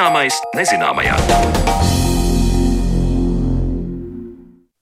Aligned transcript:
Zināmais 0.00 0.36
nezināmajā. 0.56 1.12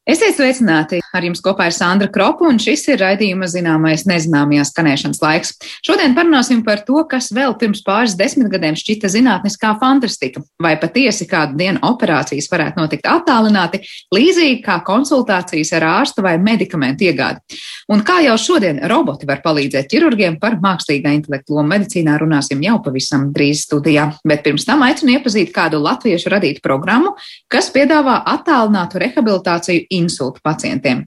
Esiet 0.06 0.36
sveicināti! 0.38 1.00
Ar 1.14 1.24
jums 1.24 1.40
kopā 1.44 1.68
ir 1.70 1.74
Sandra 1.76 2.08
Kropa, 2.12 2.44
un 2.48 2.58
šis 2.60 2.84
ir 2.92 3.00
raidījuma 3.00 3.48
zināmais 3.48 4.04
nezināmajā 4.08 4.66
skanēšanas 4.68 5.22
laiks. 5.22 5.54
Šodien 5.86 6.12
parunāsim 6.16 6.60
par 6.66 6.82
to, 6.84 7.00
kas 7.08 7.30
vēl 7.34 7.54
pirms 7.60 7.80
pāris 7.86 8.16
desmitgadēm 8.18 8.76
šķita 8.76 9.08
zinātniskā 9.14 9.72
fantastika. 9.80 10.42
Vai 10.60 10.74
patiesi 10.80 11.24
kādu 11.30 11.56
dienu 11.60 11.80
operācijas 11.88 12.50
varētu 12.52 12.82
notikt 12.82 13.08
attālināti, 13.08 13.80
līdzīgi 14.14 14.60
kā 14.66 14.80
konsultācijas 14.84 15.72
ar 15.78 15.88
ārstu 15.88 16.24
vai 16.26 16.36
medikamentu 16.42 17.08
iegādi. 17.08 17.58
Un 17.88 18.04
kā 18.04 18.18
jau 18.26 18.36
šodien 18.40 18.82
roboti 18.90 19.28
var 19.28 19.40
palīdzēt 19.44 19.88
ķirurgiem 19.88 20.36
par 20.42 20.58
mākslīgā 20.60 21.14
intelektu 21.16 21.56
lomu 21.56 21.72
medicīnā, 21.72 22.18
runāsim 22.20 22.60
jau 22.64 22.76
pavisam 22.84 23.30
drīz 23.32 23.64
studijā. 23.64 24.10
Bet 24.28 24.44
pirms 24.44 24.68
tam 24.68 24.84
aicinu 24.84 25.16
iepazīt 25.16 25.54
kādu 25.56 25.80
latviešu 25.80 26.34
radītu 26.36 26.64
programmu, 26.64 27.14
kas 27.48 27.72
piedāvā 27.72 28.20
attālinātu 28.36 29.00
rehabilitāciju 29.00 29.88
insultu 29.98 30.44
pacientiem. 30.44 30.97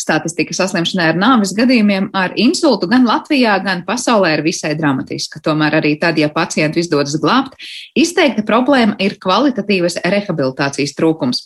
Statistika 0.00 0.54
saslimšanai 0.56 1.10
ar 1.12 1.18
nāves 1.20 1.52
gadījumiem 1.54 2.08
ar 2.16 2.32
insultu 2.40 2.88
gan 2.90 3.04
Latvijā, 3.06 3.52
gan 3.62 3.84
pasaulē 3.86 4.32
ir 4.36 4.42
visai 4.46 4.72
dramatiska. 4.78 5.42
Tomēr 5.44 5.76
arī 5.78 5.92
tad, 6.00 6.18
ja 6.18 6.30
pacientu 6.32 6.80
izdodas 6.80 7.18
glābt, 7.20 7.58
izteikta 7.98 8.42
problēma 8.48 8.96
ir 9.02 9.18
kvalitatīvas 9.22 10.00
rehabilitācijas 10.02 10.96
trūkums. 10.98 11.44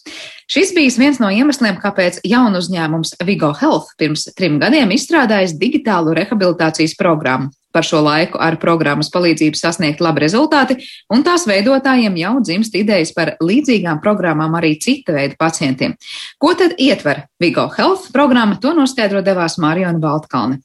Šis 0.51 0.73
bijis 0.77 1.01
viens 1.01 1.21
no 1.21 1.33
iemesliem, 1.35 1.77
kāpēc 1.83 2.23
jaunu 2.25 2.63
uzņēmums 2.63 3.17
Vigo 3.27 3.53
Health 3.59 3.99
pirms 4.01 4.29
trim 4.39 4.61
gadiem 4.63 4.95
izstrādājis 4.97 5.59
digitālu 5.61 6.17
rehabilitācijas 6.17 6.97
programmu. 7.01 7.53
Par 7.75 7.83
šo 7.83 8.05
laiku 8.07 8.39
ar 8.39 8.55
programmas 8.63 9.09
palīdzību 9.11 9.59
sasniegt 9.59 10.03
labi 10.05 10.23
rezultāti, 10.23 10.77
un 11.11 11.25
tās 11.27 11.43
veidotājiem 11.51 12.21
jau 12.21 12.35
dzimst 12.39 12.77
idejas 12.79 13.11
par 13.17 13.33
līdzīgām 13.43 13.99
programmām 14.05 14.55
arī 14.55 14.77
cita 14.79 15.17
veida 15.17 15.35
pacientiem. 15.41 15.97
Ko 16.39 16.55
tad 16.55 16.79
ietver 16.79 17.25
Vigo 17.43 17.67
Health 17.75 18.13
programma, 18.15 18.61
to 18.63 18.77
noskaidro 18.79 19.25
devās 19.27 19.59
Mariona 19.59 19.99
Baltkalne. 19.99 20.63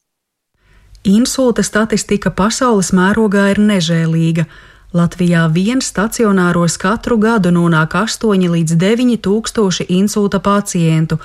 Insulta 1.07 1.63
statistika 1.63 2.29
pasaules 2.29 2.91
mērogā 2.93 3.49
ir 3.55 3.61
nežēlīga. 3.63 4.45
Latvijā 4.93 5.45
vien 5.53 5.81
stacionāros 5.85 6.75
katru 6.81 7.17
gadu 7.21 7.53
nonāk 7.55 7.93
8 7.95 8.49
līdz 8.53 8.75
9 8.77 9.17
tūkstoši 9.25 9.85
insulta 9.95 10.41
pacientu. 10.43 11.17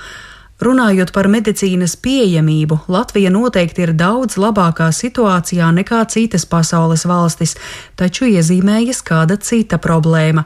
Runājot 0.63 1.09
par 1.11 1.27
medicīnas 1.27 1.97
pieejamību, 1.99 2.77
Latvija 2.87 3.27
noteikti 3.27 3.83
ir 3.83 3.91
daudz 3.99 4.37
labākā 4.39 4.87
situācijā 4.95 5.67
nekā 5.75 5.99
citas 6.07 6.45
pasaules 6.47 7.03
valstis, 7.03 7.57
taču 7.99 8.29
iezīmējas 8.31 9.03
kāda 9.03 9.35
cita 9.35 9.81
problēma. 9.83 10.45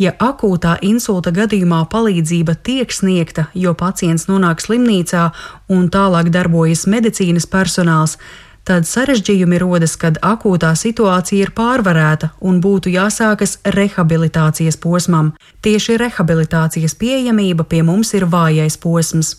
Ja 0.00 0.14
akūtā 0.16 0.78
insulta 0.88 1.34
gadījumā 1.36 1.82
palīdzība 1.92 2.56
tiek 2.64 2.94
sniegta, 2.96 3.50
jo 3.52 3.74
pacients 3.76 4.24
nonāk 4.30 4.64
slimnīcā 4.64 5.26
un 5.68 5.90
tālāk 5.92 6.32
darbojas 6.32 6.86
medicīnas 6.88 7.44
personāls, 7.44 8.16
tad 8.68 8.86
sarežģījumi 8.86 9.58
rodas, 9.62 9.96
kad 9.98 10.18
akūtā 10.22 10.72
situācija 10.78 11.46
ir 11.46 11.52
pārvarēta 11.56 12.32
un 12.40 12.60
būtu 12.62 12.92
jāsākas 12.94 13.58
rehabilitācijas 13.76 14.78
posmam. 14.82 15.32
Tieši 15.62 15.98
rehabilitācijas 16.02 16.94
pieejamība 16.98 17.66
pie 17.68 17.82
mums 17.86 18.14
ir 18.18 18.28
vājais 18.30 18.78
posms. 18.82 19.36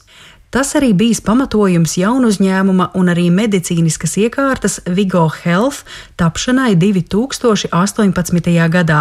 Tas 0.53 0.75
arī 0.77 0.91
bijis 0.93 1.17
pamatojums 1.25 1.95
jaunu 1.97 2.27
uzņēmuma 2.29 2.91
un 2.99 3.07
arī 3.09 3.23
medicīniskas 3.33 4.11
iekārtas 4.21 4.75
Vigo 4.85 5.23
Health 5.33 5.81
tapšanai 6.21 6.75
2018. 6.77 8.51
gadā. 8.75 8.99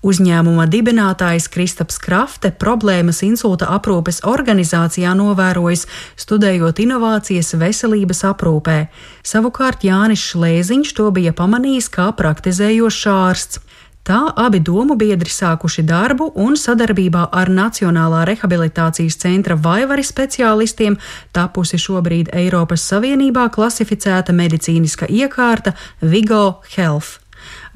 Uzņēmuma 0.00 0.64
dibinātājs 0.72 1.50
Kristaps 1.52 2.00
Krafte 2.00 2.54
problēmas 2.64 3.20
insulta 3.26 3.68
aprūpes 3.76 4.22
organizācijā 4.24 5.12
novērojis, 5.18 5.84
studējot 6.24 6.80
inovācijas 6.86 7.52
veselības 7.60 8.24
aprūpē. 8.30 8.78
Savukārt 9.20 9.84
Jānis 9.84 10.24
Šlēziņš 10.30 10.96
to 10.96 11.10
bija 11.12 11.36
pamanījis 11.36 11.92
kā 11.92 12.08
praktizējošs 12.16 13.06
ārsts. 13.12 13.60
Tā 14.08 14.22
abi 14.40 14.62
domu 14.64 14.94
biedri 14.96 15.28
sākuši 15.28 15.82
darbu 15.84 16.30
un 16.40 16.54
sadarbībā 16.56 17.26
ar 17.40 17.50
Nacionālā 17.52 18.22
rehabilitācijas 18.30 19.18
centra 19.20 19.52
vaivari 19.66 20.00
speciālistiem 20.00 20.96
tapusi 21.36 21.76
šobrīd 21.76 22.30
Eiropas 22.32 22.86
Savienībā 22.88 23.50
klasificēta 23.52 24.32
medicīniska 24.32 25.10
iekārta 25.12 25.74
Vigo 26.00 26.62
Health. 26.72 27.18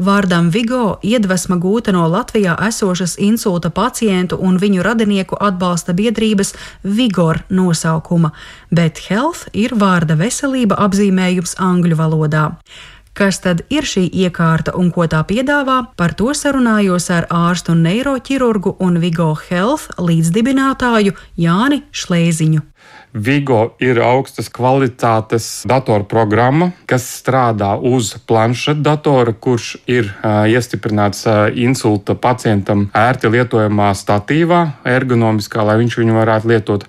Vārdam 0.00 0.48
Vigo 0.54 0.96
iedvesma 1.04 1.58
gūta 1.60 1.92
no 1.92 2.06
Latvijā 2.08 2.56
esošas 2.64 3.18
insulta 3.20 3.68
pacientu 3.68 4.40
un 4.40 4.56
viņu 4.56 4.88
radinieku 4.88 5.36
atbalsta 5.36 5.92
biedrības 5.92 6.54
Vigor 6.82 7.42
nosaukuma, 7.52 8.32
bet 8.70 9.04
health 9.10 9.52
ir 9.52 9.76
vārda 9.76 10.16
veselība 10.16 10.80
apzīmējums 10.80 11.58
angļu 11.60 12.00
valodā. 12.00 12.46
Kas 13.12 13.42
tad 13.44 13.60
ir 13.68 13.84
šī 13.84 14.06
iekārta 14.24 14.72
un 14.80 14.88
ko 14.94 15.04
tā 15.04 15.20
piedāvā, 15.28 15.78
par 16.00 16.14
to 16.16 16.32
sarunājos 16.32 17.10
ar 17.12 17.26
ārstu 17.28 17.74
un 17.74 17.82
neiroķirurgu 17.84 18.78
un 18.80 18.96
Vigo 19.02 19.34
Health 19.50 19.98
līdzdibinātāju 20.00 21.12
Jāni 21.36 21.82
Šlēziņu. 21.92 22.62
Vigo 23.12 23.74
ir 23.84 23.98
augstas 24.00 24.48
kvalitātes 24.48 25.46
datorprogramma, 25.68 26.70
kas 26.88 27.04
strādā 27.18 27.74
uz 27.76 28.14
planšeta 28.24 28.80
datora, 28.80 29.34
kurš 29.36 29.74
ir 29.84 30.08
uh, 30.08 30.46
iestiprināts 30.48 31.26
uh, 31.28 31.50
insulta 31.52 32.16
pacientam 32.16 32.86
ērti 32.96 33.28
lietojamā 33.34 33.90
statīvā, 33.92 34.62
ergonomiskā, 34.88 35.60
lai 35.68 35.76
viņš 35.82 35.98
viņu 36.00 36.16
varētu 36.16 36.52
lietot. 36.54 36.88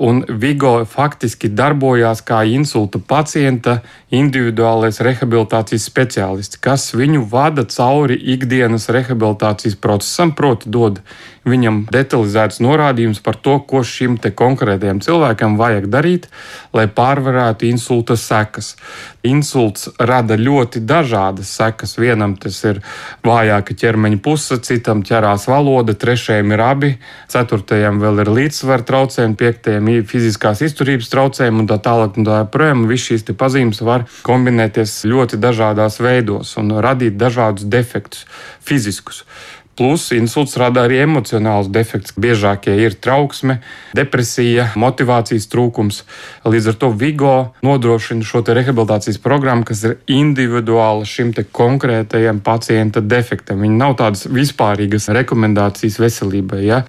Un 0.00 0.22
Vigo 0.40 0.78
faktiski 0.88 1.50
darbojās 1.52 2.24
kā 2.24 2.40
insulta 2.48 2.96
pacienta 2.96 3.82
individuālais 4.10 4.98
rehabilitācijas 5.06 5.86
speciālists, 5.86 6.58
kas 6.62 6.90
viņu 6.98 7.22
vada 7.30 7.64
cauri 7.70 8.18
ikdienas 8.34 8.88
rehabilitācijas 8.90 9.78
procesam, 9.78 10.34
proti, 10.34 10.70
dod 10.70 10.98
viņam 11.48 11.84
detalizēts 11.92 12.60
norādījums 12.60 13.20
par 13.24 13.38
to, 13.40 13.56
ko 13.64 13.82
šim 13.86 14.18
konkrētajam 14.20 15.00
cilvēkam 15.00 15.56
vajag 15.60 15.86
darīt, 15.92 16.28
lai 16.76 16.86
pārvarētu 16.90 17.68
insulta 17.70 18.16
sekas. 18.20 18.74
Insults 19.26 19.88
rada 20.00 20.36
ļoti 20.36 20.82
dažādas 20.84 21.50
sekas. 21.56 21.96
Vienam 22.00 22.36
tas 22.40 22.56
ir 22.64 22.80
vājāka 23.24 23.76
ķermeņa 23.76 24.20
puse, 24.24 24.60
citam 24.64 25.02
ķerās 25.06 25.46
valoda, 25.48 25.94
trešajam 25.96 26.52
ir 26.52 26.64
abi, 26.64 26.92
ceturtajam 27.32 28.00
vēl 28.00 28.24
ir 28.24 28.32
līdzsvara 28.36 28.86
traucējumi, 28.88 29.38
piektajam 29.40 29.90
ir 29.92 30.06
fiziskās 30.08 30.64
izturības 30.64 31.12
traucējumi 31.12 31.64
un 31.64 31.70
tā 31.70 31.80
tālāk. 31.84 32.20
Un 32.20 32.28
tā 32.28 32.42
joprojām 32.44 32.86
visas 32.90 33.10
šīs 33.10 33.28
pazīmes 33.40 33.80
var 33.84 33.99
kombinēties 34.26 35.00
ļoti 35.10 35.38
dažādos 35.40 36.00
veidos 36.02 36.56
un 36.60 36.76
radīt 36.82 37.18
dažādus 37.20 37.68
defektus 37.70 38.26
fiziskus. 38.64 39.24
Plus 39.78 40.10
insults 40.12 40.58
rada 40.60 40.82
arī 40.84 40.98
emocionāls 41.00 41.70
defekts. 41.72 42.12
Biežākie 42.20 42.74
ir 42.84 42.98
trauksme, 43.00 43.60
depresija, 43.96 44.66
motivācijas 44.76 45.46
trūkums. 45.48 46.02
Līdz 46.44 46.72
ar 46.72 46.76
to 46.82 46.90
Vigo 47.00 47.34
nodrošina 47.64 48.26
šo 48.26 48.42
rehabilitācijas 48.44 49.20
programmu, 49.22 49.64
kas 49.64 49.84
ir 49.86 49.96
individuāla 50.10 51.06
šim 51.08 51.32
konkrētajam 51.32 52.42
pacienta 52.44 53.00
defektam. 53.00 53.62
Viņa 53.64 53.78
nav 53.80 53.96
tādas 54.00 54.26
vispārīgas 54.28 55.08
rekomendācijas 55.16 55.96
veselībai. 56.02 56.60
Ja? 56.66 56.82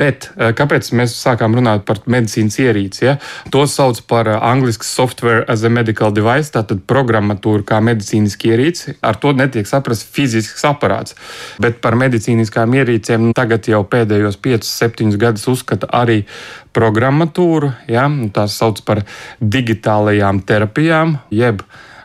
Bet 0.00 0.30
eh, 0.34 0.50
kāpēc 0.56 0.90
mēs 0.98 1.14
sākām 1.20 1.54
runāt 1.58 1.86
par 1.86 2.02
medicīnas 2.10 2.58
ierīci? 2.58 3.06
Ja? 3.06 3.16
To 3.54 3.68
sauc 3.70 4.02
par 4.10 4.32
eh, 4.32 4.38
angļuiski 4.50 4.88
software 4.88 5.44
as 5.52 5.62
a 5.62 5.70
medical 5.70 6.10
device, 6.10 6.50
tātad 6.56 6.82
programmatūra 6.90 7.68
kā 7.70 7.78
medicīniski 7.84 8.50
ierīci. 8.50 8.98
Ar 9.04 9.20
to 9.22 9.30
netiek 9.36 9.68
saprast 9.68 10.08
fizisks 10.10 10.66
aparāts, 10.66 11.14
bet 11.62 11.78
par 11.84 11.94
medicīnu 12.00 12.31
medicīniskām 12.32 12.74
ierīcēm 12.74 13.32
tagad 13.36 13.68
jau 13.68 13.82
pēdējos 13.84 14.38
5-7 14.40 15.16
gadus 15.20 15.48
uzskata 15.48 15.86
arī 15.92 16.24
programmatūru. 16.72 17.72
Ja? 17.88 18.08
Tās 18.32 18.56
sauc 18.56 18.80
par 18.84 19.04
digitālajām 19.40 20.42
terapijām, 20.46 21.18
jeb 21.30 21.62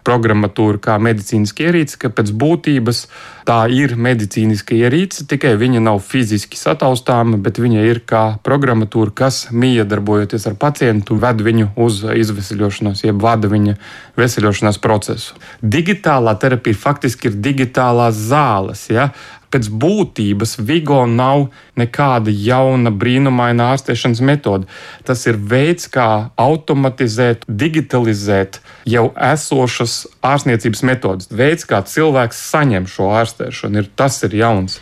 programmatūru 0.07 0.79
kā 0.79 0.95
medicīniska 1.03 1.68
ierīce, 1.68 1.97
ka 2.00 2.09
pēc 2.15 2.31
būtības 2.31 3.07
tā 3.47 3.57
ir 3.71 3.95
medicīniska 4.00 4.75
ierīce, 4.75 5.25
tikai 5.27 5.53
viņa 5.59 5.81
nav 5.83 6.00
fiziski 6.03 6.59
sataustāma, 6.59 7.39
bet 7.44 7.59
viņa 7.59 7.83
ir 7.88 8.00
kā 8.07 8.23
programmatūra, 8.44 9.12
kas 9.15 9.47
miedarbojoties 9.51 10.47
ar 10.47 10.56
pacientu, 10.59 11.18
ved 11.19 11.44
viņu 11.44 11.69
uz 11.83 12.03
izvesaļošanos, 12.07 13.03
jeb 13.03 13.19
vada 13.23 13.51
viņa 13.51 13.75
vesaļošanās 14.19 14.80
procesu. 14.83 15.35
Digitālā 15.62 16.38
terapija 16.39 16.80
faktiski 16.88 17.31
ir 17.31 17.39
digitālās 17.44 18.19
zāles. 18.31 18.88
Ja? 18.91 19.12
Pēc 19.53 19.69
būtības 19.71 20.57
Vigo 20.67 21.03
nav 21.09 21.47
nekāda 21.79 22.33
jauna 22.33 22.91
brīnumaina 22.91 23.71
ārstēšanas 23.73 24.23
metode. 24.25 24.67
Tas 25.07 25.25
ir 25.29 25.39
veids, 25.39 25.88
kā 25.91 26.29
automatizēt, 26.39 27.47
digitalizēt 27.47 28.61
jau 28.89 29.09
esošas 29.29 30.03
ārstniecības 30.25 30.83
metodes. 30.88 31.31
Veids, 31.31 31.67
kā 31.67 31.83
cilvēks 31.85 32.44
saņem 32.51 32.89
šo 32.91 33.11
ārstēšanu, 33.21 33.83
ir 33.83 33.89
tas 33.95 34.21
ir 34.27 34.38
jauns. 34.41 34.81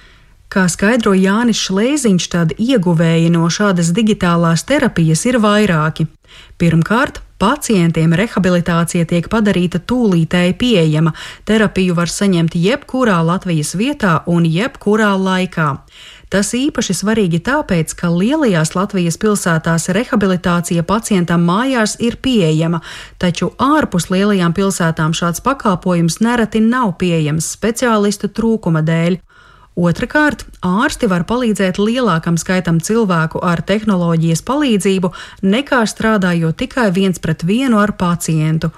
Kā 0.55 0.67
skaidro 0.71 1.11
Jānis 1.17 1.59
Šlēziņš, 1.65 2.25
tad 2.31 2.53
ieguvēji 2.61 3.31
no 3.33 3.49
šādas 3.51 3.89
digitālās 3.95 4.63
terapijas 4.63 5.25
ir 5.27 5.41
vairāki. 5.43 6.05
Pirmkārt, 6.61 7.24
pacientiem 7.41 8.13
rehabilitācija 8.15 9.05
tiek 9.09 9.29
padarīta 9.31 9.79
tūlītēji 9.79 10.55
pieejama. 10.59 11.13
Terapiju 11.45 11.95
var 11.97 12.11
saņemt 12.11 12.55
jebkurā 12.59 13.21
Latvijas 13.25 13.75
vietā 13.79 14.21
un 14.25 14.47
jebkurā 14.49 15.13
laikā. 15.19 15.69
Tas 16.29 16.49
īpaši 16.57 16.95
svarīgi 16.97 17.39
tāpēc, 17.45 17.93
ka 17.95 18.09
lielajās 18.09 18.73
Latvijas 18.75 19.19
pilsētās 19.21 19.87
rehabilitācija 19.95 20.83
pacientam 20.83 21.45
mājās 21.47 21.95
ir 22.01 22.17
pieejama, 22.17 22.81
taču 23.21 23.51
ārpus 23.61 24.09
lielajām 24.09 24.55
pilsētām 24.57 25.13
šāds 25.15 25.43
pakalpojums 25.45 26.19
nereti 26.25 26.63
nav 26.65 26.97
pieejams 26.99 27.53
speciālistu 27.55 28.31
trūkuma 28.33 28.81
dēļ. 28.83 29.19
Otrakārt, 29.75 30.45
ārsti 30.63 31.09
var 31.11 31.25
palīdzēt 31.27 31.75
lielākam 31.81 32.37
skaitam 32.39 32.77
cilvēku 32.79 33.41
ar 33.43 33.59
tehnoloģijas 33.59 34.39
palīdzību, 34.47 35.11
nekā 35.43 35.81
strādājot 35.91 36.55
tikai 36.63 36.93
viens 36.95 37.19
pret 37.19 37.43
vienu 37.43 37.81
ar 37.83 37.91
pacientu. 37.99 38.71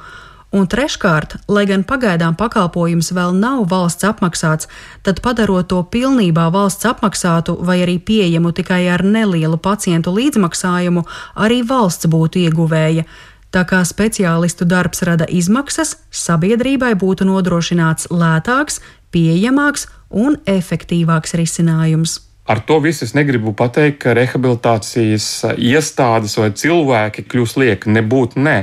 Un 0.58 0.66
treškārt, 0.66 1.36
lai 1.52 1.68
gan 1.70 1.84
pagaidām 1.86 2.34
pakalpojums 2.40 3.12
vēl 3.14 3.36
nav 3.38 3.68
valsts 3.70 4.08
apmaksāts, 4.10 4.70
tad 5.06 5.22
padarot 5.22 5.68
to 5.70 5.84
pilnībā 5.84 6.48
valsts 6.56 6.88
apmaksātu 6.90 7.60
vai 7.62 7.82
arī 7.86 8.00
pieejamu 8.00 8.56
tikai 8.58 8.88
ar 8.90 9.04
nelielu 9.06 9.60
pacientu 9.62 10.16
līdzmaksājumu, 10.18 11.04
arī 11.36 11.62
valsts 11.68 12.10
būtu 12.10 12.48
ieguvēja. 12.48 13.06
Tā 13.54 13.64
kā 13.68 13.80
speciālistu 13.88 14.66
darbs 14.68 15.06
rada 15.08 15.28
izmaksas, 15.30 15.94
sabiedrībai 16.12 16.96
būtu 17.00 17.28
nodrošināts 17.30 18.10
lētāks, 18.12 18.82
pieejamāks 19.14 19.88
un 20.10 20.40
efektīvāks 20.48 21.36
risinājums. 21.40 22.22
Ar 22.48 22.62
to 22.64 22.78
visu 22.80 23.04
es 23.04 23.12
negribu 23.12 23.52
pateikt, 23.52 23.98
ka 24.06 24.14
rehabilitācijas 24.16 25.26
iestādes 25.60 26.38
vai 26.40 26.48
cilvēki 26.56 27.26
kļūs 27.28 27.58
lieki. 27.60 27.92
Nebūtu 27.92 28.40
nē. 28.40 28.62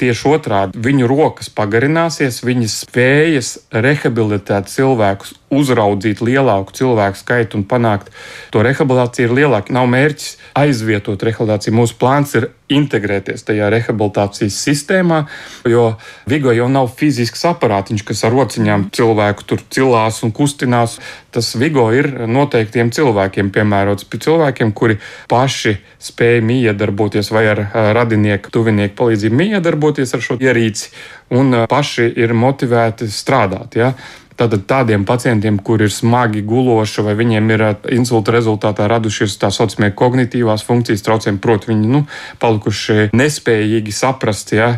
Tieši 0.00 0.30
otrādi, 0.30 0.80
viņu 0.80 1.08
rokas 1.10 1.50
pagarināsies, 1.52 2.40
viņas 2.40 2.78
spējas 2.86 3.50
rehabilitēt 3.76 4.72
cilvēkus, 4.72 5.34
uzraudzīt 5.52 6.24
lielāku 6.24 6.72
cilvēku 6.80 7.20
skaitu 7.20 7.60
un 7.60 7.66
panākt 7.68 8.08
to 8.56 8.64
rehabilitāciju 8.64 9.28
ir 9.28 9.36
lielāka. 9.42 9.76
Nav 9.76 9.84
mērķis 9.92 10.38
aizvietot 10.56 11.28
rehabilitāciju. 11.28 11.76
Mūsu 11.76 12.00
plāns 12.00 12.32
ir 12.40 12.48
integrēties 12.72 13.46
tajā 13.46 13.70
rehabilitācijas 13.72 14.56
sistēmā, 14.66 15.24
jo 15.68 15.92
Vigo 16.26 16.54
jau 16.54 16.66
nav 16.72 16.90
fizisks 16.98 17.44
aparātiņš, 17.46 18.04
kas 18.06 18.24
ar 18.26 18.34
rociņām 18.34 18.88
cilvēku 18.96 19.46
tur 19.46 19.62
cilās 19.70 20.22
un 20.26 20.34
kustinās. 20.34 20.98
Tas 21.36 21.52
Vigo 21.60 21.86
ir 21.92 22.08
noteiktiem 22.26 22.90
cilvēkiem 22.94 23.52
piemērots 23.52 24.08
cilvēkiem, 24.16 24.72
kuri 24.72 24.96
paši 25.28 25.76
spēj 26.02 26.40
miedarboties 26.42 27.30
vai 27.30 27.44
ar 27.52 27.60
radinieku, 27.96 28.50
tuvinieku 28.54 28.96
palīdzību 28.98 29.36
miedarboties 29.36 29.96
darboties 29.96 30.14
ar 30.14 30.24
šo 30.24 30.38
ierīci 30.42 30.92
un 31.36 31.64
paši 31.70 32.10
ir 32.16 32.34
motivēti 32.36 33.08
strādāt. 33.12 33.76
Ja? 33.78 33.92
Tātad 34.36 34.66
tādiem 34.68 35.06
pacientiem, 35.08 35.58
kur 35.64 35.80
ir 35.80 35.92
smagi 35.92 36.42
guloši 36.44 37.04
vai 37.06 37.14
viņiem 37.16 37.52
ir 37.54 37.64
insulta 37.96 38.34
rezultātā 38.34 38.84
radušies 38.90 39.38
tā 39.40 39.48
saucamie 39.54 39.92
kognitīvās 39.96 40.64
funkcijas 40.66 41.04
traucējumi, 41.06 41.40
proti, 41.40 41.70
viņi 41.72 41.92
nu, 41.94 42.02
palikuši 42.42 43.10
nespējīgi 43.16 43.94
saprast 43.96 44.52
ja, 44.52 44.74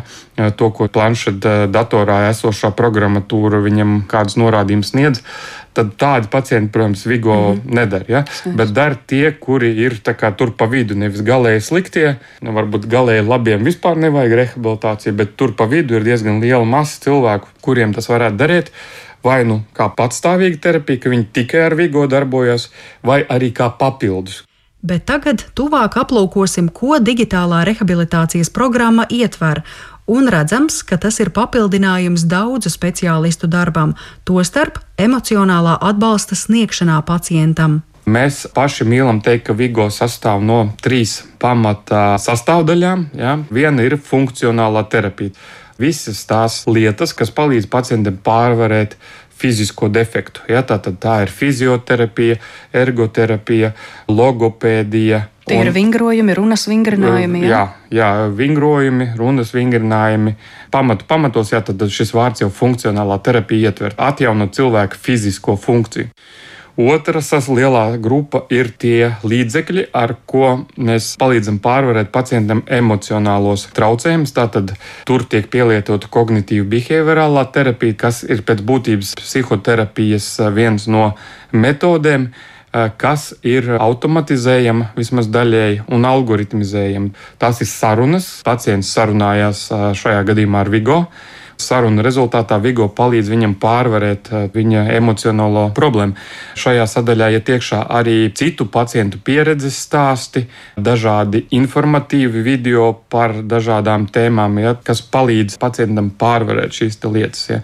to, 0.55 0.71
ko 0.71 0.87
planšeta 0.87 1.67
datorā 1.67 2.29
esošā 2.29 2.71
programmatūra 2.77 3.59
viņam 3.65 4.03
kādas 4.07 4.39
norādījumus 4.39 4.93
sniedz 4.93 5.23
tad 5.79 5.91
tādi 5.99 6.29
pacienti, 6.31 6.71
protams, 6.73 7.05
Vigo 7.05 7.35
mm 7.35 7.55
-hmm. 7.55 7.75
nedara. 7.75 8.05
Ja? 8.07 8.23
Bet 8.45 8.73
dara 8.73 8.95
tie, 9.07 9.31
kuri 9.31 9.71
ir 9.77 9.99
kā, 10.03 10.35
tur 10.35 10.51
pa 10.57 10.65
vidu, 10.65 10.95
nevis 10.95 11.21
galēji 11.21 11.61
sliktie, 11.61 12.15
nu, 12.41 12.51
varbūt 12.51 12.87
galēji 12.87 13.27
labiem 13.27 13.63
vispār 13.63 13.97
nevajag 13.97 14.33
rehabilitāciju, 14.33 15.13
bet 15.13 15.35
tur 15.35 15.55
pa 15.55 15.65
vidu 15.65 15.95
ir 15.95 16.03
diezgan 16.03 16.41
liela 16.41 16.65
masa 16.65 16.99
cilvēku, 17.01 17.47
kuriem 17.61 17.93
tas 17.93 18.09
varētu 18.09 18.35
darīt. 18.35 18.71
Vai 19.23 19.41
nu 19.47 19.61
kā 19.75 19.89
patstāvīga 19.95 20.61
terapija, 20.63 21.03
ka 21.03 21.11
viņi 21.11 21.27
tikai 21.35 21.65
ar 21.67 21.75
Vigo 21.75 22.05
darbojas, 22.07 22.69
vai 23.03 23.21
arī 23.27 23.51
kā 23.55 23.67
papildus. 23.79 24.43
Bet 24.79 25.09
tagad 25.11 25.43
tuvāk 25.59 25.97
aplūkosim, 25.99 26.69
ko 26.71 27.01
digitālā 27.03 27.65
rehabilitācijas 27.67 28.47
programma 28.55 29.03
ietver 29.11 29.59
un 30.09 30.29
redzams, 30.31 30.79
ka 30.87 30.97
tas 30.97 31.19
ir 31.19 31.33
papildinājums 31.35 32.23
daudzu 32.31 32.71
speciālistu 32.71 33.49
darbam, 33.51 33.93
tostarp 34.25 34.79
emocionālā 34.97 35.75
atbalsta 35.91 36.39
sniegšanā 36.39 37.01
pacientam. 37.05 37.81
Mēs 38.09 38.47
paši 38.55 38.87
mīlam 38.89 39.19
teikt, 39.21 39.49
ka 39.49 39.53
Vigo 39.53 39.85
sastāv 39.93 40.41
no 40.41 40.63
trīs 40.81 41.19
pamata 41.41 42.17
sastāvdaļām. 42.17 43.09
Ja? 43.19 43.35
Viena 43.53 43.85
ir 43.85 43.99
funkcionālā 44.01 44.87
terapija. 44.89 45.35
Visas 45.79 46.25
tās 46.27 46.61
lietas, 46.67 47.15
kas 47.15 47.31
palīdz 47.31 47.69
pacientam 47.71 48.19
pārvarēt 48.23 48.97
fizisko 49.39 49.87
defektu. 49.87 50.43
Ja? 50.51 50.61
Tā, 50.67 50.79
tā 50.79 51.21
ir 51.23 51.31
fizioterapija, 51.31 52.39
ergoterapija, 52.75 53.73
logopēdija, 54.11 55.25
Tie 55.49 55.57
ir 55.65 55.71
vingrojumi, 55.73 56.33
runas 56.37 56.67
vingrinājumi. 56.69 57.41
Jā, 57.47 57.63
jā, 57.89 58.09
jā 58.19 58.27
vingrojumi, 58.37 59.09
runas 59.17 59.53
vingrinājumi. 59.55 60.35
Pamatu, 60.69 61.07
pamatos 61.09 61.53
jā, 61.53 61.63
šis 61.89 62.13
vārds 62.13 62.43
jau 62.43 62.51
funkcionālā 62.53 63.17
terapija 63.25 63.71
ietver 63.71 63.97
atjaunot 63.97 64.53
cilvēka 64.57 64.99
fizisko 65.07 65.57
funkciju. 65.57 66.11
Otra 66.79 67.19
lielā 67.51 67.97
grupa 67.99 68.45
ir 68.49 68.69
tie 68.71 69.15
līdzekļi, 69.27 69.89
ar 69.91 70.15
ko 70.25 70.63
mēs 70.79 71.17
palīdzam 71.19 71.57
pārvarēt 71.59 72.13
pacientam 72.15 72.61
emocionālos 72.65 73.67
traucējumus. 73.75 74.31
Tātad 74.31 74.71
tur 75.05 75.25
tiek 75.27 75.49
pielietota 75.51 76.07
kognitīva 76.07 76.69
behaviorālā 76.71 77.43
terapija, 77.51 77.97
kas 78.05 78.23
ir 78.23 78.45
pēc 78.47 78.63
būtības 78.63 79.17
psihoterapijas 79.19 80.37
viens 80.55 80.87
no 80.87 81.11
metodēm 81.51 82.29
Eh, 82.69 82.91
kas 83.01 83.31
ir 83.41 83.65
automatizējama 83.81 84.91
vismaz 84.93 85.25
daļēji 85.33 85.87
un 85.89 86.03
algoritmizējama. 86.05 87.15
Tās 87.41 87.63
ir 87.65 87.69
sarunas. 87.69 88.27
Pacients 88.45 88.91
sarunājās 88.93 89.63
eh, 89.73 89.85
šajā 89.97 90.21
gadījumā 90.27 90.61
ar 90.61 90.69
Vigo. 90.69 90.99
Sarunu 91.59 92.03
rezultātā 92.05 92.55
Vigo 92.63 92.87
palīdz 92.95 93.29
viņam 93.33 93.55
pārvarēt 93.59 94.31
eh, 94.31 94.47
viņa 94.53 94.85
emocionālo 94.95 95.65
problēmu. 95.75 96.15
Šajā 96.59 96.85
sadaļā 96.87 97.29
iet 97.35 97.51
iekšā 97.51 97.81
arī 97.99 98.17
citu 98.35 98.69
pacientu 98.71 99.19
pieredzes 99.23 99.81
stāsti, 99.83 100.45
dažādi 100.79 101.43
informatīvi 101.59 102.43
video 102.45 102.93
par 103.11 103.41
dažādām 103.43 104.07
tēmām, 104.07 104.59
ja, 104.63 104.75
kas 104.83 105.03
palīdz 105.03 105.59
pacientam 105.59 106.13
pārvarēt 106.19 106.79
šīs 106.79 107.01
lietas. 107.09 107.49
Ja. 107.51 107.61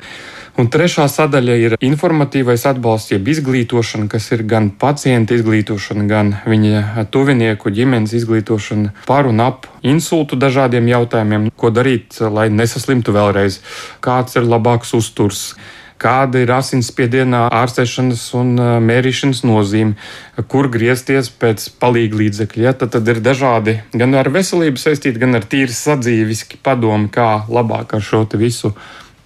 Un 0.56 0.70
trešā 0.72 1.04
sadaļa 1.12 1.56
ir 1.60 1.74
informatīvais 1.84 2.64
atbalsts, 2.70 3.12
jeb 3.12 3.28
izglītošana, 3.28 4.08
kas 4.08 4.30
ir 4.32 4.46
gan 4.48 4.70
pacienta 4.72 5.36
izglītošana, 5.36 6.06
gan 6.08 6.32
viņa 6.48 7.04
tuvinieku 7.12 7.74
ģimenes 7.76 8.16
izglītošana 8.16 8.94
par 9.10 9.28
un 9.28 9.44
ap 9.44 9.68
insultu 9.84 10.40
dažādiem 10.40 10.88
jautājumiem, 10.94 11.50
ko 11.60 11.74
darīt, 11.76 12.22
lai 12.24 12.48
nesaslimtu 12.48 13.12
vēlreiz, 13.18 13.60
kāds 14.00 14.40
ir 14.40 14.48
labāks 14.48 14.96
uzturs 14.96 15.50
kāda 16.02 16.42
ir 16.44 16.52
asinsspiediena 16.52 17.46
ārstēšanas 17.56 18.24
un 18.36 18.56
mērīšanas 18.84 19.46
nozīme, 19.48 19.96
kur 20.52 20.68
griezties 20.72 21.30
pēc 21.32 21.70
palīga 21.80 22.20
līdzekļa. 22.20 22.66
Ja? 22.68 22.76
Tad, 22.76 22.92
tad 22.98 23.08
ir 23.12 23.22
dažādi 23.24 23.78
gan 23.96 24.16
ar 24.20 24.30
veselību 24.34 24.82
saistīti, 24.82 25.22
gan 25.22 25.40
ar 25.40 25.48
tīri 25.48 25.76
sadzīviski 25.76 26.60
padomi, 26.64 27.08
kā 27.12 27.46
labāk 27.48 27.96
ar 27.96 28.04
šo 28.04 28.26
visu 28.36 28.74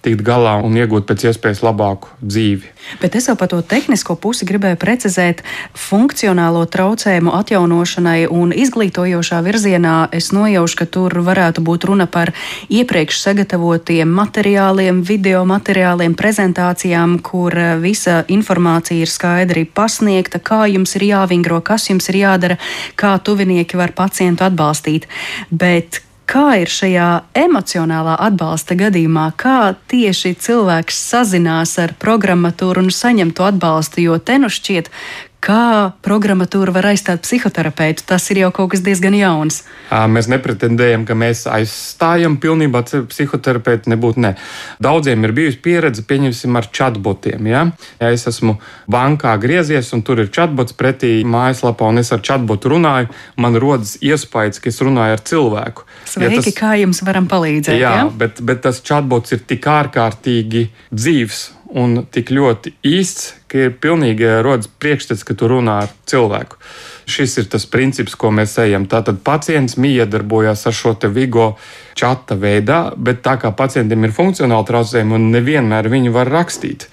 tikt 0.04 0.22
galā 0.24 0.56
un 0.64 0.76
iegūt 0.78 1.06
pēc 1.08 1.26
iespējas 1.28 1.62
labāku 1.64 2.08
dzīvi. 2.24 2.70
Bet 3.02 3.16
es 3.18 3.28
jau 3.28 3.36
par 3.38 3.50
to 3.52 3.60
tehnisko 3.60 4.16
pusi 4.20 4.46
gribēju 4.48 4.78
precizēt. 4.80 5.42
Funkcionālo 5.76 6.62
traucējumu 6.72 7.34
atjaunošanai 7.36 8.24
un 8.32 8.54
izglītojošā 8.56 9.42
virzienā 9.44 9.96
es 10.16 10.30
nojaušu, 10.32 10.80
ka 10.80 10.88
tur 10.96 11.18
varētu 11.26 11.64
būt 11.66 11.86
runa 11.90 12.08
par 12.10 12.32
iepriekš 12.72 13.20
sagatavotiem 13.26 14.08
materiāliem, 14.20 15.04
video 15.06 15.44
materiāliem, 15.48 16.16
prezentācijām, 16.18 17.18
kur 17.24 17.54
visa 17.84 18.22
informācija 18.32 19.04
ir 19.04 19.12
skaidri 19.12 19.66
pasniegta, 19.68 20.40
kā 20.40 20.64
jums 20.72 20.96
ir 20.96 21.10
jāvingro, 21.12 21.60
kas 21.60 21.90
jums 21.92 22.08
ir 22.12 22.22
jādara, 22.24 22.60
kā 22.96 23.16
tuvinieki 23.20 23.80
var 23.80 23.92
pacientu 23.96 24.48
atbalstīt. 24.48 25.10
Bet 25.50 26.02
Kā 26.30 26.60
ir 26.62 26.70
šajā 26.70 27.06
emocionālā 27.34 28.12
atbalsta 28.22 28.76
gadījumā, 28.78 29.32
kā 29.34 29.72
tieši 29.90 30.36
cilvēks 30.38 31.00
sazinās 31.10 31.72
ar 31.82 31.96
programmatūru 31.98 32.84
un 32.84 32.92
saņem 32.94 33.32
to 33.34 33.48
atbalstu, 33.48 34.04
jo 34.04 34.18
te 34.22 34.36
nu 34.38 34.46
šķiet, 34.46 34.92
Kā 35.40 35.92
programmatūra 36.04 36.72
var 36.74 36.90
aizstāt 36.90 37.22
psihoterapeitu? 37.24 38.04
Tas 38.10 38.26
ir 38.28 38.42
jau 38.42 38.50
kaut 38.52 38.74
kas 38.74 38.82
diezgan 38.84 39.14
jauns. 39.16 39.62
Mēs 39.88 40.26
nepretendējam, 40.28 41.06
ka 41.08 41.16
mēs 41.16 41.46
aizstājam 41.48 42.36
pilnībā 42.42 42.82
psihoterapeitu. 43.08 43.88
Nebūtu 43.94 44.20
ne. 44.20 44.34
Daudziem 44.84 45.24
ir 45.24 45.32
bijusi 45.36 45.60
pieredze, 45.64 46.04
pieņemsim, 46.04 46.58
ar 46.60 46.68
chatbotiem. 46.68 47.48
Ja? 47.48 47.62
ja 48.02 48.10
es 48.12 48.26
esmu 48.28 48.58
bankā 48.92 49.32
griezies, 49.40 49.88
un 49.96 50.04
tur 50.04 50.20
ir 50.20 50.28
chatbots 50.28 50.76
pretī 50.76 51.14
mājaslapā, 51.24 51.88
un 51.88 52.02
es 52.02 52.12
ar 52.12 52.20
chatbotu 52.20 52.74
runāju, 52.74 53.08
man 53.40 53.56
rodas 53.60 53.96
iespējas, 54.04 54.60
ka 54.60 54.68
es 54.68 54.82
runāju 54.84 55.16
ar 55.16 55.24
cilvēku. 55.32 55.88
Sveiki, 56.04 56.36
ja 56.36 56.44
tas, 56.44 56.58
kā 56.60 56.74
jums 56.82 57.00
varam 57.06 57.30
palīdzēt? 57.32 57.80
Jā, 57.80 57.94
ja? 58.02 58.04
bet, 58.12 58.44
bet 58.44 58.60
tas 58.68 58.82
chatbots 58.84 59.32
ir 59.32 59.40
tik 59.48 59.64
ārkārtīgi 59.72 60.66
dzīves 60.92 61.46
un 61.76 62.04
tik 62.10 62.32
ļoti 62.34 62.72
īsts, 62.86 63.34
ka 63.50 63.66
ir 63.66 63.76
pilnīgi 63.82 64.28
rodas 64.44 64.70
priekšstats, 64.82 65.24
ka 65.26 65.34
tu 65.38 65.48
runā 65.50 65.80
ar 65.84 65.92
cilvēku. 66.10 66.58
Šis 67.10 67.38
ir 67.42 67.48
tas 67.50 67.66
princips, 67.70 68.14
ko 68.18 68.30
mēs 68.34 68.56
ejam. 68.62 68.86
Tātad 68.90 69.22
pacients 69.26 69.78
miedarbojas 69.80 70.66
ar 70.70 70.76
šo 70.76 70.94
vigo 71.10 71.56
čata 71.98 72.36
veidā, 72.38 72.92
bet 72.96 73.22
tā 73.26 73.36
kā 73.40 73.50
pacientiem 73.56 74.04
ir 74.06 74.14
funkcionāli 74.14 74.68
traucējumi 74.68 75.16
un 75.18 75.30
nevienmēr 75.34 75.90
viņi 75.90 76.14
var 76.14 76.30
rakstīt 76.30 76.88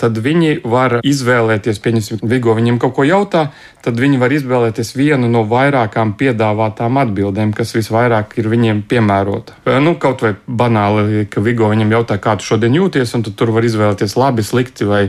tad 0.00 0.16
viņi 0.20 0.62
var 0.64 0.98
izvēlēties, 1.04 1.80
pieņemsim, 1.84 2.22
Vigo 2.30 2.54
viņam 2.56 2.78
kaut 2.80 2.94
ko 2.96 3.04
jautā, 3.04 3.50
tad 3.84 4.00
viņi 4.00 4.20
var 4.20 4.32
izvēlēties 4.32 4.94
vienu 4.96 5.28
no 5.28 5.42
vairākām 5.48 6.14
piedāvātām 6.20 6.96
atbildēm, 7.02 7.52
kas 7.56 7.74
visvairāk 7.76 8.36
ir 8.40 8.48
viņiem 8.52 8.82
piemērota. 8.88 9.58
Nu, 9.84 9.94
kaut 10.00 10.24
vai 10.24 10.32
banāli, 10.46 11.26
ka 11.30 11.44
Vigo 11.44 11.68
viņam 11.72 11.94
jautā, 11.98 12.16
kā 12.22 12.36
tu 12.40 12.48
šodien 12.48 12.76
jūties, 12.80 13.12
un 13.16 13.26
tu 13.26 13.34
tur 13.36 13.52
var 13.56 13.66
izvēlēties 13.68 14.16
labi, 14.20 14.44
slikti 14.46 14.88
vai 14.88 15.02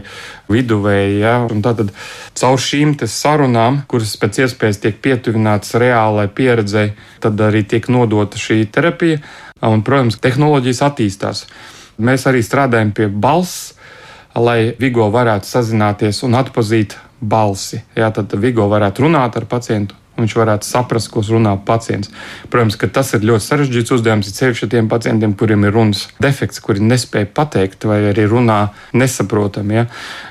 viduvēji. 0.51 1.19
Ja? 1.23 1.37
Un 1.47 1.63
tātad 1.63 1.93
caur 2.37 2.59
šīm 2.59 2.97
sarunām, 3.07 3.83
kuras 3.91 4.17
pēc 4.19 4.43
iespējas 4.45 4.81
tiek 4.83 4.99
pietuvinātas 5.03 5.77
reālai 5.79 6.27
pieredzei, 6.27 6.91
tad 7.23 7.39
arī 7.39 7.63
tiek 7.63 7.87
nodota 7.91 8.39
šī 8.39 8.65
terapija. 8.71 9.21
Un, 9.61 9.83
protams, 9.85 10.17
tehnoloģijas 10.17 10.81
attīstās. 10.87 11.45
Mēs 12.01 12.25
arī 12.25 12.41
strādājam 12.41 12.95
pie 12.97 13.05
balss 13.07 13.75
lai 14.35 14.73
Vigo 14.79 15.07
varētu 15.11 15.47
sazināties 15.47 16.23
un 16.27 16.37
atpazīt 16.39 16.97
balsi. 17.21 17.81
Jā, 17.97 18.11
tad 18.15 18.33
Vigo 18.39 18.67
varētu 18.71 19.05
runāt 19.05 19.37
ar 19.37 19.47
pacientu. 19.49 19.97
Viņš 20.19 20.33
varētu 20.35 20.67
saprast, 20.67 21.07
ko 21.09 21.23
runā 21.23 21.53
pacients. 21.65 22.11
Protams, 22.51 22.75
ka 22.77 22.89
tas 22.91 23.13
ir 23.15 23.23
ļoti 23.25 23.45
sarežģīts 23.45 23.93
uzdevums. 23.95 24.27
Ir 24.27 24.35
sevišķi 24.35 24.67
tiem 24.73 24.89
pacientiem, 24.91 25.33
kuriem 25.39 25.63
ir 25.65 25.73
runas 25.73 26.03
defekts, 26.21 26.59
kuri 26.61 26.83
nespēja 26.83 27.29
pateikt, 27.31 27.87
vai 27.89 28.01
arī 28.11 28.27
runā 28.29 28.59
nesaprotami. 28.93 29.79
Ja? 29.79 29.85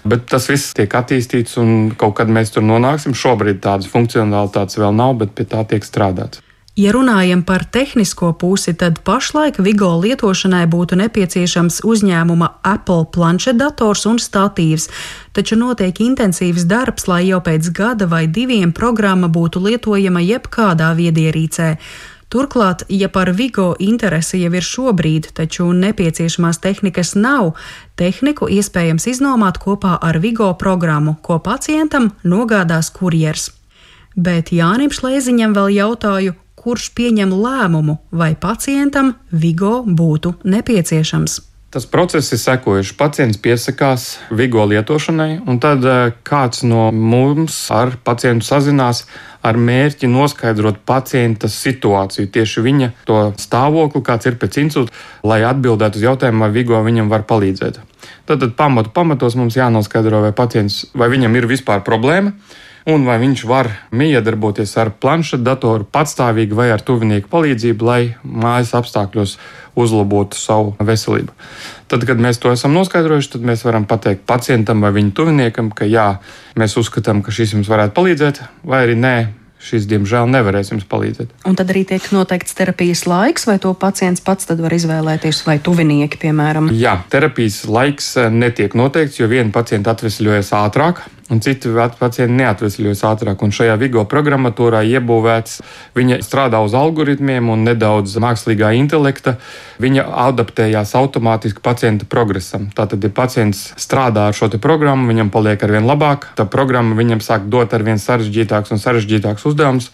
Bet 0.05 0.29
tas 0.31 0.51
viss 0.53 0.77
tiek 0.77 0.95
attīstīts, 1.01 1.57
un 1.63 1.91
kaut 1.99 2.19
kad 2.21 2.31
mēs 2.31 2.53
tur 2.55 2.67
nonāksim. 2.67 3.17
Šobrīd 3.17 3.65
tādas 3.65 3.91
funkcionalitātes 3.91 4.79
vēl 4.79 4.95
nav, 5.01 5.17
bet 5.25 5.35
pie 5.35 5.49
tā 5.49 5.65
tiek 5.73 5.87
strādāts. 5.87 6.45
Ja 6.81 6.93
runājam 6.95 7.43
par 7.45 7.65
tehnisko 7.65 8.31
pusi, 8.41 8.73
tad 8.79 9.01
pašlaik 9.05 9.59
Vigo 9.61 9.91
lietošanai 10.01 10.63
būtu 10.71 10.97
nepieciešams 10.97 11.83
uzņēmuma 11.85 12.49
Apple 12.65 13.11
planšetdators 13.13 14.07
un 14.09 14.21
statīvs, 14.23 14.87
taču 15.37 15.59
notiek 15.61 16.01
intensīvs 16.01 16.65
darbs, 16.71 17.05
lai 17.11 17.27
jau 17.27 17.43
pēc 17.45 17.69
gada 17.77 18.09
vai 18.09 18.23
diviem 18.39 18.73
programma 18.73 19.29
būtu 19.29 19.61
lietojama 19.67 20.25
jebkādā 20.25 20.95
viedierīcē. 20.97 21.71
Turklāt, 22.33 22.87
ja 22.89 23.11
par 23.13 23.35
Vigo 23.37 23.75
interese 23.83 24.39
jau 24.41 24.53
ir 24.55 24.65
šobrīd, 24.65 25.33
taču 25.37 25.73
nepieciešamās 25.77 26.63
tehnikas 26.65 27.17
nav, 27.19 27.57
tehniku 27.99 28.49
iespējams 28.49 29.11
iznomāt 29.11 29.59
kopā 29.61 29.99
ar 30.01 30.23
Vigo 30.23 30.55
programmu, 30.55 31.19
ko 31.21 31.43
pacientam 31.45 32.13
nogādās 32.25 32.89
kurjers. 32.95 33.51
Bet 34.17 34.55
Jānim 34.55 34.95
Šlēziņam 34.95 35.53
vēl 35.59 35.75
jautāju, 35.77 36.39
kurš 36.61 36.91
pieņem 36.97 37.33
lēmumu, 37.33 37.99
vai 38.13 38.35
pacientam 38.37 39.15
Vigo 39.33 39.81
būtu 39.87 40.37
nepieciešams. 40.45 41.41
Tas 41.71 41.85
process 41.87 42.33
ir 42.35 42.41
sekojuši. 42.43 42.97
Pacients 42.99 43.39
piesakās 43.39 44.17
Vigo 44.35 44.65
lietošanai, 44.67 45.37
un 45.47 45.61
tad 45.63 45.85
eh, 45.87 46.09
kāds 46.27 46.65
no 46.67 46.89
mums 46.91 47.55
ar 47.71 47.95
pacientu 48.03 48.43
sazinās 48.43 49.05
ar 49.47 49.55
mērķi 49.55 50.11
noskaidrot 50.11 50.81
pacienta 50.85 51.47
situāciju, 51.47 52.27
tieši 52.35 52.65
viņa 52.65 52.89
to 53.07 53.21
stāvokli, 53.39 54.03
kāds 54.03 54.27
ir 54.27 54.41
pēc 54.43 54.59
insulta, 54.65 54.97
lai 55.23 55.45
atbildētu 55.47 56.03
uz 56.03 56.09
jautājumu, 56.09 56.43
vai 56.43 56.51
Vigo 56.59 56.81
viņam 56.83 57.13
var 57.13 57.23
palīdzēt. 57.31 57.79
Tad, 58.27 58.43
tad 58.43 58.57
pamatu 58.59 58.91
pamatos 58.97 59.39
mums 59.39 59.55
jānoskaidro, 59.55 60.25
vai 60.27 60.35
pacients, 60.35 60.89
vai 60.91 61.07
viņam 61.15 61.39
ir 61.39 61.47
vispār 61.55 61.87
problēma 61.87 62.35
un 62.89 63.05
vai 63.09 63.19
viņš 63.21 63.45
var 63.49 63.71
miedarboties 63.93 64.73
ar 64.81 64.93
planšetdatoru 65.03 65.89
patstāvīgi 65.93 66.57
vai 66.57 66.71
ar 66.75 66.85
tuvinieku 66.85 67.31
palīdzību, 67.33 67.87
lai 67.87 68.03
mājas 68.25 68.73
apstākļos 68.79 69.37
uzlabotu 69.81 70.39
savu 70.39 70.75
veselību. 70.81 71.35
Tad, 71.91 72.07
kad 72.07 72.23
mēs 72.23 72.41
to 72.43 72.53
esam 72.55 72.75
noskaidrojuši, 72.77 73.35
tad 73.37 73.45
mēs 73.47 73.65
varam 73.67 73.87
pateikt 73.89 74.25
pacientam 74.29 74.83
vai 74.85 74.93
viņa 74.97 75.13
tuviniekam, 75.17 75.73
ka 75.75 75.89
jā, 75.89 76.15
mēs 76.59 76.79
uzskatām, 76.81 77.25
ka 77.27 77.35
šis 77.35 77.57
jums 77.57 77.71
varētu 77.71 77.97
palīdzēt, 77.99 78.43
vai 78.67 78.85
arī 78.87 78.97
nē, 78.99 79.15
šis, 79.61 79.85
diemžēl, 79.91 80.29
nevarēs 80.33 80.73
jums 80.73 80.87
palīdzēt. 80.89 81.33
Un 81.49 81.57
tad 81.59 81.71
arī 81.73 81.85
tiek 81.89 82.05
noteikts 82.15 82.57
terapijas 82.57 83.05
laiks, 83.11 83.45
vai 83.49 83.59
to 83.63 83.73
pacients 83.77 84.25
pats 84.25 84.49
var 84.49 84.75
izvēlēties, 84.75 85.43
vai 85.47 85.59
tuvinieki, 85.63 86.21
piemēram? 86.23 86.71
Jā, 86.77 86.97
terapijas 87.13 87.63
laiks 87.69 88.15
netiek 88.33 88.77
noteikts, 88.79 89.21
jo 89.21 89.29
viena 89.31 89.53
pacienta 89.55 89.93
atvesļojas 89.93 90.55
ātrāk, 90.57 91.05
un 91.31 91.41
citi 91.45 91.71
pacienti 91.99 92.37
neatvesļojas 92.41 93.03
ātrāk. 93.07 93.43
Un 93.43 93.55
šajā 93.55 93.77
Vigo 93.81 94.05
programmatūrā 94.11 94.83
iebūvēts, 94.97 95.61
viņa 95.97 96.21
strādā 96.27 96.61
uz 96.65 96.75
algoritmiem 96.77 97.51
un 97.53 97.65
nedaudz 97.69 98.17
mākslīgā 98.23 98.73
intelekta. 98.79 99.37
Viņa 99.81 100.07
adaptējās 100.29 100.95
automātiski 100.99 101.63
pacienta 101.65 102.09
progresam. 102.11 102.69
Tātad, 102.77 103.03
ja 103.05 103.13
pacients 103.15 103.71
strādā 103.81 104.29
ar 104.31 104.37
šo 104.37 104.51
programmu, 104.61 105.09
viņam 105.11 105.31
paliek 105.31 105.63
ar 105.63 105.77
vien 105.79 105.87
labāk, 105.87 106.33
tā 106.37 106.47
programma 106.51 106.99
viņam 106.99 107.23
sāk 107.25 107.47
dot 107.53 107.75
ar 107.75 107.87
vien 107.87 108.01
sarežģītāks 108.01 108.75
un 108.75 108.83
sarežģītāks 108.83 109.47
uzdevumus 109.47 109.93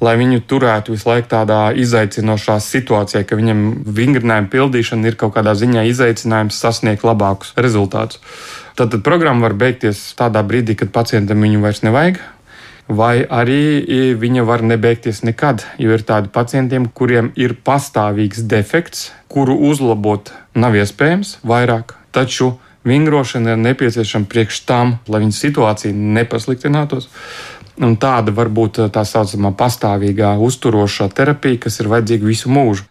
lai 0.00 0.16
viņu 0.20 0.42
turētu 0.48 0.92
visu 0.92 1.08
laiku 1.08 1.30
tādā 1.30 1.60
izaicinošā 1.80 2.58
situācijā, 2.60 3.22
ka 3.24 3.38
viņam 3.38 3.62
vingrinājuma 3.96 4.50
pildīšana 4.52 5.08
ir 5.08 5.16
kaut 5.20 5.36
kādā 5.38 5.56
ziņā 5.56 5.86
izaicinājums 5.92 6.60
sasniegt 6.60 7.06
labākus 7.06 7.54
rezultātus. 7.56 8.20
Tad, 8.76 8.90
tad 8.92 9.00
programma 9.00 9.46
var 9.46 9.54
beigties 9.56 10.10
tādā 10.18 10.42
brīdī, 10.44 10.74
kad 10.76 10.90
pacientam 10.92 11.40
viņu 11.40 11.62
vairs 11.62 11.80
nevajag. 11.80 12.18
Vai 12.92 13.24
arī 13.24 14.12
viņa 14.20 14.44
var 14.46 14.62
nebeigties 14.62 15.22
nekad, 15.24 15.64
jo 15.80 15.96
ir 15.96 16.04
tādi 16.06 16.28
pacientiem, 16.30 16.84
kuriem 16.86 17.32
ir 17.40 17.56
pastāvīgs 17.64 18.44
defekts, 18.46 19.08
kuru 19.32 19.56
uzlabot 19.70 20.28
nav 20.54 20.76
iespējams 20.76 21.38
vairāk, 21.42 21.96
taču 22.12 22.52
vingrošana 22.86 23.56
ir 23.56 23.62
nepieciešama 23.64 24.28
priekš 24.30 24.60
tam, 24.68 24.98
lai 25.08 25.24
viņa 25.24 25.38
situācija 25.40 25.96
nepasliktinātos. 25.96 27.08
Un 27.80 27.96
tāda 28.00 28.32
var 28.32 28.52
būt 28.52 28.84
tā 28.92 29.02
saucamā 29.08 29.50
pastāvīgā 29.56 30.36
uzturošā 30.40 31.08
terapija, 31.16 31.64
kas 31.64 31.80
ir 31.80 31.90
vajadzīga 31.92 32.28
visu 32.28 32.52
mūžu. 32.52 32.84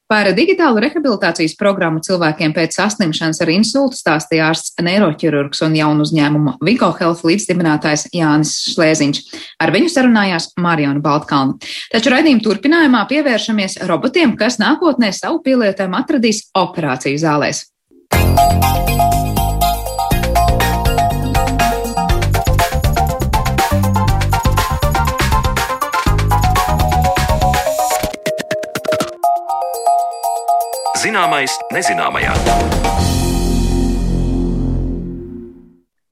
Par 0.08 0.30
digitālu 0.32 0.80
rehabilitācijas 0.80 1.58
programmu 1.60 2.00
cilvēkiem 2.00 2.54
pēc 2.56 2.78
saslimšanas 2.78 3.42
ar 3.44 3.50
insultu 3.52 4.00
stāstīja 4.00 4.46
ārsts 4.54 4.72
neiroķirurgs 4.80 5.66
un 5.68 5.76
jaunu 5.76 6.06
uzņēmumu 6.08 6.54
Vigo 6.64 6.94
Health 6.96 7.26
līdzdibinātājs 7.28 8.08
Jānis 8.16 8.54
Šlēziņš. 8.72 9.20
Ar 9.60 9.76
viņu 9.76 9.92
sarunājās 9.92 10.54
Mariona 10.64 11.04
Baltkalna. 11.04 11.60
Taču 11.92 12.16
raidījuma 12.16 12.46
turpinājumā 12.48 13.04
pievēršamies 13.12 13.82
robotiem, 13.92 14.38
kas 14.40 14.62
nākotnē 14.64 15.12
savu 15.12 15.44
pielietojumu 15.44 16.00
atradīs 16.00 16.46
operāciju 16.56 17.20
zālēs. 17.28 17.66
Zināmais 30.98 31.54
nezināmajā. 31.70 32.32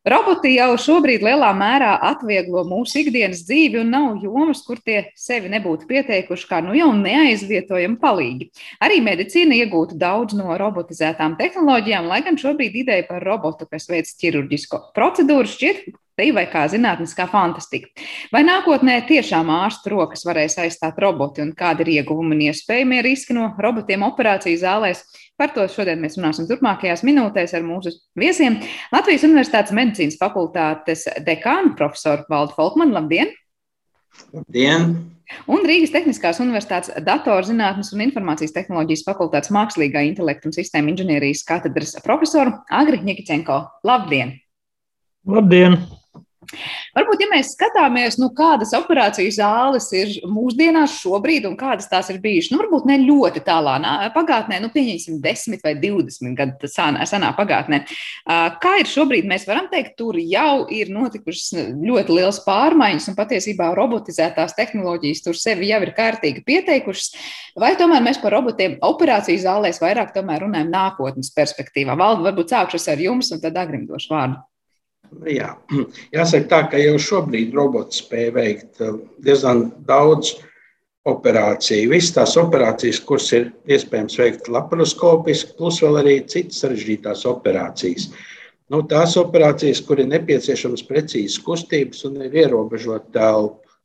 Roboti 0.06 0.51
jau 0.54 0.75
šobrīd 0.77 1.24
lielā 1.25 1.48
mērā 1.58 1.96
atvieglo 2.06 2.62
mūsu 2.70 3.00
ikdienas 3.01 3.42
dzīvi, 3.48 3.80
un 3.82 3.89
nav 3.96 4.22
jomas, 4.22 4.62
kur 4.68 4.77
tie 4.77 5.08
sevi 5.18 5.50
nebūtu 5.50 5.89
pieteikuši 5.89 6.50
kā 6.51 6.62
nu 6.62 6.77
jau 6.77 6.92
neaizvietojami 7.00 7.98
palīgi. 8.04 8.51
Arī 8.86 9.01
medicīna 9.01 9.58
iegūta 9.63 9.98
daudz 9.98 10.38
no 10.38 10.54
robotizētām 10.62 11.39
tehnoloģijām, 11.42 12.06
lai 12.12 12.22
gan 12.27 12.38
šobrīd 12.38 12.77
ideja 12.86 13.10
par 13.10 13.25
robotu, 13.25 13.65
kas 13.72 13.89
veic 13.89 14.13
ķirurģisko 14.22 14.84
procedūru, 14.94 15.50
šķiet 15.50 15.96
vai 16.15 16.45
kā 16.48 16.63
zinātniskā 16.72 17.27
fantastika. 17.31 17.89
Vai 18.31 18.45
nākotnē 18.48 19.01
tiešām 19.07 19.50
ārstu 19.51 19.91
rokas 19.91 20.24
varēs 20.27 20.57
aizstāt 20.63 21.00
roboti 21.03 21.43
un 21.43 21.51
kādi 21.57 21.84
ir 21.84 21.91
ieguvumi 21.98 22.38
un 22.38 22.43
iespējamie 22.48 23.01
riski 23.03 23.36
no 23.36 23.50
robotiem 23.60 24.05
operāciju 24.07 24.62
zālēs? 24.62 25.03
Par 25.36 25.51
to 25.51 25.65
šodien 25.67 26.00
mēs 26.00 26.15
runāsim 26.15 26.48
turpmākajās 26.48 27.03
minūtēs 27.03 27.55
ar 27.57 27.65
mūsu 27.67 27.91
viesiem. 28.15 28.62
Latvijas 28.95 29.25
Universitātes 29.27 29.75
medicīnas 29.75 30.15
fakultātes 30.22 31.03
dekānu 31.25 31.75
profesoru 31.75 32.24
Valdu 32.31 32.55
Folkmanu. 32.55 32.95
Labdien! 32.95 33.36
Labdien! 34.31 34.95
Un 35.50 35.65
Rīgas 35.65 35.91
Tehniskās 35.91 36.39
Universitātes 36.39 36.93
datorzinātnes 37.03 37.91
un 37.95 38.05
informācijas 38.05 38.53
tehnoloģijas 38.55 39.03
fakultātes 39.07 39.51
mākslīgā 39.51 40.05
intelekta 40.07 40.48
un 40.48 40.55
sistēma 40.55 40.93
inženierijas 40.93 41.43
katedras 41.50 41.98
profesoru 42.05 42.55
Agri 42.69 43.01
Ņekicenko. 43.03 43.60
Labdien! 43.84 44.38
Labdien! 45.25 45.79
Varbūt, 46.96 47.24
ja 47.24 47.30
mēs 47.32 47.54
skatāmies, 47.56 48.20
nu, 48.22 48.30
kādas 48.36 48.74
operāciju 48.78 49.34
zāles 49.36 49.90
ir 49.96 50.14
mūsdienās 50.30 50.98
šobrīd 51.02 51.48
un 51.50 51.58
kādas 51.60 51.90
tās 51.92 52.10
ir 52.14 52.22
bijušas, 52.24 52.54
nu, 52.54 52.62
varbūt 52.64 52.88
ne 52.90 53.00
ļoti 53.04 53.44
tālā 53.46 53.78
pagātnē, 54.16 54.60
nu, 54.64 54.70
pieņemsim, 54.74 55.20
10 55.24 55.66
vai 55.66 55.75
20 55.82 56.38
gadu 56.38 56.70
senā, 56.72 57.06
senā 57.10 57.32
pagātnē. 57.38 57.82
Kā 58.64 58.74
ir 58.82 58.90
šobrīd, 58.90 59.28
mēs 59.30 59.48
varam 59.50 59.70
teikt, 59.72 59.96
tur 60.00 60.20
jau 60.22 60.66
ir 60.72 60.92
notikušas 60.94 61.75
ļoti 61.82 62.16
liels 62.20 62.42
pārmaiņas 62.46 63.10
un 63.12 63.20
patiesībā 63.20 63.72
robotizētās 63.78 64.56
tehnoloģijas 64.58 65.24
tur 65.25 65.40
sevi 65.40 65.72
jau 65.72 65.82
ir 65.84 65.94
kārtīgi 65.98 66.46
pieteikušas, 66.48 67.12
vai 67.60 67.74
tomēr 67.80 68.04
mēs 68.06 68.22
par 68.24 68.36
robotiem 68.38 68.80
operāciju 68.86 69.44
zālēs 69.44 69.82
vairāk 69.84 70.16
runājam 70.16 70.72
nākotnes 70.72 71.34
perspektīvā. 71.36 71.98
Valda, 72.00 72.30
varbūt 72.30 72.54
sākšu 72.56 72.84
ar 72.92 73.02
jums 73.02 73.32
un 73.36 73.42
tad 73.44 73.58
agrimdošu 73.60 74.14
vārdu. 74.14 74.44
Jā. 75.30 75.54
Jāsaka 76.16 76.50
tā, 76.52 76.60
ka 76.72 76.82
jau 76.82 76.98
šobrīd 77.02 77.56
robots 77.56 78.02
spēj 78.04 78.30
veikt 78.36 78.84
uh, 78.84 79.00
diezgan 79.26 79.68
daudz 79.88 80.36
operāciju. 81.06 81.92
Visas 81.94 82.16
tās 82.16 82.36
operācijas, 82.42 83.02
kuras 83.06 83.28
ir 83.38 83.52
iespējams 83.70 84.18
veikt 84.22 84.50
laparoskopiski, 84.52 85.54
plus 85.60 85.82
vēl 85.84 86.00
arī 86.02 86.16
citas 86.32 86.64
sarežģītās 86.64 87.26
operācijas. 87.30 88.10
Nu, 88.74 88.82
tās 88.90 89.14
operācijas, 89.22 89.84
kur 89.86 90.02
ir 90.02 90.10
nepieciešamas 90.10 90.82
precīzas 90.88 91.38
kustības 91.46 92.02
un 92.10 92.24
ir 92.26 92.40
ierobežota 92.46 93.12
telpa. 93.14 93.78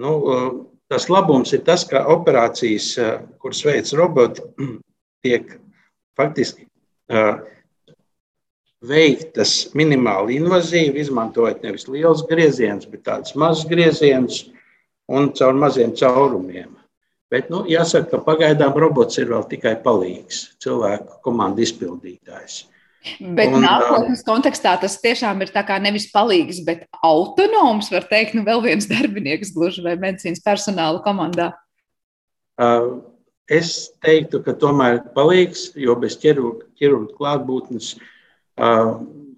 Nu, 0.00 0.16
uh, 0.18 0.50
tas 0.90 1.06
labums 1.12 1.54
ir 1.54 1.62
tas, 1.66 1.84
ka 1.86 2.02
operācijas, 2.10 2.90
uh, 2.98 3.14
kuras 3.38 3.62
veids 3.66 3.94
roboti, 3.94 4.42
tiek 5.24 5.54
faktiski 6.18 6.66
veiktas 8.80 9.70
minimāli 9.76 10.38
invazīvi, 10.40 11.02
izmantojot 11.04 11.62
nevis 11.64 11.86
liels 11.90 12.24
grieziens, 12.28 12.88
bet 12.88 13.04
tādus 13.04 13.36
mazus 13.36 13.68
griezienus 13.68 14.46
un 15.10 15.30
caur 15.36 15.56
maziem 15.56 15.92
caurumiem. 15.96 16.72
Bet 17.30 17.50
nu, 17.52 17.62
jāsaka, 17.70 18.08
ka 18.10 18.24
pagaidām 18.26 18.74
robots 18.74 19.20
ir 19.20 19.28
vēl 19.30 19.44
tikai 19.52 19.76
palīgs, 19.84 20.48
cilvēku 20.62 21.20
komandu 21.22 21.62
izpildītājs. 21.62 22.64
Bet 23.36 23.52
un, 23.54 23.62
nākotnes 23.64 24.24
kontekstā 24.26 24.74
tas 24.80 24.98
tiešām 25.00 25.40
ir 25.40 25.52
nevis 25.80 26.10
palīgs, 26.12 26.58
bet 26.64 26.84
autonoms, 27.02 27.88
var 27.92 28.04
teikt, 28.10 28.34
nu, 28.34 28.42
vēl 28.44 28.60
viens 28.64 28.88
darbinieks 28.92 29.54
gluži 29.54 29.84
vai 29.84 29.96
medicīnas 29.96 30.42
personāla 30.42 31.00
komandā. 31.04 31.52
Es 33.50 33.90
teiktu, 34.04 34.42
ka 34.44 34.52
tomēr 34.52 35.00
palīgs, 35.14 35.70
jo 35.76 35.94
bez 35.96 36.18
ķirurga 36.20 37.14
klātbūtnes 37.16 37.94
uh, 37.96 38.02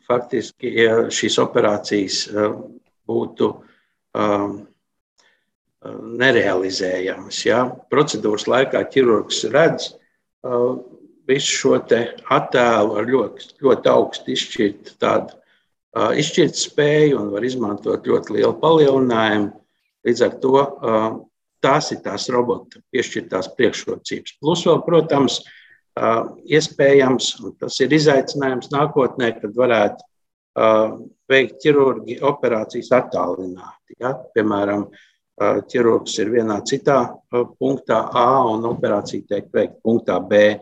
faktiski 0.09 0.73
ja 0.83 0.97
šīs 1.13 1.39
operācijas 1.43 2.25
būtu 3.09 3.51
nerealizējamas. 6.23 7.43
Ja? 7.47 7.65
Procedūras 7.93 8.49
laikā 8.51 8.85
ķirurgs 8.93 9.45
redz 9.55 9.93
visu 11.29 11.55
šo 11.57 11.77
attēlu 11.79 12.99
ar 12.99 13.09
ļoti, 13.09 13.55
ļoti 13.63 13.93
augstu 13.93 14.35
izšķirtu 14.35 14.99
tādu 15.03 15.39
izšķirt 16.19 16.59
spēju 16.59 17.19
un 17.21 17.33
var 17.35 17.45
izmantot 17.47 18.07
ļoti 18.09 18.39
lielu 18.39 18.55
palielinājumu. 18.63 19.53
Līdz 20.03 20.23
ar 20.27 20.39
to 20.43 20.63
tās 21.63 21.93
ir 21.95 22.01
tās 22.03 22.27
robota 22.33 22.81
piešķirtās 22.91 23.53
priekšrocības. 23.55 24.39
Plus 24.43 24.65
vēl, 24.67 24.81
protams, 24.83 25.37
uh, 25.39 25.59
iespējams, 25.99 27.35
un 27.45 27.55
tas 27.61 27.79
ir 27.85 27.93
izaicinājums 27.93 28.71
nākotnē, 28.73 29.35
kad 29.41 29.57
varētu 29.57 30.09
veikt 31.33 31.63
ķirurgi 31.65 32.19
operācijas 32.25 32.93
attālināti. 32.97 33.97
Ja? 34.01 34.15
Piemēram, 34.35 34.87
ķirurgs 35.69 36.19
ir 36.23 36.31
vienā 36.33 36.61
citā 36.69 36.99
punktā 37.59 38.03
A 38.13 38.45
un 38.51 38.65
operācija 38.69 39.27
tiek 39.29 39.49
veikta 39.53 39.81
punktā 39.85 40.19
B. 40.21 40.59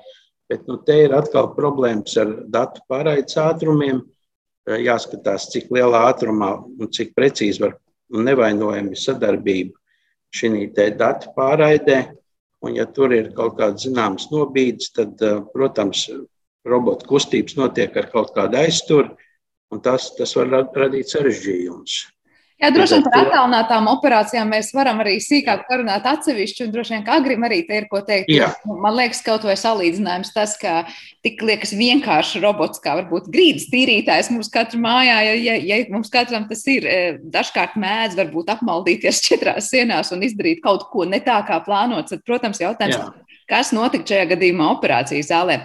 Bet 0.51 0.67
nu, 0.67 0.81
te 0.83 0.97
ir 1.05 1.15
atkal 1.15 1.53
problēmas 1.55 2.17
ar 2.19 2.33
datu 2.51 2.83
pārraides 2.91 3.39
ātrumiem. 3.39 4.01
Jāskatās, 4.71 5.49
cik 5.51 5.71
lielā 5.75 6.05
ātrumā 6.11 6.53
un 6.79 6.91
cik 6.93 7.15
precīzi 7.17 7.63
var 7.63 7.77
nevainojami 8.11 8.99
sadarbība 8.99 9.75
šī 10.35 10.71
datu 10.99 11.33
pārraidē. 11.35 12.01
Un, 12.61 12.75
ja 12.77 12.85
tur 12.87 13.15
ir 13.17 13.31
kaut 13.37 13.57
kāds 13.57 13.87
zināms 13.87 14.29
nobīdes, 14.33 14.91
tad, 14.97 15.17
eh, 15.25 15.41
protams, 15.55 16.05
robota 16.69 17.09
kustības 17.09 17.57
notiek 17.57 17.97
ar 17.97 18.11
kaut 18.13 18.35
kādu 18.37 18.59
aizturu, 18.61 19.17
un 19.73 19.81
tas, 19.81 20.11
tas 20.17 20.35
var 20.37 20.51
radīt 20.77 21.09
sarežģījumus. 21.09 22.01
Jā, 22.61 22.69
droši 22.75 22.99
vien 22.99 23.05
par 23.07 23.15
attālinātām 23.23 23.87
operācijām 23.89 24.51
mēs 24.53 24.69
varam 24.77 24.99
arī 25.01 25.15
sīkāk 25.25 25.63
parunāt 25.69 26.05
atsevišķi, 26.11 26.67
un 26.67 26.75
droši 26.75 26.93
vien, 26.93 27.05
ka 27.07 27.15
Agrim 27.17 27.47
arī 27.49 27.63
te 27.65 27.79
ir 27.79 27.87
ko 27.89 28.03
teikt. 28.05 28.29
Jā. 28.29 28.51
Man 28.69 28.99
liekas, 28.99 29.23
kaut 29.25 29.47
vai 29.49 29.55
salīdzinājums 29.57 30.35
tas, 30.35 30.59
ka 30.61 30.83
tik 31.25 31.41
liekas 31.47 31.73
vienkārši 31.73 32.43
robots, 32.45 32.83
kā 32.85 32.99
varbūt 33.01 33.31
grīdas 33.33 33.71
tīrītājs 33.73 34.29
mums 34.35 34.53
katru 34.53 34.83
mājā, 34.85 35.17
ja, 35.31 35.35
ja, 35.41 35.57
ja 35.71 35.81
mums 35.95 36.13
katram 36.13 36.45
tas 36.53 36.67
ir, 36.69 36.85
e, 36.85 37.01
dažkārt 37.33 37.81
mēdz 37.81 38.21
varbūt 38.21 38.53
apmaldīties 38.59 39.23
četrās 39.31 39.73
sienās 39.73 40.13
un 40.13 40.29
izdarīt 40.29 40.61
kaut 40.65 40.91
ko 40.93 41.09
ne 41.09 41.25
tā, 41.25 41.41
kā 41.49 41.63
plānots, 41.65 42.13
tad, 42.13 42.27
protams, 42.29 42.61
jautājums, 42.61 43.01
Jā. 43.01 43.39
kas 43.49 43.73
notika 43.73 44.13
šajā 44.13 44.35
gadījumā 44.35 44.69
operācijas 44.77 45.33
zālē. 45.33 45.63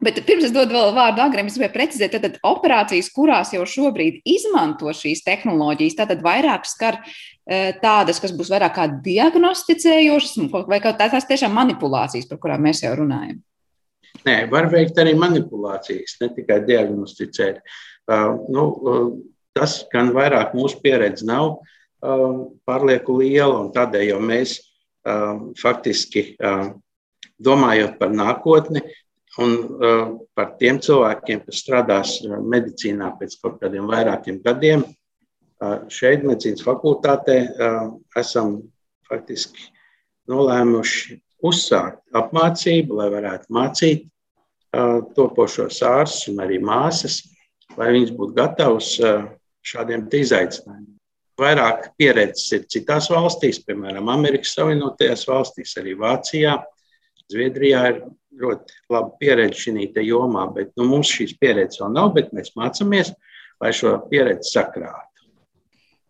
Bet 0.00 0.16
pirms 0.24 0.46
es 0.48 0.52
dodu 0.54 0.72
vēl 0.72 0.94
vārdu 0.96 1.20
agriem, 1.20 1.50
es 1.50 1.58
gribēju 1.58 1.74
precizēt, 1.74 2.14
tad 2.22 2.38
operācijas, 2.48 3.10
kurās 3.12 3.50
jau 3.52 3.66
šobrīd 3.68 4.22
izmanto 4.24 4.88
šīs 4.96 5.20
tehnoloģijas, 5.26 5.98
tātad 5.98 6.22
vairāk 6.24 6.64
skar 6.68 7.02
e, 7.02 7.74
tādas, 7.82 8.20
kas 8.22 8.32
būs 8.36 8.48
vairāk 8.52 8.72
kā 8.78 8.86
diagnosticējošas, 9.04 10.38
vai 10.70 10.80
kaut 10.80 10.96
tās 11.02 11.28
tiešām 11.28 11.52
manipulācijas, 11.52 12.30
par 12.30 12.40
kurām 12.40 12.64
mēs 12.64 12.80
jau 12.86 12.94
runājam. 12.96 13.42
Nē, 14.24 14.38
var 14.52 14.70
veikt 14.72 14.96
arī 15.00 15.12
manipulācijas, 15.20 16.16
ne 16.24 16.30
tikai 16.32 16.62
diagnosticēt. 16.64 17.60
Uh, 18.10 18.40
nu, 18.52 18.64
uh, 18.72 19.10
tas 19.56 19.82
gan 19.92 20.14
vairāk 20.16 20.56
mūsu 20.56 20.80
pieredze 20.82 21.28
nav 21.28 21.58
uh, 21.60 22.48
pārlieku 22.68 23.20
liela, 23.20 23.60
un 23.60 23.70
tādēļ 23.76 24.06
jau 24.14 24.20
mēs 24.24 24.56
uh, 24.58 25.52
faktiski 25.60 26.24
uh, 26.40 26.72
domājot 27.40 27.96
par 28.00 28.12
nākotni, 28.12 28.82
Un 29.38 29.52
uh, 29.54 30.06
par 30.34 30.56
tiem 30.58 30.80
cilvēkiem, 30.82 31.44
kas 31.46 31.60
strādās 31.62 32.16
uh, 32.24 32.40
medicīnā 32.42 33.12
pēc 33.20 33.36
kaut 33.42 33.60
kādiem 33.62 33.86
vairākiem 33.86 34.40
gadiem, 34.42 34.82
uh, 34.82 35.76
šeit, 35.92 36.24
medicīnas 36.26 36.64
fakultātē, 36.66 37.36
uh, 37.46 37.92
esam 38.18 38.56
faktiski 39.06 39.68
nolēmuši 40.30 41.20
uzsākt 41.46 42.02
apmācību, 42.16 42.98
lai 42.98 43.08
varētu 43.14 43.54
mācīt 43.54 44.06
uh, 44.06 44.98
topošos 45.14 45.78
ārstus 45.86 46.32
un 46.32 46.42
arī 46.42 46.58
māsas, 46.62 47.22
lai 47.78 47.92
viņas 47.94 48.16
būtu 48.18 48.36
gatavas 48.36 48.96
uh, 48.98 49.28
šādiem 49.62 50.08
izaicinājumiem. 50.10 50.96
Vairāk 51.40 51.92
pieredzes 51.96 52.50
ir 52.52 52.66
citās 52.68 53.08
valstīs, 53.08 53.62
piemēram, 53.64 54.10
Amerikas 54.12 54.52
Savienotajās 54.58 55.24
valstīs, 55.28 55.72
arī 55.80 55.94
Vācijā. 55.96 56.58
Zviedrijā 57.30 57.84
ir 57.92 58.00
ļoti 58.40 58.80
laba 58.90 59.14
pieredze 59.20 59.60
šajā 59.66 60.06
jomā, 60.06 60.48
bet 60.54 60.72
nu, 60.78 60.88
mums 60.90 61.12
šīs 61.12 61.36
pieredzes 61.40 61.82
vēl 61.82 61.94
nav, 61.94 62.14
bet 62.16 62.34
mēs 62.36 62.54
mācāmies, 62.58 63.14
lai 63.60 63.72
šo 63.76 63.98
pieredzi 64.10 64.54
sakrātu. 64.54 65.06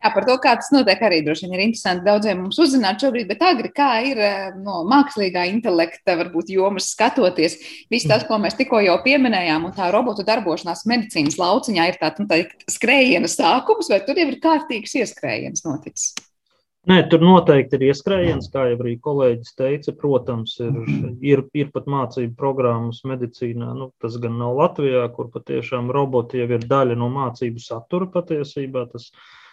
Jā, 0.00 0.08
par 0.14 0.24
to, 0.24 0.32
kā 0.40 0.54
tas 0.56 0.70
notiek, 0.72 1.00
arī 1.04 1.18
droši 1.20 1.44
vien 1.44 1.58
ir 1.58 1.62
interesanti 1.66 2.06
daudziem 2.06 2.38
mums 2.40 2.56
uzzināt 2.62 3.02
šobrīd, 3.02 3.26
bet 3.28 3.42
agri 3.44 3.68
kā 3.76 3.88
ir 4.08 4.22
eh, 4.24 4.46
no 4.56 4.78
mākslīgā 4.88 5.42
intelekta, 5.50 6.14
varbūt 6.22 6.54
jomas 6.54 6.88
skatoties, 6.94 7.58
viss 7.92 8.08
tas, 8.08 8.24
ko 8.24 8.38
mēs 8.40 8.56
tikko 8.56 8.80
jau 8.80 8.96
pieminējām, 9.04 9.68
un 9.68 9.76
tā 9.76 9.90
robotu 9.92 10.24
darbošanās 10.24 10.86
medicīnas 10.88 11.36
lauciņā 11.42 11.90
ir 11.90 12.00
tāds 12.00 12.24
nu, 12.24 12.30
tā 12.32 12.40
skrējiena 12.72 13.28
sākums, 13.28 13.92
vai 13.92 14.00
tur 14.06 14.16
jau 14.16 14.30
ir 14.32 14.40
kārtīgs 14.40 14.96
ieskrējiens 15.02 15.68
noticis? 15.68 16.14
Nē, 16.88 16.96
tur 17.12 17.20
noteikti 17.20 17.76
ir 17.76 17.82
ieskrējiens, 17.90 18.46
kā 18.52 18.62
jau 18.70 18.78
arī 18.80 18.94
kolēģis 19.04 19.56
teica. 19.58 19.92
Protams, 20.00 20.54
ir, 20.64 20.78
ir, 21.32 21.42
ir 21.52 21.68
pat 21.74 21.90
mācību 21.92 22.32
programmas 22.40 23.02
medicīnā. 23.04 23.74
Nu, 23.76 23.90
tas 24.00 24.16
gan 24.22 24.38
nav 24.40 24.56
Latvijā, 24.56 25.02
kur 25.12 25.28
patiešām 25.34 25.92
roboti 25.92 26.40
jau 26.40 26.48
ir 26.56 26.64
daļa 26.70 26.96
no 26.96 27.10
mācību 27.12 27.60
satura 27.60 28.08
patiesībā. 28.14 28.86
Tas, 28.94 29.10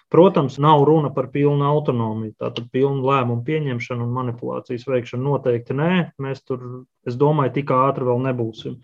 Protams, 0.10 0.56
nav 0.58 0.86
runa 0.88 1.10
par 1.12 1.26
pilnu 1.34 1.66
autonomiju, 1.68 2.32
tātad 2.40 2.70
pilnu 2.72 3.04
lēmumu 3.04 3.44
pieņemšanu 3.44 4.06
un 4.06 4.14
manipulācijas 4.16 4.86
veikšanu 4.88 5.34
noteikti 5.34 5.76
nē. 5.76 5.90
Mēs 6.24 6.46
tur, 6.48 6.62
es 7.04 7.18
domāju, 7.20 7.58
tik 7.58 7.74
ātri 7.76 8.08
vēl 8.08 8.24
nebūsim. 8.30 8.78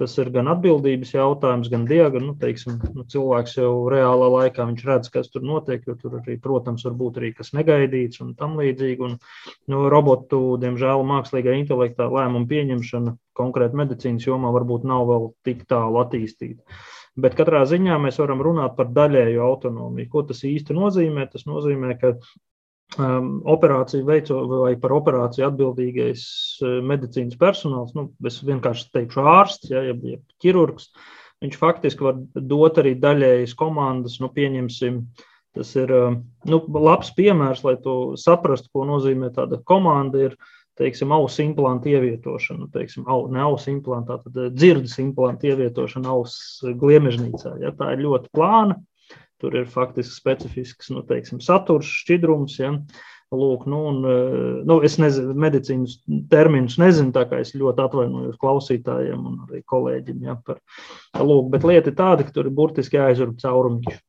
Tas 0.00 0.14
ir 0.16 0.30
gan 0.32 0.48
atbildības 0.48 1.10
jautājums, 1.12 1.68
gan 1.72 1.82
diagnoze. 1.88 2.24
Nu, 2.24 2.34
teiksim, 2.40 2.78
nu, 2.96 3.04
cilvēks 3.12 3.58
jau 3.58 3.72
reālā 3.92 4.28
laikā 4.32 4.64
redz, 4.86 5.10
kas 5.12 5.28
tur 5.32 5.44
notiek, 5.44 5.84
jo 5.86 5.96
tur 6.00 6.16
arī, 6.20 6.38
protams, 6.40 6.86
var 6.88 6.96
būt 6.96 7.20
arī 7.20 7.32
kas 7.36 7.52
negaidīts 7.52 8.22
un 8.24 8.32
tam 8.38 8.56
līdzīgi. 8.60 9.04
Un, 9.04 9.18
nu, 9.68 9.82
robotu, 9.92 10.40
diemžēl, 10.62 11.04
mākslīgā 11.10 11.58
intelektā 11.60 12.08
lēmumu 12.08 12.48
pieņemšana 12.48 13.12
konkrēti 13.36 13.80
medicīnas 13.82 14.26
jomā 14.30 14.52
varbūt 14.56 14.88
nav 14.88 15.04
vēl 15.12 15.28
tik 15.44 15.66
tālu 15.68 16.00
attīstīta. 16.06 16.64
Bet 17.20 17.36
katrā 17.36 17.66
ziņā 17.68 17.98
mēs 18.00 18.16
varam 18.22 18.40
runāt 18.40 18.78
par 18.78 18.88
daļēju 18.96 19.44
autonomiju. 19.44 20.08
Ko 20.08 20.24
tas 20.24 20.40
īsti 20.48 20.72
nozīmē? 20.78 21.28
Tas 21.34 21.44
nozīmē, 21.44 21.98
ka 22.00 22.14
operāciju 22.98 24.04
veico 24.04 24.38
vai 24.50 24.74
par 24.80 24.92
operāciju 24.98 25.46
atbildīgais 25.48 26.22
uh, 26.60 26.78
medicīnas 26.84 27.38
personāls, 27.40 27.94
nu, 27.96 28.10
es 28.28 28.40
vienkārši 28.44 28.90
teikšu 28.92 29.24
ārsts, 29.32 29.70
ja, 29.72 29.80
ja, 29.88 29.96
ja 29.96 30.18
ķirurgs, 30.44 30.90
viņš 31.42 31.58
faktiski 31.60 32.04
var 32.04 32.18
dot 32.36 32.80
arī 32.82 32.94
daļējas 33.00 33.54
komandas, 33.58 34.18
nu, 34.20 34.28
pieņemsim, 34.34 35.02
tas 35.56 35.72
ir 35.76 35.92
um, 35.96 36.18
nu, 36.48 36.60
labs 36.80 37.14
piemērs, 37.16 37.64
lai 37.64 37.78
to 37.80 38.16
saprastu, 38.20 38.68
ko 38.72 38.84
nozīmē 38.88 39.32
tāda 39.36 39.60
komanda. 39.64 40.28
Ir, 40.28 40.36
teiksim, 40.78 41.12
ausu 41.12 41.42
implantu 41.44 41.90
ievietošanu, 41.92 42.70
teiksim, 42.72 43.04
au, 43.10 43.26
ne 43.32 43.42
ausu 43.44 43.70
implantu, 43.72 44.16
tad 44.24 44.38
eh, 44.40 44.48
dzirdes 44.54 44.96
implantu 45.02 45.50
ievietošanu 45.50 46.08
ausu 46.08 46.72
gliemežnīcā. 46.80 47.58
Ja, 47.62 47.74
tā 47.76 47.92
ir 47.92 48.04
ļoti 48.06 48.32
plāna, 48.34 48.78
tur 49.42 49.56
ir 49.58 49.70
faktiski 49.70 50.14
specifisks 50.14 50.92
nu, 50.94 51.02
teiksim, 51.06 51.42
saturs, 51.44 51.90
šķidrums. 52.02 52.60
Ja. 52.62 52.76
Lūk, 53.32 53.62
nu, 53.64 53.78
un, 53.88 54.00
eh, 54.04 54.62
nu, 54.68 54.76
es 54.84 54.98
nezinu, 55.00 55.32
medicīnas 55.40 55.96
terminus 56.28 56.76
nezinu, 56.80 57.14
tā 57.16 57.24
kā 57.30 57.38
es 57.40 57.54
ļoti 57.56 57.80
atvainojos 57.86 58.36
klausītājiem 58.42 59.22
un 59.30 59.38
arī 59.46 59.62
kolēģiem. 59.72 60.18
Ja, 60.28 60.36
par, 60.44 60.60
lūk, 61.16 61.48
bet 61.54 61.64
lieta 61.64 61.88
ir 61.88 61.96
tāda, 61.96 62.26
ka 62.28 62.34
tur 62.36 62.50
ir 62.50 62.56
burtiski 62.58 63.00
jāizurb 63.00 63.38
caurumiņš. 63.40 64.02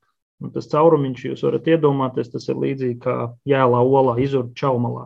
Un 0.44 0.52
tas 0.52 0.68
caurumiņš, 0.68 1.22
jūs 1.30 1.44
varat 1.46 1.68
iedomāties, 1.72 2.30
tas 2.34 2.50
ir 2.52 2.58
līdzīgi 2.60 2.98
kā 3.06 3.16
jēlā 3.48 3.80
olā 3.80 4.18
izurbt 4.20 4.58
čaumalā. 4.60 5.06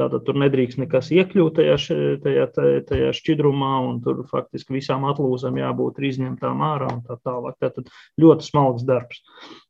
Tātad 0.00 0.24
tur 0.24 0.38
nedrīkst 0.40 0.80
nekas 0.80 1.10
iekļūt 1.12 1.58
tajā, 1.58 1.76
tajā, 2.24 2.46
tajā, 2.88 3.10
šķidrumā, 3.18 3.74
un 3.90 3.98
tur 4.04 4.22
faktiski 4.30 4.78
visām 4.78 5.04
atlūzām 5.10 5.60
jābūt 5.60 6.00
izņemtām 6.08 6.64
ārā 6.70 6.88
un 6.94 7.02
tā 7.04 7.18
tālāk. 7.20 7.58
Tātad 7.60 7.92
ļoti 8.22 8.48
smalks 8.48 8.88
darbs. 8.88 9.20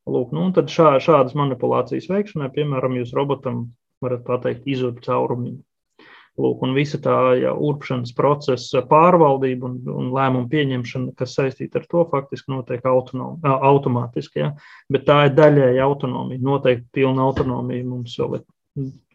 Lūk, 0.08 0.32
nu, 0.32 0.48
tad 0.56 0.70
šā, 0.72 0.96
šādas 1.04 1.36
manipulācijas 1.38 2.08
veikšanai, 2.10 2.50
piemēram, 2.54 2.96
jūs 3.00 3.14
robotam 3.16 3.66
varat 4.04 4.24
pateikt 4.26 4.68
izurbt 4.70 5.04
caurumiņu. 5.06 5.60
Lūk, 6.38 6.60
un 6.62 6.74
visa 6.76 7.00
tā 7.02 7.16
ja, 7.40 7.50
urpšanas 7.50 8.12
procesa 8.14 8.84
pārvaldība 8.86 9.66
un, 9.66 9.80
un 9.90 10.12
lēmumu 10.14 10.46
pieņemšana, 10.52 11.16
kas 11.18 11.34
saistīta 11.34 11.80
ar 11.80 11.88
to, 11.90 12.04
faktiski 12.12 12.54
notiek 12.54 12.86
autonom, 12.86 13.40
automātiski. 13.42 14.44
Ja. 14.44 14.52
Bet 14.92 15.08
tā 15.08 15.24
ir 15.26 15.34
daļēji 15.34 15.82
autonomija. 15.82 16.44
Noteikti 16.46 16.86
pilna 17.00 17.26
autonomija 17.26 17.88
mums 17.88 18.14
vēl 18.22 18.38
ir 18.38 18.46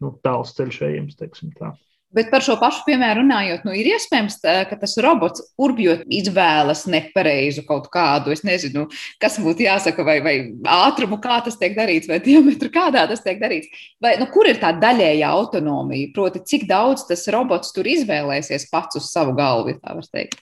nu, 0.03 0.11
tāls 0.25 0.51
ceļš 0.57 0.81
ejams, 0.89 1.15
teiksim 1.21 1.55
tā. 1.55 1.71
Bet 2.13 2.29
par 2.29 2.43
šo 2.45 2.55
pašu 2.61 2.83
piemēru 2.85 3.23
runājot, 3.23 3.63
nu, 3.65 3.73
ir 3.73 3.87
iespējams, 3.95 4.37
ka 4.69 4.77
tas 4.77 4.93
robots 5.01 5.41
urbjot 5.61 6.03
izvēlas 6.13 6.85
nepareizu 6.89 7.65
kaut 7.65 7.89
kādu, 7.93 8.33
es 8.35 8.43
nezinu, 8.45 8.85
kas 9.21 9.39
būtu 9.41 9.65
jāsaka, 9.65 10.05
vai, 10.05 10.19
vai 10.25 10.35
ātrumu, 10.75 11.17
kā 11.23 11.39
tas 11.45 11.57
tiek 11.57 11.73
darīts, 11.77 12.09
vai 12.11 12.21
diametru, 12.23 12.69
kādā 12.73 13.07
tas 13.09 13.25
tiek 13.25 13.41
darīts. 13.41 13.83
Vai, 14.03 14.15
nu, 14.21 14.29
kur 14.33 14.49
ir 14.49 14.61
tā 14.61 14.75
daļēja 14.77 15.33
autonomija? 15.33 16.13
Proti, 16.13 16.43
cik 16.53 16.67
daudz 16.69 17.07
tas 17.09 17.25
robots 17.33 17.73
tur 17.73 17.89
izvēlēsies 17.89 18.69
pats 18.69 19.01
uz 19.01 19.09
savu 19.09 19.33
galvu, 19.37 19.79
tā 19.81 19.97
var 19.97 20.09
teikt? 20.13 20.41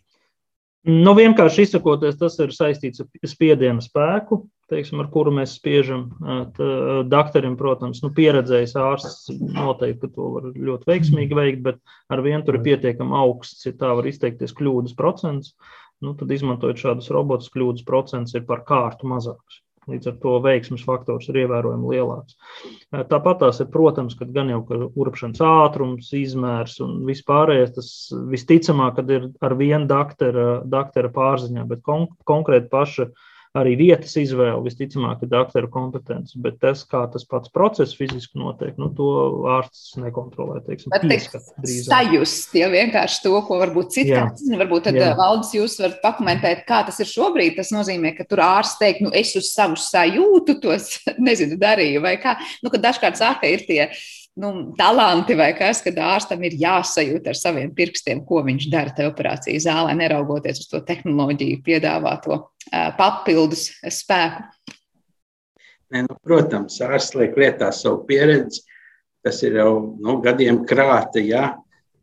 Nu, 0.82 1.14
vienkārši 1.14 1.68
izsakoties, 1.68 2.18
tas 2.18 2.40
ir 2.42 2.52
saistīts 2.56 3.04
ar 3.04 3.30
spiedienu 3.30 3.84
spēku, 3.86 4.42
teiksim, 4.72 5.02
ar 5.04 5.10
kuru 5.12 5.34
mēs 5.36 5.56
spiežam. 5.60 6.08
Dakterim, 7.12 7.58
protams, 7.60 8.02
nu, 8.04 8.12
pieredzējis 8.16 8.76
ārsts 8.80 9.32
noteikti 9.32 10.12
to 10.16 10.30
var 10.38 10.52
ļoti 10.56 10.90
veiksmīgi 10.90 11.38
veikt, 11.38 11.64
bet 11.66 11.82
ar 12.12 12.24
vienu 12.26 12.44
tur 12.48 12.60
ir 12.60 12.66
pietiekami 12.70 13.18
augsts, 13.24 13.68
ja 13.68 13.76
tā 13.78 13.94
var 13.98 14.08
izteikties, 14.10 14.56
kļūdas 14.58 14.96
procents. 15.00 15.56
Nu, 16.02 16.16
tad, 16.18 16.32
izmantojot 16.34 16.80
šādus 16.82 17.12
robotus, 17.14 17.52
kļūdas 17.54 17.86
procents 17.86 18.34
ir 18.34 18.48
par 18.48 18.64
kārtu 18.66 19.10
mazāks. 19.10 19.62
Līdz 19.90 20.12
ar 20.12 20.18
to 20.22 20.36
veiksmes 20.46 20.84
faktors 20.86 21.26
ir 21.30 21.40
ievērojami 21.42 21.90
lielāks. 21.90 22.36
Tāpat 23.10 23.40
tās 23.42 23.60
ir, 23.64 23.70
protams, 23.74 24.14
ka 24.18 24.28
gan 24.30 24.52
jau 24.54 24.62
urpšanas 24.94 25.42
ātrums, 25.46 26.12
izmērs 26.18 26.78
un 26.86 27.00
vispārējais, 27.08 27.74
tas 27.78 27.90
visticamāk, 28.30 29.00
kad 29.00 29.10
ir 29.14 29.26
ar 29.42 29.58
vienu 29.58 29.90
daktera, 29.90 30.46
daktera 30.70 31.10
pārziņā, 31.14 31.66
bet 31.70 31.82
kon 31.86 32.06
konkrēti 32.30 32.70
paša 32.70 33.08
uh, 33.10 33.26
arī 33.58 33.74
vietas 33.80 34.14
izvēle 34.20 34.62
visticamāk 34.64 35.26
ir 35.26 35.32
doktora 35.32 35.68
kompetence, 35.72 36.38
bet 36.40 36.60
tas, 36.64 36.84
kā 36.88 37.04
tas 37.12 37.26
pats 37.28 37.52
process 37.52 37.96
fiziski 37.98 38.40
notiek, 38.40 38.78
nu, 38.80 38.88
to 38.96 39.10
ārsts 39.58 39.98
nekontrolē. 40.00 40.62
Teiksim, 40.68 40.94
sajust, 41.88 42.56
ja 42.56 42.70
vienkārši 42.72 43.22
to, 43.26 43.34
ko 43.48 43.60
varbūt 43.62 43.92
citkārt, 43.98 44.40
varbūt 44.62 44.88
tad 44.88 45.00
Jā. 45.00 45.12
valdes 45.20 45.52
jūs 45.58 45.78
varat 45.82 46.00
pakomentēt, 46.06 46.64
kā 46.70 46.84
tas 46.88 47.02
ir 47.04 47.12
šobrīd. 47.12 47.58
Tas 47.60 47.74
nozīmē, 47.76 48.14
ka 48.18 48.28
tur 48.30 48.44
ārsts 48.46 48.80
teikt, 48.82 49.04
nu, 49.04 49.12
es 49.16 49.36
uz 49.40 49.52
savu 49.52 49.80
sajūtu 49.80 50.60
tos, 50.64 50.94
nezinu, 51.28 51.60
darīju 51.62 52.04
vai 52.06 52.16
kā. 52.24 52.38
Nu, 52.64 52.72
kad 52.72 52.88
dažkārt 52.88 53.20
saka, 53.20 53.52
ir 53.52 53.68
tie 53.68 53.84
nu, 54.40 54.74
talanti 54.78 55.36
vai 55.36 55.52
kas, 55.58 55.82
kad 55.84 55.98
ārstam 56.00 56.44
ir 56.48 56.56
jāsajūt 56.60 57.28
ar 57.28 57.38
saviem 57.38 57.72
pirkstiem, 57.76 58.24
ko 58.28 58.44
viņš 58.46 58.68
dara 58.72 58.94
tajā 58.96 59.12
operācijas 59.12 59.68
zālē, 59.68 59.96
neraugoties 60.00 60.64
uz 60.64 60.70
to 60.72 60.82
tehnoloģiju 60.88 61.62
piedāvāto 61.66 62.40
papildus 62.98 63.70
spēku. 63.92 64.48
Ne, 65.92 66.06
nu, 66.06 66.16
protams, 66.24 66.80
ārsts 66.86 67.18
liek 67.20 67.36
lietā 67.36 67.72
savu 67.76 68.06
pieredzi. 68.08 68.64
Tas 69.22 69.42
ir 69.46 69.60
jau 69.60 69.98
nu, 70.02 70.16
gadiem 70.24 70.64
krāta. 70.66 71.22
Ja? 71.22 71.58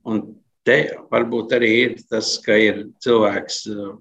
Un 0.07 0.21
te 0.67 0.77
varbūt 1.11 1.57
arī 1.57 1.73
ir 1.87 1.97
tas, 2.11 2.37
ka 2.45 2.55
ir 2.61 2.85
cilvēks 3.03 3.63
uh, 3.73 3.97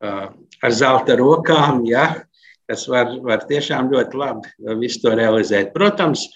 ar 0.00 0.74
zelta 0.74 1.18
rokām, 1.20 1.84
ja? 1.86 2.24
kas 2.70 2.86
var, 2.88 3.12
var 3.26 3.44
tiešām 3.50 3.90
ļoti 3.92 4.18
labi 4.18 4.78
visu 4.80 5.02
to 5.04 5.12
realizēt. 5.18 5.72
Protams, 5.74 6.28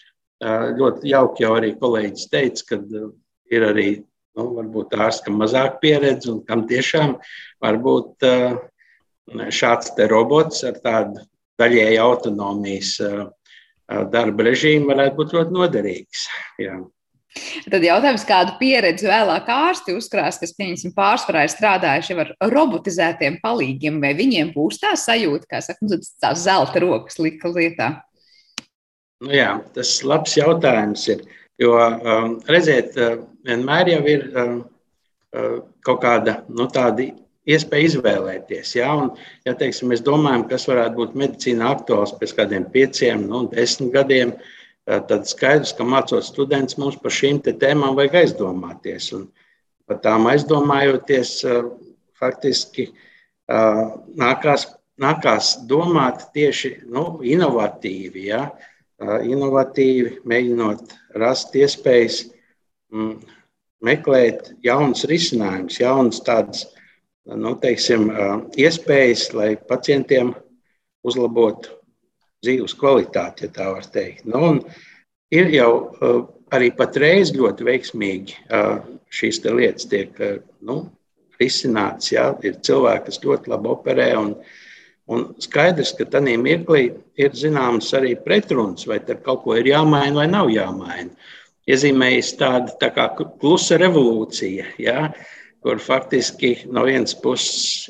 Ļoti 0.44 1.08
jauki 1.08 1.44
jau 1.46 1.54
arī 1.56 1.72
kolēģis 1.80 2.30
teica, 2.32 2.66
ka 2.68 2.80
ir 3.54 3.66
arī 3.70 3.88
nu, 4.36 4.48
varbūt 4.58 4.96
ārsts, 4.98 5.24
kam 5.24 5.38
mazāk 5.40 5.78
pieredze 5.80 6.32
un 6.32 6.42
kam 6.44 6.66
tiešām 6.68 7.16
varbūt 7.64 8.26
šāds 9.54 9.94
te 9.96 10.08
robots 10.10 10.64
ar 10.68 10.76
tādu 10.84 11.22
daļēju 11.60 12.02
autonomijas 12.02 12.98
darba 14.12 14.48
režīmu 14.48 14.90
varētu 14.90 15.16
būt 15.20 15.34
ļoti 15.38 15.54
noderīgs. 15.54 16.26
Jā. 16.60 16.80
Tad 17.66 17.82
jautājums, 17.82 18.24
kādu 18.28 18.54
pieredzi 18.60 19.08
vēlāk 19.10 19.48
ārsti 19.50 19.94
uzkrās, 19.96 20.38
kas, 20.38 20.52
pieņemsim, 20.54 20.92
pārsvarā 20.94 21.42
ir 21.46 21.50
strādājuši 21.50 22.16
ar 22.22 22.30
robotizētiem 22.52 23.40
palīgiem, 23.42 23.98
vai 24.02 24.12
viņiem 24.18 24.52
būs 24.54 24.78
tā 24.82 24.92
sajūta, 24.98 25.48
kā 25.50 25.62
saka, 25.64 25.82
nu, 25.88 25.98
tās 26.22 26.44
zelta 26.46 26.82
rokas 26.84 27.18
lika 27.18 27.50
lietā? 27.50 27.90
Nu 29.24 29.32
jā, 29.32 29.50
tas 29.76 29.96
labs 30.04 30.36
jautājums 30.36 31.08
ir. 31.08 31.24
Jo, 31.60 31.76
redziet, 32.50 32.96
vienmēr 33.46 33.92
jau 33.92 34.00
ir 34.10 34.24
kaut 35.86 36.00
kāda 36.02 36.40
nu, 36.50 36.66
iespēja 37.44 37.90
izvēlēties. 37.90 38.74
Ja? 38.78 38.90
Un, 38.98 39.12
ja 39.46 39.54
teiksim, 39.58 39.90
mēs 39.92 40.02
domājam, 40.04 40.46
kas 40.50 40.66
varētu 40.70 40.98
būt 40.98 41.16
medicīna 41.20 41.70
aktuāls 41.74 42.14
pēc 42.20 42.34
kādiem 42.40 42.68
pieciem, 42.74 43.26
nu, 43.30 43.44
desmit 43.52 43.92
gadiem, 43.94 44.34
tad 44.84 45.28
skaidrs, 45.28 45.74
ka 45.76 45.86
mācot 45.88 46.24
students 46.26 46.78
mums 46.80 46.98
par 47.00 47.14
šīm 47.14 47.40
tēmām 47.46 47.96
vajag 47.98 48.20
aizdomāties. 48.22 49.10
Un 49.16 49.28
par 49.88 50.00
tām 50.04 50.28
aizdomājoties, 50.32 51.38
faktiski 52.20 52.90
nākās, 54.20 54.68
nākās 55.00 55.54
domāt 55.68 56.28
tieši 56.36 56.78
nu, 56.88 57.20
inovatīvi. 57.24 58.28
Ja? 58.30 58.46
Inovatīvi, 59.24 60.20
mēģinot 60.28 60.94
rast 61.20 61.54
iespējas 61.58 62.22
mm, 62.92 63.18
meklēt 63.84 64.52
jaunus 64.64 65.04
risinājumus, 65.10 65.80
jaunas 65.80 66.22
tādas 66.24 66.64
nu, 67.24 67.54
teiksim, 67.60 68.10
iespējas, 68.60 69.28
lai 69.36 69.54
pacientiem 69.68 70.34
uzlabotu 71.04 71.76
dzīves 72.44 72.76
kvalitāti, 72.80 73.46
ja 73.46 73.54
tā 73.54 73.70
var 73.72 73.86
teikt. 73.92 74.26
Nu, 74.28 74.58
ir 75.32 75.52
jau 75.52 75.70
arī 76.54 76.70
patreiz 76.76 77.32
ļoti 77.36 77.66
veiksmīgi 77.66 78.36
šīs 79.14 79.40
lietas 79.46 79.88
tiek 79.88 80.20
nu, 80.64 80.82
risināts. 81.40 82.12
Jā. 82.12 82.30
Ir 82.46 82.60
cilvēki, 82.64 83.08
kas 83.08 83.22
ļoti 83.24 83.52
labi 83.52 83.70
operē. 83.72 84.08
Un, 84.20 84.34
un 85.12 85.28
skaidrs, 85.42 85.94
ka 85.98 86.06
tajā 86.08 86.36
mirklī 86.40 86.84
ir 87.20 87.36
zināms 87.36 87.92
arī 87.96 88.14
pretruns, 88.24 88.86
vai 88.88 89.00
tur 89.04 89.20
kaut 89.24 89.44
ko 89.44 89.56
ir 89.58 89.68
jāmaina 89.74 90.22
vai 90.22 90.28
nav 90.30 90.52
jāmaina. 90.52 91.10
Iezīmējas 91.68 92.34
tāda 92.36 92.76
tā 92.80 92.90
kā 92.92 93.08
klusa 93.16 93.78
revolūcija. 93.80 94.74
Ja? 94.78 95.08
kur 95.64 95.80
faktiski 95.80 96.58
no 96.68 96.84
vienas 96.84 97.14
puses 97.16 97.86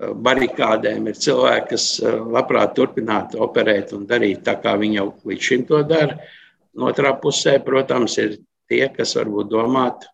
barikādēm 0.00 1.08
ir 1.08 1.16
cilvēki, 1.24 1.68
kas 1.72 1.86
labprāt 2.04 2.74
turpinātu 2.76 3.40
operēt 3.44 3.94
un 3.96 4.04
darīt 4.08 4.44
tā, 4.44 4.58
kā 4.60 4.76
viņi 4.80 4.98
jau 4.98 5.06
līdz 5.30 5.46
šim 5.48 5.64
to 5.68 5.80
dara. 5.88 6.18
No 6.76 6.90
otrā 6.92 7.14
pusē, 7.20 7.56
protams, 7.64 8.18
ir 8.20 8.36
tie, 8.68 8.82
kas 8.92 9.16
varbūt 9.16 9.48
domātu, 9.52 10.12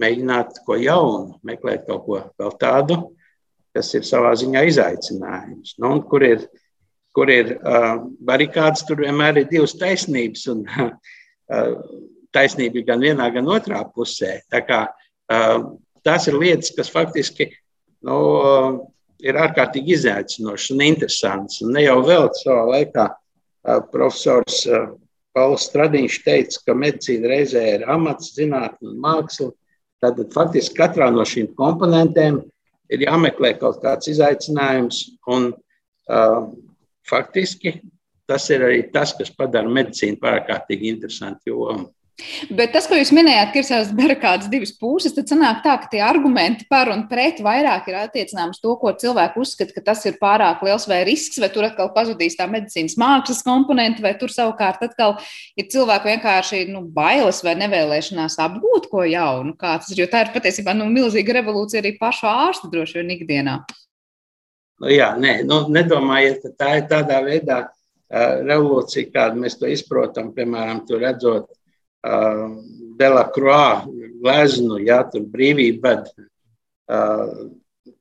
mēģināt 0.00 0.60
ko 0.66 0.76
jaunu, 0.80 1.38
meklēt 1.44 1.88
kaut 1.88 2.04
ko 2.04 2.20
vēl 2.38 2.52
tādu, 2.60 3.00
kas 3.78 3.94
ir 3.94 4.04
savā 4.06 4.34
ziņā 4.36 4.66
izaicinājums. 4.68 5.78
Nu, 5.80 5.94
kur 6.10 6.26
ir, 6.26 6.48
kur 7.16 7.30
ir 7.32 7.54
barikādas, 8.26 8.84
tur 8.88 9.06
vienmēr 9.06 9.44
ir 9.44 9.48
divas 9.54 9.78
taisnības. 9.78 10.44
Un, 10.52 10.66
taisnība 12.34 12.84
gan 12.86 13.02
vienā, 13.02 13.28
gan 13.34 13.48
otrā 13.50 13.82
pusē. 13.94 14.38
Tā 14.52 14.62
kā, 14.66 14.84
uh, 15.32 15.58
tās 16.06 16.28
ir 16.28 16.38
lietas, 16.38 16.72
kas 16.76 16.90
faktiski 16.92 17.48
nu, 18.06 18.16
uh, 18.18 18.78
ir 19.24 19.38
ārkārtīgi 19.40 19.96
izaicinošas 19.96 20.74
un 20.74 20.84
interesantas. 20.86 21.62
Un 21.64 21.74
ne 21.76 21.86
jau 21.86 21.98
vēl 22.06 22.28
savā 22.38 22.64
laikā 22.72 23.06
uh, 23.08 23.80
profesors 23.92 24.64
uh, 24.68 24.90
Pauls 25.36 25.68
Stradiņš 25.68 26.20
teica, 26.26 26.60
ka 26.66 26.76
medicīna 26.76 27.32
reizē 27.32 27.64
ir 27.76 27.88
amats, 27.90 28.34
zinātne 28.36 28.92
un 28.92 29.00
māksla. 29.02 29.52
Tad 30.02 30.20
faktiski 30.30 30.78
katrā 30.78 31.08
no 31.10 31.24
šīm 31.26 31.50
komponentēm 31.58 32.38
ir 32.92 33.04
jāmeklē 33.06 33.54
kaut 33.60 33.80
kāds 33.82 34.10
izaicinājums. 34.12 35.04
Un, 35.34 35.52
uh, 36.08 36.40
faktiski 37.08 37.78
tas 38.28 38.48
ir 38.52 38.64
arī 38.66 38.82
tas, 38.92 39.14
kas 39.16 39.32
padara 39.32 39.70
medicīnu 39.72 40.20
par 40.20 40.40
ārkārtīgi 40.40 40.92
interesantu 40.92 41.52
jomu. 41.52 41.88
Bet 42.50 42.72
tas, 42.74 42.88
ko 42.90 42.96
jūs 42.98 43.12
minējāt, 43.14 43.54
ir 43.60 43.66
savas 43.66 43.90
barikādas 43.94 44.48
divas 44.50 44.72
puses, 44.74 45.12
tad 45.14 45.30
sanāk 45.30 45.60
tā, 45.62 45.76
ka 45.78 45.90
tie 45.92 46.00
argumenti 46.02 46.66
par 46.70 46.90
un 46.90 47.04
pret 47.10 47.38
vairāk 47.44 47.86
ir 47.90 47.98
attiecināms 48.00 48.58
to, 48.58 48.72
ko 48.80 48.90
cilvēki 48.98 49.38
uzskata, 49.38 49.74
ka 49.76 49.84
tas 49.86 50.02
ir 50.08 50.16
pārāk 50.18 50.64
liels 50.66 50.88
vai 50.90 51.04
risks, 51.06 51.38
vai 51.38 51.50
tur 51.54 51.68
atkal 51.68 51.92
pazudīs 51.94 52.34
tā 52.38 52.48
medicīnas 52.50 52.96
mākslas 52.98 53.44
komponente, 53.46 54.02
vai 54.02 54.16
tur 54.18 54.34
savukārt 54.34 54.82
atkal 54.88 55.14
ir 55.54 55.68
cilvēku 55.70 56.10
vienkārši 56.10 56.64
nu, 56.72 56.82
bailes 56.94 57.38
vai 57.46 57.54
nevēlēšanās 57.60 58.38
apgūt 58.48 58.88
ko 58.90 59.04
jaunu. 59.06 59.54
Kāds, 59.60 59.92
jo 59.94 60.08
tā 60.10 60.24
ir 60.26 60.32
patiesībā 60.34 60.74
nu, 60.74 60.88
milzīga 60.90 61.38
revolūcija 61.38 61.84
arī 61.84 61.94
pašu 62.00 62.26
ārstu 62.30 62.72
droši 62.72 62.98
vien 62.98 63.14
ikdienā. 63.14 63.60
Nu, 64.82 64.90
jā, 64.90 65.12
nē, 65.18 65.44
nu, 65.46 65.68
nedomājiet, 65.74 66.42
ka 66.42 66.50
tā 66.64 66.74
ir 66.80 66.90
tādā 66.90 67.22
veidā 67.22 67.60
uh, 67.68 68.42
revolūcija, 68.42 69.12
kādu 69.14 69.44
mēs 69.44 69.58
to 69.58 69.70
izprotam, 69.70 70.32
piemēram, 70.34 70.82
redzot 70.98 71.54
Delacroix 72.98 73.88
gleznu, 74.22 74.78
ja 74.82 75.02
tur 75.10 75.26
brīvība 75.30 75.96
ved 75.96 76.10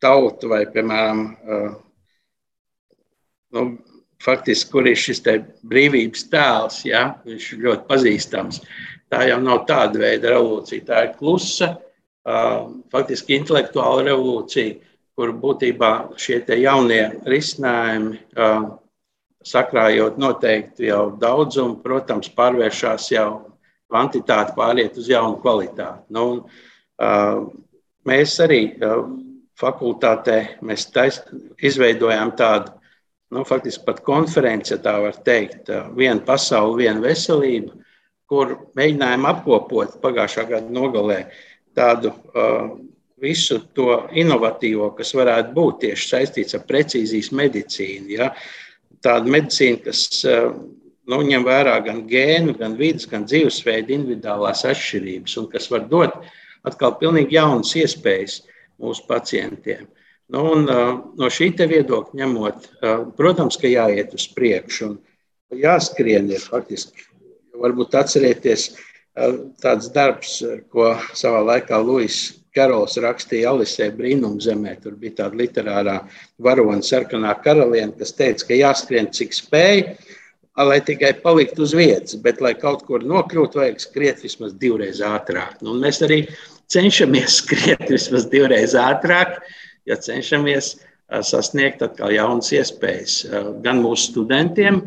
tautu 0.02 0.50
vai, 0.52 0.64
piemēram, 0.70 1.24
nu, 3.54 3.64
faktiski, 4.24 4.72
kur 4.72 4.88
ir 4.90 5.00
šis 5.00 5.22
brīvības 5.68 6.28
tēls, 6.32 6.84
ja, 6.86 7.04
viņš 7.26 7.50
ir 7.54 7.66
ļoti 7.66 7.88
pazīstams. 7.90 8.62
Tā 9.08 9.24
jau 9.30 9.40
nav 9.42 9.64
tāda 9.70 10.02
veida 10.02 10.34
revolūcija, 10.34 10.86
tā 10.88 11.04
ir 11.08 11.14
klusa, 11.20 11.74
faktiski 12.92 13.38
intelektuāla 13.38 14.04
revolūcija, 14.10 14.76
kur 15.18 15.34
būtībā 15.42 15.92
šie 16.20 16.44
jaunie 16.62 17.04
risinājumi, 17.26 18.20
sakrājot 19.48 20.18
noteikti 20.20 20.90
jau 20.90 21.08
daudzumu, 21.18 21.80
protams, 21.82 22.30
pārvēršas 22.36 23.12
jau 23.14 23.30
kvantitāte 23.92 24.56
pāriet 24.58 24.98
uz 25.00 25.10
jaunu 25.10 25.40
kvalitāti. 25.42 26.06
Nu, 26.16 26.26
un, 26.34 26.42
uh, 27.02 27.46
mēs 28.08 28.36
arī 28.44 28.62
uh, 28.76 29.06
fakultātē 29.60 30.40
mēs 30.68 30.90
tais, 30.94 31.22
izveidojām 31.64 32.34
tādu, 32.40 32.74
nu, 33.34 33.44
faktiski 33.48 33.86
pat 33.88 34.04
konferenci, 34.06 34.76
ja 34.76 34.82
tā 34.84 34.98
var 35.04 35.18
teikt, 35.26 35.72
uh, 35.72 35.90
viena 35.98 36.22
pasaule, 36.28 36.84
viena 36.84 37.04
veselība, 37.04 37.74
kur 38.28 38.58
mēģinājām 38.78 39.26
apkopot 39.30 39.98
pagājušā 40.04 40.48
gada 40.52 40.74
nogalē 40.74 41.22
tādu 41.78 42.12
uh, 42.12 42.76
visu 43.22 43.62
to 43.74 44.04
inovatīvo, 44.20 44.92
kas 44.98 45.14
varētu 45.18 45.54
būt 45.56 45.84
tieši 45.86 46.10
saistīts 46.12 46.58
ar 46.58 46.66
precīzijas 46.70 47.32
medicīnu. 47.36 48.12
Ja? 48.18 48.32
Tāda 49.04 49.32
medicīna, 49.32 49.80
kas 49.88 50.04
uh, 50.28 50.52
nu, 51.08 51.22
ņem 51.24 51.46
vērā 51.48 51.78
gan 51.86 52.04
gēnu, 52.10 52.56
gan 52.60 52.76
vidas, 52.80 53.08
gan 53.10 53.26
dzīvesveida 53.28 53.96
individuālās 53.96 54.66
atšķirības, 54.68 55.38
un 55.42 55.50
kas 55.52 55.70
var 55.72 55.88
dot 55.92 56.18
atkal 56.68 56.98
pilnīgi 57.00 57.38
jaunas 57.38 57.74
iespējas 57.80 58.42
mūsu 58.82 59.06
pacientiem. 59.08 59.88
Nu, 60.34 60.44
un, 60.52 60.66
no 61.16 61.30
šī 61.32 61.54
viedokļa 61.56 62.20
ņemot, 62.20 62.66
protams, 63.16 63.56
ka 63.60 63.72
jāiet 63.72 64.12
uz 64.18 64.28
priekšu 64.36 64.90
un 64.90 64.98
jāskrien 65.56 66.28
ir 66.34 66.44
faktiski. 66.44 67.08
Varbūt 67.58 67.96
atcerieties 67.96 68.74
tāds 69.64 69.88
darbs, 69.96 70.42
ko 70.70 70.92
savā 71.16 71.40
laikā 71.54 71.80
Luis 71.82 72.38
Karols 72.54 72.98
rakstīja 73.02 73.54
Alisē 73.54 73.88
brīnumzemē. 73.96 74.76
Tur 74.84 74.98
bija 75.00 75.24
tāda 75.24 75.40
literārā 75.40 75.98
varona 76.44 76.84
sarkanā 76.86 77.34
karaliene, 77.44 77.96
kas 77.98 78.14
teica, 78.18 78.50
ka 78.50 78.60
jāskrien 78.60 79.10
cik 79.14 79.36
spēj, 79.38 79.84
lai 80.66 80.80
tikai 80.82 81.14
paliktu 81.22 81.66
uz 81.68 81.76
vietas, 81.78 82.16
bet, 82.22 82.42
lai 82.42 82.54
kaut 82.58 82.86
kur 82.88 83.06
nokļūtu, 83.06 83.62
vajag 83.62 83.82
skriet 83.84 84.24
vismaz 84.26 84.56
divreiz 84.58 85.04
ātrāk. 85.06 85.60
Nu, 85.62 85.76
mēs 85.78 86.02
arī 86.06 86.24
cenšamies 86.74 87.38
skriet 87.44 87.86
vismaz 87.92 88.26
divreiz 88.32 88.74
ātrāk, 88.80 89.40
jo 89.88 89.98
cenšamies 90.08 90.76
sasniegt 91.24 91.84
atkal 91.86 92.12
jaunas 92.12 92.50
iespējas 92.56 93.22
gan 93.64 93.80
mūsu 93.84 94.12
studentiem, 94.12 94.82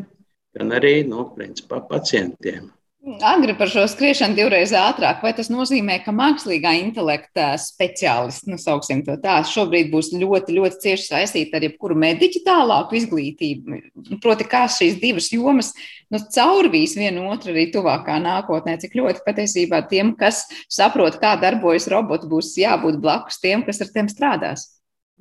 gan 0.57 0.75
arī 0.77 1.01
nu, 1.07 1.25
principā, 1.37 1.79
pacientiem. 1.87 2.69
Agri 3.01 3.55
par 3.57 3.65
šo 3.65 3.81
skriešanu 3.89 4.35
divreiz 4.37 4.69
ātrāk, 4.77 5.23
vai 5.25 5.31
tas 5.33 5.47
nozīmē, 5.49 5.95
ka 6.05 6.11
mākslīgā 6.13 6.75
intelekta 6.83 7.47
speciālisti, 7.57 8.51
nu, 8.53 8.59
sauksim 8.61 8.99
to 9.07 9.15
tā, 9.23 9.39
šobrīd 9.49 9.87
būs 9.89 10.11
ļoti, 10.13 10.53
ļoti 10.59 10.77
cieši 10.83 11.07
saistīti 11.07 11.57
ar 11.57 11.63
jebkuru 11.65 11.95
mediķu 11.97 12.43
tālāku 12.45 12.99
izglītību? 12.99 13.79
Proti, 14.21 14.45
kā 14.51 14.67
šīs 14.69 14.99
divas 15.01 15.31
jomas 15.33 15.71
nu, 16.13 16.21
caurvīs 16.35 16.93
vienu 16.99 17.25
otru 17.33 17.55
arī 17.55 17.71
tuvākā 17.73 18.19
nākotnē, 18.21 18.75
cik 18.83 18.93
ļoti 18.99 19.25
patiesībā 19.25 19.79
tiem, 19.89 20.11
kas 20.19 20.43
saprot, 20.69 21.17
kā 21.23 21.33
darbojas 21.41 21.89
roboti, 21.89 22.29
būs 22.29 22.53
jābūt 22.61 22.99
blakus 23.01 23.41
tiem, 23.41 23.63
kas 23.65 23.81
ar 23.81 23.89
tiem 23.95 24.11
strādās? 24.13 24.67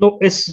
Nu, 0.00 0.18
es 0.20 0.50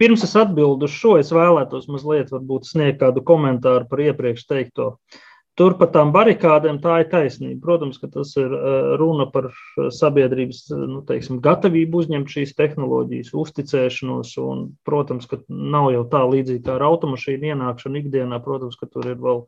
Pirms 0.00 0.22
es 0.24 0.30
atbildu 0.32 0.86
uz 0.88 0.94
šo, 0.96 1.18
es 1.20 1.28
vēlētos 1.28 1.84
mazliet 1.92 2.30
sniegt 2.64 3.02
kādu 3.02 3.20
komentāru 3.20 3.84
par 3.90 4.00
iepriekš 4.00 4.46
teikto. 4.48 4.86
Uh, 4.94 5.18
Tur 5.58 5.74
pa 5.76 5.88
tām 5.92 6.12
barikādēm 6.14 6.78
tā 6.80 7.00
ir 7.02 7.08
taisnība. 7.10 7.58
Protams, 7.64 7.98
ka 8.00 8.08
tas 8.12 8.30
ir 8.40 8.52
eh, 8.54 8.92
runa 9.00 9.26
par 9.32 9.50
sabiedrības 9.96 10.62
nu, 10.78 11.00
teiksim, 11.08 11.40
gatavību 11.44 12.04
uzņemt 12.04 12.30
šīs 12.32 12.54
tehnoloģijas, 12.58 13.32
uzticēšanos. 13.42 14.36
Un, 14.44 14.62
protams, 14.88 15.26
ka 15.30 15.40
nav 15.48 15.90
jau 15.96 16.06
tā 16.12 16.22
līdzīgi 16.30 16.64
kā 16.68 16.78
ar 16.78 16.86
automašīnu 16.86 17.50
ienākšanu 17.50 18.04
ikdienā. 18.04 18.38
Protams, 18.44 18.78
ka 18.80 18.88
tur 18.88 19.10
ir 19.10 19.18
vēl 19.20 19.44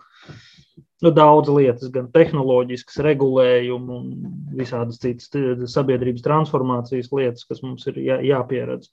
nu, 1.03 1.11
daudz 1.15 1.51
lietas, 1.55 1.91
gan 1.95 2.11
tehnoloģiskas, 2.15 3.01
regulējumu 3.07 3.97
un 4.03 4.13
visādas 4.59 5.01
citas 5.03 5.33
sabiedrības 5.73 6.27
transformācijas 6.27 7.11
lietas, 7.15 7.47
kas 7.49 7.63
mums 7.65 7.89
ir 7.91 8.03
jā, 8.03 8.21
jāpieredz. 8.33 8.93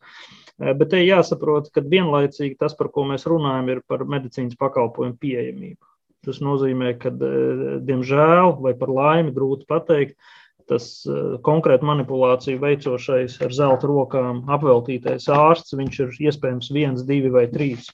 Bet 0.60 0.90
te 0.92 1.04
jāsaprot, 1.04 1.70
ka 1.74 1.84
vienlaicīgi 1.86 2.58
tas, 2.60 2.74
par 2.80 2.90
ko 2.96 3.06
mēs 3.08 3.28
runājam, 3.30 3.70
ir 3.76 3.84
par 3.88 4.04
medicīnas 4.10 4.58
pakalpojumu 4.60 5.20
pieejamību. 5.22 5.89
Tas 6.28 6.42
nozīmē, 6.44 6.94
ka, 7.00 7.14
diemžēl, 7.88 8.58
vai 8.60 8.74
par 8.80 8.92
laimi, 8.92 9.32
grūti 9.36 9.68
pateikt, 9.70 10.18
tas 10.70 10.90
konkrēti 11.46 11.88
manipulāciju 11.88 12.60
veicošais 12.62 13.40
ar 13.46 13.56
zelta 13.56 13.88
rokām 13.90 14.44
apveltītais 14.52 15.30
ārsts, 15.34 15.78
viņš 15.80 16.02
ir 16.04 16.20
iespējams 16.30 16.70
viens, 16.76 17.06
divi 17.08 17.32
vai 17.34 17.48
trīs. 17.50 17.88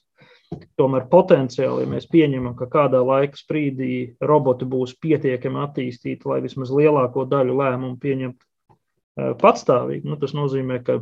Tomēr 0.78 1.08
potenciāli, 1.10 1.82
ja 1.82 1.90
mēs 1.90 2.06
pieņemam, 2.10 2.54
ka 2.58 2.68
kādā 2.70 3.00
laika 3.02 3.38
sprīdī 3.38 3.94
roboti 4.22 4.68
būs 4.70 4.94
pietiekami 5.02 5.58
attīstīti, 5.64 6.28
lai 6.30 6.38
vismaz 6.44 6.70
lielāko 6.70 7.24
daļu 7.26 7.56
lēmumu 7.58 7.96
pieņemtu 8.02 8.44
eh, 8.44 9.32
patstāvīgi, 9.40 10.06
nu, 10.06 10.18
tas 10.20 10.36
nozīmē, 10.38 10.78
ka 10.86 11.00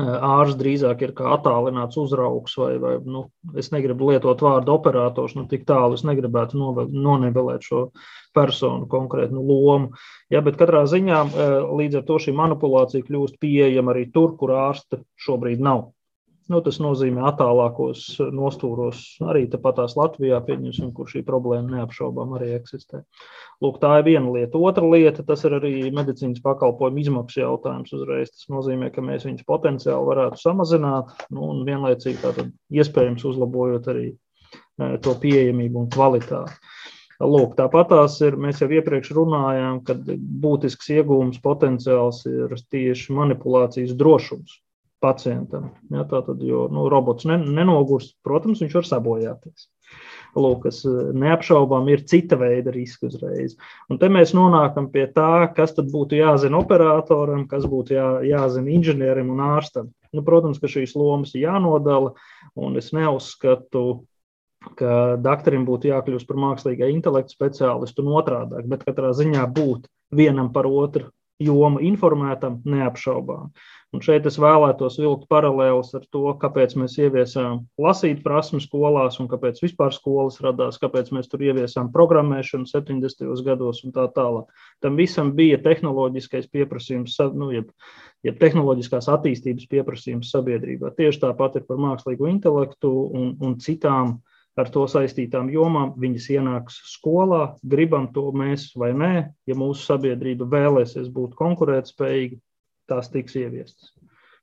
ārsts 0.00 0.56
drīzāk 0.56 1.02
ir 1.04 1.12
kā 1.16 1.34
attālināts 1.34 1.98
uzraugs, 2.00 2.54
vai, 2.56 2.76
vai 2.80 2.94
nu, 3.04 3.26
es 3.60 3.70
negribu 3.74 4.08
lietot 4.10 4.40
vārdu 4.40 4.72
operators, 4.72 5.34
nu, 5.36 5.44
tik 5.50 5.66
tālu 5.68 5.98
es 5.98 6.04
negribētu 6.08 6.56
nonevelēt 6.56 7.66
šo 7.68 7.82
personu 8.34 8.88
konkrētu 8.88 9.36
nu, 9.36 9.44
lomu. 9.44 9.92
Ja, 10.32 10.40
bet 10.40 10.56
katrā 10.60 10.86
ziņā 10.88 11.22
līdz 11.68 12.00
ar 12.00 12.06
to 12.08 12.18
šī 12.24 12.32
manipulācija 12.36 13.04
kļūst 13.04 13.36
pieejama 13.42 13.92
arī 13.92 14.08
tur, 14.14 14.36
kur 14.40 14.56
ārsta 14.56 15.02
šobrīd 15.20 15.60
nav. 15.60 15.90
Nu, 16.50 16.58
tas 16.64 16.80
nozīmē 16.82 17.22
attālākos 17.28 18.02
nostūros, 18.34 19.02
arī 19.30 19.44
tāpatās 19.50 19.94
Latvijā, 19.94 20.40
pieņemsim, 20.42 20.88
kur 20.96 21.06
šī 21.10 21.22
problēma 21.26 21.76
neapšaubām 21.76 22.32
arī 22.38 22.48
eksistē. 22.56 23.04
Lūk, 23.62 23.78
tā 23.82 23.92
ir 24.00 24.08
viena 24.08 24.32
lieta. 24.34 24.58
Otra 24.58 24.88
lieta, 24.90 25.22
tas 25.26 25.44
ir 25.46 25.54
arī 25.60 25.72
medicīnas 25.94 26.42
pakalpojumu 26.42 26.98
izmaksu 27.04 27.44
jautājums 27.44 27.94
uzreiz. 27.94 28.32
Tas 28.34 28.50
nozīmē, 28.50 28.90
ka 28.94 29.04
mēs 29.06 29.26
viņus 29.28 29.46
potenciāli 29.46 30.08
varētu 30.08 30.42
samazināt, 30.42 31.14
nu, 31.30 31.46
un 31.52 31.62
vienlaicīgi 31.68 32.18
tātad 32.24 32.50
iespējams 32.74 33.28
uzlabojot 33.30 33.86
arī 33.94 34.08
e, 34.10 34.90
to 35.04 35.14
pieejamību 35.22 35.84
un 35.84 35.88
kvalitāti. 35.94 36.58
Lūk, 37.22 37.54
tāpat 37.54 37.92
tās 37.92 38.18
ir, 38.26 38.34
mēs 38.34 38.64
jau 38.64 38.66
iepriekš 38.72 39.12
runājām, 39.14 39.84
ka 39.86 39.94
būtisks 40.42 40.90
iegūms 40.96 41.38
potenciāls 41.44 42.24
ir 42.26 42.58
tieši 42.74 43.14
manipulācijas 43.14 43.94
drošums 43.94 44.58
pacientam. 45.02 45.70
Ja, 45.92 46.06
tātad, 46.08 46.42
jo 46.46 46.66
nu, 46.72 46.86
robots 46.92 47.26
nenogurs, 47.28 48.12
protams, 48.24 48.62
viņš 48.62 48.76
var 48.78 48.88
sabojāties. 48.88 49.68
Lūk, 50.32 50.62
kas 50.64 50.80
eh, 50.88 51.10
neapšaubām 51.18 51.90
ir 51.92 52.04
cita 52.08 52.38
veida 52.40 52.72
riski 52.72 53.10
uzreiz. 53.10 53.56
Un 53.92 54.00
te 54.00 54.08
mēs 54.12 54.32
nonākam 54.36 54.88
pie 54.94 55.04
tā, 55.12 55.48
kas 55.56 55.74
tad 55.76 55.90
būtu 55.92 56.16
jāzina 56.16 56.62
operatoram, 56.62 57.44
kas 57.50 57.66
būtu 57.68 57.98
jā, 57.98 58.06
jāzina 58.30 58.72
inženierim 58.72 59.34
un 59.34 59.42
ārstam. 59.50 59.90
Nu, 60.12 60.24
protams, 60.24 60.60
ka 60.62 60.70
šīs 60.72 60.96
lomas 60.96 61.34
ir 61.36 61.46
jānodala, 61.46 62.14
un 62.56 62.80
es 62.80 62.90
neuzskatu, 62.96 63.84
ka 64.78 65.16
doktoram 65.20 65.66
būtu 65.68 65.90
jākļūst 65.90 66.28
par 66.28 66.40
mākslīgā 66.40 66.88
intelekta 66.92 67.34
speciālistu 67.34 68.04
un 68.04 68.14
otrādi, 68.20 68.62
bet 68.70 68.86
katrā 68.86 69.12
ziņā 69.16 69.44
būt 69.56 69.88
vienam 70.14 70.52
par 70.54 70.68
otru 70.70 71.10
jomu 71.40 71.80
informētam 71.82 72.60
neapšaubām. 72.68 73.52
Un 73.92 74.00
šeit 74.00 74.24
es 74.24 74.38
vēlētos 74.40 74.94
vilkt 74.96 75.26
paralēlus 75.28 75.90
ar 75.98 76.04
to, 76.14 76.22
kāpēc 76.40 76.72
mēs 76.80 76.94
ieviesām 76.96 77.58
lasīt 77.80 78.22
prasmu 78.24 78.62
skolās 78.64 79.18
un 79.20 79.28
kāpēc 79.28 79.60
vispār 79.60 79.92
skolas 79.92 80.40
radās, 80.44 80.78
kāpēc 80.80 81.10
mēs 81.12 81.28
tur 81.28 81.44
ieviesām 81.44 81.90
programmēšanu 81.92 82.70
70. 82.70 83.28
gados 83.44 83.82
un 83.84 83.92
tā 83.92 84.06
tālāk. 84.16 84.48
Tam 84.80 84.96
visam 84.96 85.34
bija 85.36 85.60
tehnoloģiskais 85.60 86.48
pieprasījums, 86.54 87.18
nu, 87.36 87.50
jeb, 87.52 87.68
jeb 88.24 88.40
tehnoloģiskās 88.40 89.10
attīstības 89.12 89.68
pieprasījums 89.68 90.32
sabiedrībā. 90.32 90.94
Tieši 90.96 91.26
tāpat 91.26 91.60
ir 91.60 91.68
par 91.68 91.82
mākslīgo 91.84 92.32
intelektu 92.32 92.94
un, 93.12 93.34
un 93.44 93.58
citām 93.60 94.22
ar 94.60 94.70
to 94.72 94.84
saistītām 94.90 95.50
jomām. 95.52 95.92
Viņas 96.00 96.28
ienāks 96.36 96.78
skolā, 96.92 97.56
gribam 97.62 98.08
to 98.14 98.28
mēs 98.36 98.70
vai 98.78 98.92
nē. 98.96 99.12
Ja 99.48 99.56
mūsu 99.58 99.86
sabiedrība 99.86 100.48
vēlēsies 100.52 101.10
būt 101.12 101.36
konkurētspējīga, 101.38 102.40
tās 102.92 103.10
tiks 103.12 103.36
ieviestas. 103.40 103.92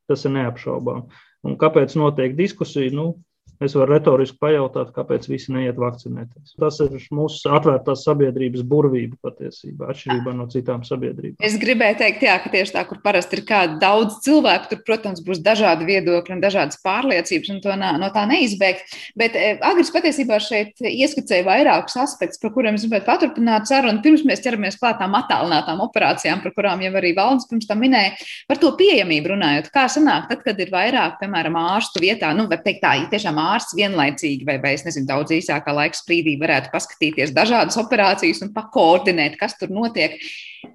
Tas 0.10 0.26
ir 0.26 0.34
neapšaubām. 0.38 1.06
Un 1.46 1.58
kāpēc 1.60 1.94
notiek 2.00 2.34
diskusija? 2.38 2.92
Nu, 2.96 3.14
Es 3.60 3.74
varu 3.76 3.92
retoriski 3.92 4.38
pajautāt, 4.40 4.94
kāpēc 4.96 5.26
visi 5.28 5.52
neiet 5.52 5.76
vakcinēties. 5.80 6.54
Tas 6.62 6.78
ir 6.80 6.94
mūsu 7.12 7.50
atvērtās 7.52 8.06
sabiedrības 8.08 8.62
burvība 8.64 9.18
patiesībā, 9.28 9.90
atšķirībā 9.92 10.32
no 10.38 10.46
citām 10.52 10.86
sabiedrībām. 10.88 11.44
Es 11.44 11.58
gribēju 11.60 11.98
teikt, 12.00 12.24
jā, 12.24 12.38
ka 12.40 12.52
tieši 12.54 12.78
tā, 12.78 12.86
kur 12.88 13.02
parasti 13.04 13.36
ir 13.36 13.44
kāda 13.50 13.76
daudz 13.82 14.22
cilvēku, 14.24 14.70
tur, 14.72 14.80
protams, 14.88 15.20
būs 15.26 15.42
dažādi 15.44 15.90
viedokļi 15.90 16.38
un 16.38 16.44
dažādas 16.46 16.80
pārliecības, 16.86 17.50
un 17.52 17.60
to 17.66 17.76
nā, 17.82 17.90
no 18.00 18.08
tā 18.16 18.24
neizbēgt. 18.32 18.96
Bet 19.20 19.36
e, 19.36 19.52
Agris 19.68 19.92
patiesībā 19.92 20.40
šeit 20.40 20.80
ieskicēja 20.80 21.44
vairākus 21.50 22.00
aspektus, 22.00 22.40
par 22.40 22.56
kuriem 22.56 22.80
es 22.80 22.88
gribētu 22.88 23.10
paturpināt 23.12 23.68
sarunu. 23.68 24.00
Pirms 24.08 24.24
mēs 24.24 24.40
ķeramies 24.48 24.80
klāt 24.80 25.02
tām 25.04 25.20
attālinātām 25.20 25.84
operācijām, 25.84 26.40
par 26.46 26.56
kurām 26.56 26.88
jau 26.88 26.94
arī 27.02 27.12
valdes 27.20 27.52
pirms 27.52 27.68
tam 27.68 27.84
minēja, 27.84 28.16
par 28.48 28.64
to 28.64 28.72
pieejamību 28.80 29.36
runājot. 29.36 29.70
Kā 29.76 29.90
sanāk, 29.92 30.32
tad, 30.32 30.48
kad 30.48 30.64
ir 30.64 30.72
vairāk, 30.72 31.20
piemēram, 31.20 31.60
ārstu 31.76 32.08
vietā, 32.08 32.32
nu, 32.40 32.48
var 32.48 32.64
teikt 32.64 32.86
tā, 32.88 32.96
ja 33.04 33.12
tiešām 33.12 33.44
ārsts 33.50 33.76
vienlaicīgi, 33.78 34.46
vai, 34.48 34.58
vai 34.62 34.76
es 34.78 34.86
nezinu, 34.86 35.08
daudz 35.10 35.34
īsākā 35.36 35.74
laika 35.76 35.98
sprīdī 35.98 36.36
varētu 36.42 36.72
paskatīties 36.74 37.34
dažādas 37.36 37.78
operācijas 37.82 38.44
un 38.46 38.54
pakoordinēt, 38.56 39.38
kas 39.40 39.58
tur 39.60 39.74
notiek. 39.74 40.16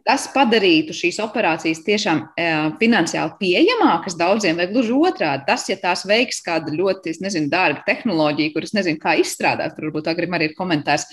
Tas 0.04 0.26
padarītu 0.32 0.96
šīs 0.96 1.18
operācijas 1.24 1.82
tiešām 1.84 2.20
e, 2.40 2.46
finansiāli 2.80 3.36
pieejamākas 3.40 4.16
daudziem, 4.20 4.56
vai 4.60 4.68
gluži 4.70 4.94
otrādi. 4.96 5.44
Tas, 5.48 5.66
ja 5.68 5.76
tās 5.80 6.04
veiks 6.08 6.40
kāda 6.44 6.72
ļoti, 6.72 7.16
nezinu, 7.24 7.50
dārga 7.52 7.84
tehnoloģija, 7.88 8.54
kuras 8.56 8.72
nezinu, 8.76 9.00
kā 9.02 9.16
izstrādāt, 9.20 9.76
tur 9.76 9.90
varbūt 9.90 10.08
agrim 10.12 10.36
arī 10.36 10.50
ir 10.50 10.56
komentārs. 10.56 11.04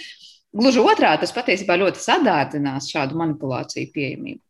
Gluži 0.56 0.84
otrādi, 0.84 1.24
tas 1.24 1.36
patiesībā 1.36 1.78
ļoti 1.80 2.04
sadārdinās 2.04 2.90
šādu 2.92 3.20
manipulāciju 3.20 3.92
pieejamību. 3.96 4.42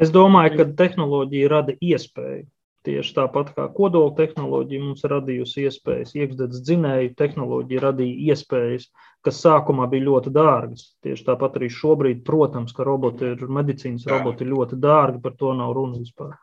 Es 0.00 0.12
domāju, 0.12 0.56
ka 0.56 0.68
tehnoloģija 0.80 1.52
rada 1.52 1.76
iespēju 1.76 2.46
Tieši 2.88 3.12
tāpat 3.12 3.50
kā 3.56 3.66
kodola 3.76 4.14
tehnoloģija 4.16 4.80
mums 4.82 5.02
radījusi 5.12 5.66
iespējas, 5.68 6.14
iekšzemes 6.16 6.62
dzinēju 6.64 7.10
tehnoloģija 7.18 7.82
radīja 7.84 8.32
iespējas, 8.32 8.86
kas 9.26 9.40
sākumā 9.44 9.84
bija 9.92 10.06
ļoti 10.06 10.32
dārgas. 10.32 10.86
Tieši 11.04 11.26
tāpat 11.26 11.58
arī 11.60 11.68
šobrīd, 11.76 12.22
protams, 12.24 12.72
ka 12.72 12.86
roboti 12.88 13.34
ir 13.34 13.44
medicīnas 13.52 14.08
roboti 14.08 14.48
ļoti 14.48 14.80
dārgi, 14.80 15.20
par 15.26 15.36
to 15.42 15.52
nav 15.58 15.74
runa 15.76 16.00
vispār. 16.00 16.38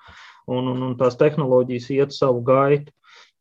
Un, 0.47 0.69
un, 0.75 0.83
un 0.91 0.93
tās 0.99 1.17
tehnoloģijas 1.17 1.89
iet 1.97 2.13
savu 2.15 2.45
gaitu. 2.45 2.93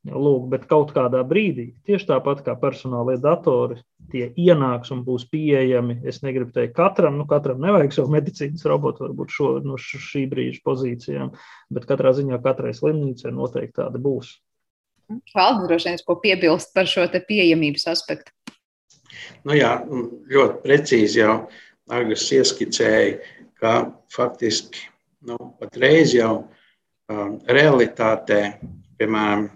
Lūk, 0.06 0.46
bet 0.52 0.66
kaut 0.70 0.92
kādā 0.94 1.22
brīdī, 1.26 1.70
tieši 1.88 2.06
tāpat 2.10 2.44
kā 2.46 2.54
personālajie 2.60 3.18
datori, 3.24 3.78
tie 4.12 4.28
ienāks 4.38 4.92
un 4.94 5.02
būs 5.06 5.24
pieejami. 5.32 5.98
Es 6.06 6.20
negribu 6.22 6.54
teikt, 6.54 6.76
katram, 6.76 7.16
nu, 7.18 7.26
katram 7.30 7.58
nevajag 7.62 7.94
savu 7.96 8.12
medicīnas 8.14 8.66
robotu, 8.70 9.06
varbūt 9.06 9.34
šo, 9.34 9.50
no 9.66 9.78
šī 9.80 10.26
brīža 10.30 10.62
pozīcijām, 10.66 11.32
bet 11.74 11.88
katrā 11.90 12.12
ziņā 12.16 12.38
katrai 12.44 12.74
slimnīcai 12.76 13.34
noteikti 13.34 13.80
tāda 13.80 14.02
būs. 14.02 14.36
Valdes 15.34 15.68
droši 15.68 15.90
vien, 15.90 16.02
ko 16.06 16.18
piebilst 16.22 16.74
par 16.74 16.90
šo 16.90 17.06
pieejamības 17.10 17.86
aspektu. 17.90 18.34
Nu 19.46 19.54
jā, 19.56 19.72
ļoti 20.30 20.62
precīzi 20.64 21.22
jau 21.22 21.36
Agris 21.90 22.26
ieskicēja, 22.34 23.20
ka 23.62 23.74
faktiski 24.12 24.88
nu, 25.26 25.36
patreiz 25.60 26.14
jau 26.14 26.32
um, 26.42 27.36
realitātē, 27.46 28.40
piemēram, 28.98 29.46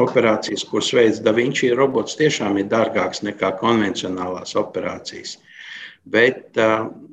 operācijas, 0.00 0.64
kuras 0.68 0.92
veids 0.96 1.20
Da 1.24 1.34
Vinci 1.36 1.70
robots, 1.76 2.16
tiešām 2.16 2.58
ir 2.60 2.70
dārgāks 2.72 3.22
nekā 3.26 3.52
konvencionālās 3.60 4.56
operācijas. 4.56 5.36
Bet 6.04 6.56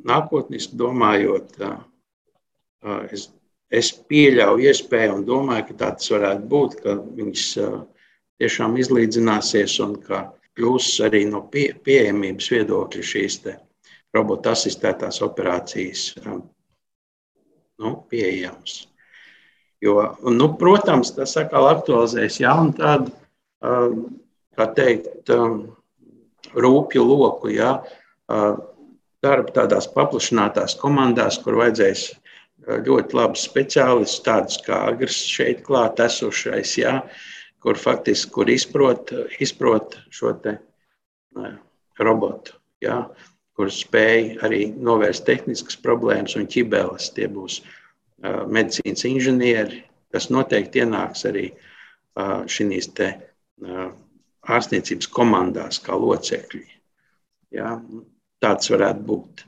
nākotniski 0.07 0.79
domājot, 0.79 1.59
es, 3.11 3.27
es 3.69 3.91
pieļauju 4.09 4.65
iespēju 4.71 5.19
un 5.19 5.25
domāju, 5.27 5.67
ka 5.69 5.79
tā 5.83 5.91
tas 5.99 6.11
varētu 6.15 6.49
būt, 6.49 6.77
ka 6.83 6.95
viņas 7.19 7.45
tiešām 8.39 8.77
izlīdzināsies 8.79 9.79
un 9.85 9.97
ka 10.03 10.23
kļūs 10.57 10.93
arī 11.05 11.25
no 11.29 11.43
pie, 11.51 11.69
pieejamības 11.83 12.49
viedokļa 12.55 13.09
šīs 13.11 13.41
robota 14.15 14.55
asistētās 14.55 15.21
operācijas 15.21 16.13
nu, 17.79 17.91
pieejamas. 18.09 18.88
Jo, 19.81 20.15
nu, 20.27 20.49
protams, 20.59 21.13
tas 21.15 21.37
atkal 21.39 21.69
aktualizēs 21.69 22.41
jaunu 22.41 22.73
tādu, 22.75 23.13
kā 24.59 24.65
teikt, 24.75 25.31
rūpju 26.51 27.05
loku. 27.07 27.53
Ja? 27.55 27.77
Darba 29.23 29.55
tādās 29.55 29.87
paplašinātās 29.93 30.75
komandās, 30.79 31.39
kur 31.43 31.59
vajadzēs 31.61 32.09
ļoti 32.87 33.15
labus 33.15 33.45
speciālistus, 33.47 34.23
tādus 34.27 34.59
kā 34.67 34.83
Agris 34.91 35.15
šeit 35.31 35.63
klāt 35.67 36.03
esošais, 36.03 36.75
ja? 36.81 36.99
kur 37.63 37.79
faktiski 37.79 38.31
kur 38.35 38.51
izprot, 38.51 39.11
izprot 39.43 39.95
šo 40.15 40.35
te, 40.43 40.57
robotu, 41.99 42.55
ja, 42.83 43.01
kurš 43.59 43.81
spēj 43.83 44.29
arī 44.47 44.61
novērst 44.75 45.25
tehniskas 45.27 45.75
problēmas 45.83 46.37
un 46.39 46.47
ķibeles. 46.47 47.09
Tie 47.17 47.27
būs 47.27 47.57
uh, 47.59 47.73
medicīnas 48.23 49.05
inženieri, 49.07 49.83
kas 50.13 50.29
noteikti 50.33 50.83
ienāks 50.83 51.25
arī 51.29 51.49
šīs 52.49 52.89
te 52.97 53.11
ārstniecības 54.49 55.07
komandās 55.13 55.79
kā 55.83 55.95
locekļi. 55.99 56.65
Ja, 57.55 57.77
tāds 58.43 58.69
varētu 58.71 59.05
būt. 59.07 59.45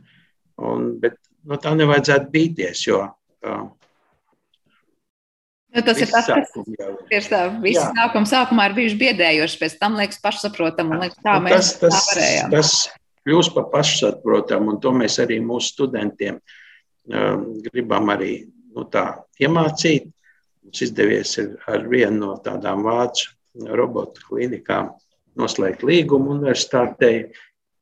Un, 0.61 0.87
bet 1.01 1.17
no 1.47 1.57
tā 1.61 1.73
nevajadzētu 1.77 2.31
bīties, 2.33 2.85
jo 2.87 3.03
uh, 3.05 3.67
Nu, 5.71 5.81
tas 5.87 6.01
ir 6.03 6.09
tas, 6.11 6.27
kas 6.27 6.49
tieši 7.07 7.29
tā, 7.31 7.41
visi 7.63 7.79
sākuma 7.79 8.27
sākumā 8.27 8.65
ir 8.67 8.73
bijuši 8.75 8.97
biedējoši, 8.99 9.59
pēc 9.61 9.75
tam 9.79 9.93
liekas 9.95 10.19
pašsaprotam, 10.19 10.89
un 10.91 11.05
liekas, 11.05 11.21
tā 11.23 11.35
mēs 11.39 11.53
tas, 11.55 11.69
tas, 11.79 11.99
tā 12.09 12.15
varējām. 12.17 12.49
Tas 12.51 12.71
kļūst 13.23 13.53
par 13.55 13.69
pašsaprotam, 13.71 14.67
un 14.67 14.81
to 14.83 14.91
mēs 14.97 15.15
arī 15.23 15.37
mūsu 15.45 15.71
studentiem 15.71 16.41
um, 16.41 17.45
gribam 17.69 18.11
arī 18.11 18.33
nu, 18.75 18.87
tā 18.91 19.05
iemācīt. 19.41 20.09
Mums 20.61 20.81
izdevies 20.85 21.37
ar 21.41 21.87
vienu 21.89 22.19
no 22.19 22.33
tādām 22.43 22.83
vācu 22.85 23.31
robotu 23.75 24.23
klīnikām 24.27 24.91
noslēgt 25.39 25.83
līgumu 25.87 26.35
universitātei, 26.35 27.31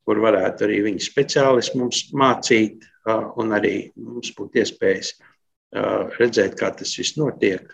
kur 0.07 0.21
varētu 0.23 0.65
arī 0.65 0.79
viņu 0.87 1.03
speciālisti 1.03 1.77
mums 1.77 2.05
mācīt, 2.17 2.85
un 3.41 3.53
arī 3.57 3.91
mums 3.99 4.31
būtu 4.37 4.63
iespējas 4.63 5.13
redzēt, 6.17 6.55
kā 6.57 6.71
tas 6.73 6.95
viss 6.97 7.17
notiek. 7.19 7.67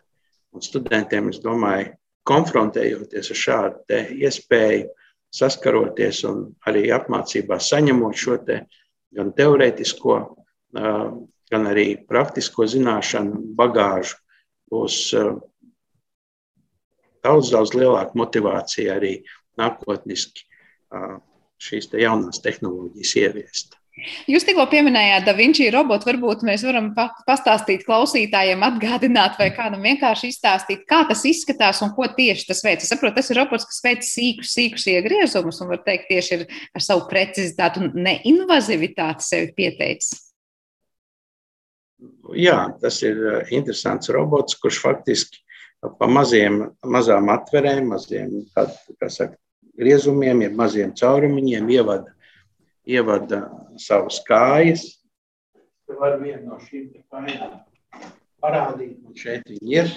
Un 0.55 0.63
studentiem, 0.63 1.29
es 1.31 1.39
domāju, 1.43 1.93
konfrontējoties 2.27 3.31
ar 3.31 3.41
šādu 3.41 3.99
iespēju, 4.25 4.89
saskaroties 5.35 6.23
un 6.29 6.45
arī 6.67 6.87
apmācībā 6.95 7.59
saņemot 7.59 8.19
šo 8.19 8.37
te 8.47 8.61
gan 9.15 9.31
teorētisko, 9.35 10.17
gan 11.51 11.69
arī 11.69 11.87
praktisko 12.09 12.67
zināšanu 12.69 13.41
bagāžu, 13.57 14.17
būs 14.71 14.99
daudz, 17.25 17.53
daudz 17.53 17.73
lielāka 17.77 18.17
motivācija 18.17 18.97
arī 18.97 19.15
nākotniski 19.59 20.45
šīs 21.61 21.89
te 21.91 22.03
jaunās 22.03 22.41
tehnoloģijas 22.43 23.17
ieviest. 23.21 23.75
Jūs 24.27 24.43
tikko 24.43 24.65
pieminējāt 24.67 25.23
Da 25.23 25.31
Vinci 25.37 25.69
robotu. 25.71 26.09
Varbūt 26.09 26.41
mēs 26.43 26.65
varam 26.67 26.89
pastāstīt 26.97 27.85
klausītājiem, 27.87 28.65
atgādināt, 28.67 29.37
vai 29.39 29.47
kādam 29.55 29.85
vienkārši 29.87 30.33
izstāstīt, 30.33 30.83
kā 30.89 31.05
tas 31.07 31.23
izskatās 31.29 31.79
un 31.85 31.93
ko 31.95 32.09
tieši 32.17 32.49
tas 32.49 32.59
veids. 32.65 32.83
Es 32.83 32.91
saprotu, 32.91 33.15
tas 33.21 33.31
ir 33.31 33.39
robots, 33.39 33.67
kas 33.69 33.79
veic 33.85 34.03
sīkus, 34.03 34.51
sīkus 34.57 34.89
iegriezumus 34.91 35.61
un, 35.63 35.71
var 35.71 35.79
teikt, 35.87 36.09
tieši 36.11 36.35
ir 36.35 36.45
ar 36.75 36.83
savu 36.83 37.07
precizitāti 37.07 37.85
un 37.85 37.95
neinvazivitāti 37.95 39.29
sevi 39.29 39.53
pieteicis. 39.55 40.24
Jā, 42.35 42.59
tas 42.81 42.99
ir 43.05 43.19
uh, 43.21 43.39
interesants 43.55 44.11
robots, 44.11 44.57
kurš 44.59 44.81
faktiski 44.83 45.41
pa 45.99 46.07
maziem, 46.09 46.63
mazām 46.81 47.29
atverēm, 47.29 47.91
maziem 47.91 48.39
saka, 48.55 49.35
griezumiem, 49.77 50.41
ir 50.47 50.55
maziem 50.57 50.95
caurumiņiem 50.97 51.69
ievada 51.75 52.15
ievada 52.85 53.41
savas 53.81 54.21
kājas. 54.25 54.85
Tur 55.85 55.99
var 56.01 56.17
vienu 56.21 56.53
no 56.53 56.59
šīm 56.61 56.87
kājām 57.11 57.59
parādīt, 58.41 58.97
un 59.05 59.17
šeit 59.17 59.45
viņi 59.49 59.77
ir. 59.81 59.93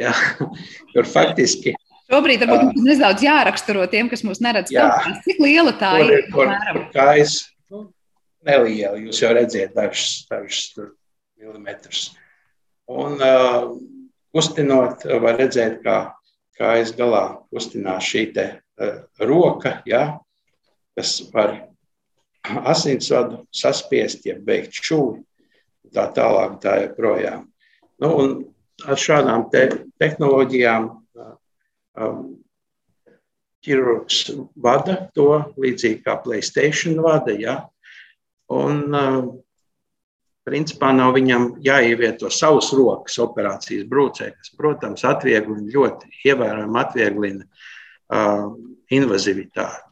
Jā, 0.00 0.14
tur 0.94 1.08
faktiski. 1.10 1.74
Šobrīd 2.10 2.42
varbūt 2.42 2.72
mums 2.72 2.86
nedaudz 2.88 3.22
jāraksturo 3.22 3.84
tiem, 3.90 4.08
kas 4.10 4.24
mūs 4.26 4.40
neredz. 4.42 4.72
Jā. 4.74 4.88
Kāpēc? 4.96 5.20
Cik 5.28 5.42
liela 5.44 5.74
tā 5.78 5.92
tur 6.00 6.14
ir? 6.16 6.24
Tur, 6.32 6.54
tur 6.72 6.80
kājas 6.94 7.36
neliela, 8.46 8.98
jūs 9.00 9.22
jau 9.22 9.32
redzēt 9.36 9.74
dažus, 9.76 10.24
dažus 10.30 10.62
milimetrus. 11.40 12.10
Un 12.90 13.20
uh, 13.22 13.70
kustinot, 14.34 15.04
var 15.22 15.38
redzēt, 15.40 15.80
kā 15.84 15.98
kājas 16.60 16.92
galā 16.96 17.24
kustinās 17.52 18.08
šī 18.10 18.24
te 18.36 18.46
uh, 18.56 19.02
roka, 19.24 19.78
ja, 19.88 20.18
kas 20.98 21.18
var 21.32 21.56
asinsvadu 22.44 23.44
saspiest, 23.54 24.26
ja 24.26 24.36
beigt 24.40 24.76
šūnu, 24.80 25.22
tā 25.94 26.06
tālāk, 26.16 26.58
tā 26.62 26.76
joprojām. 26.86 27.46
Nu, 28.00 28.12
un 28.16 28.36
ar 28.88 29.00
šādām 29.00 29.48
te 29.52 29.66
tehnoloģijām 30.00 30.88
um, 32.00 32.20
ķirurgs 33.64 34.22
vada 34.56 34.96
to 35.16 35.28
līdzīgi 35.60 36.00
kā 36.06 36.16
Playstation 36.24 37.00
vada, 37.04 37.34
ja? 37.36 37.58
Un 38.56 38.80
um, 38.96 39.28
principā 40.46 40.90
nav 40.96 41.14
viņam 41.18 41.52
jāievieto 41.64 42.30
savas 42.34 42.72
rokas 42.76 43.18
operācijas 43.22 43.86
brūcē, 43.90 44.32
kas, 44.34 44.54
protams, 44.58 45.04
atvieglina 45.06 45.68
ļoti 45.70 46.10
ievērojami 46.30 46.82
atvieglina 46.82 47.46
uh, 47.46 48.50
invazivitāti. 48.90 49.90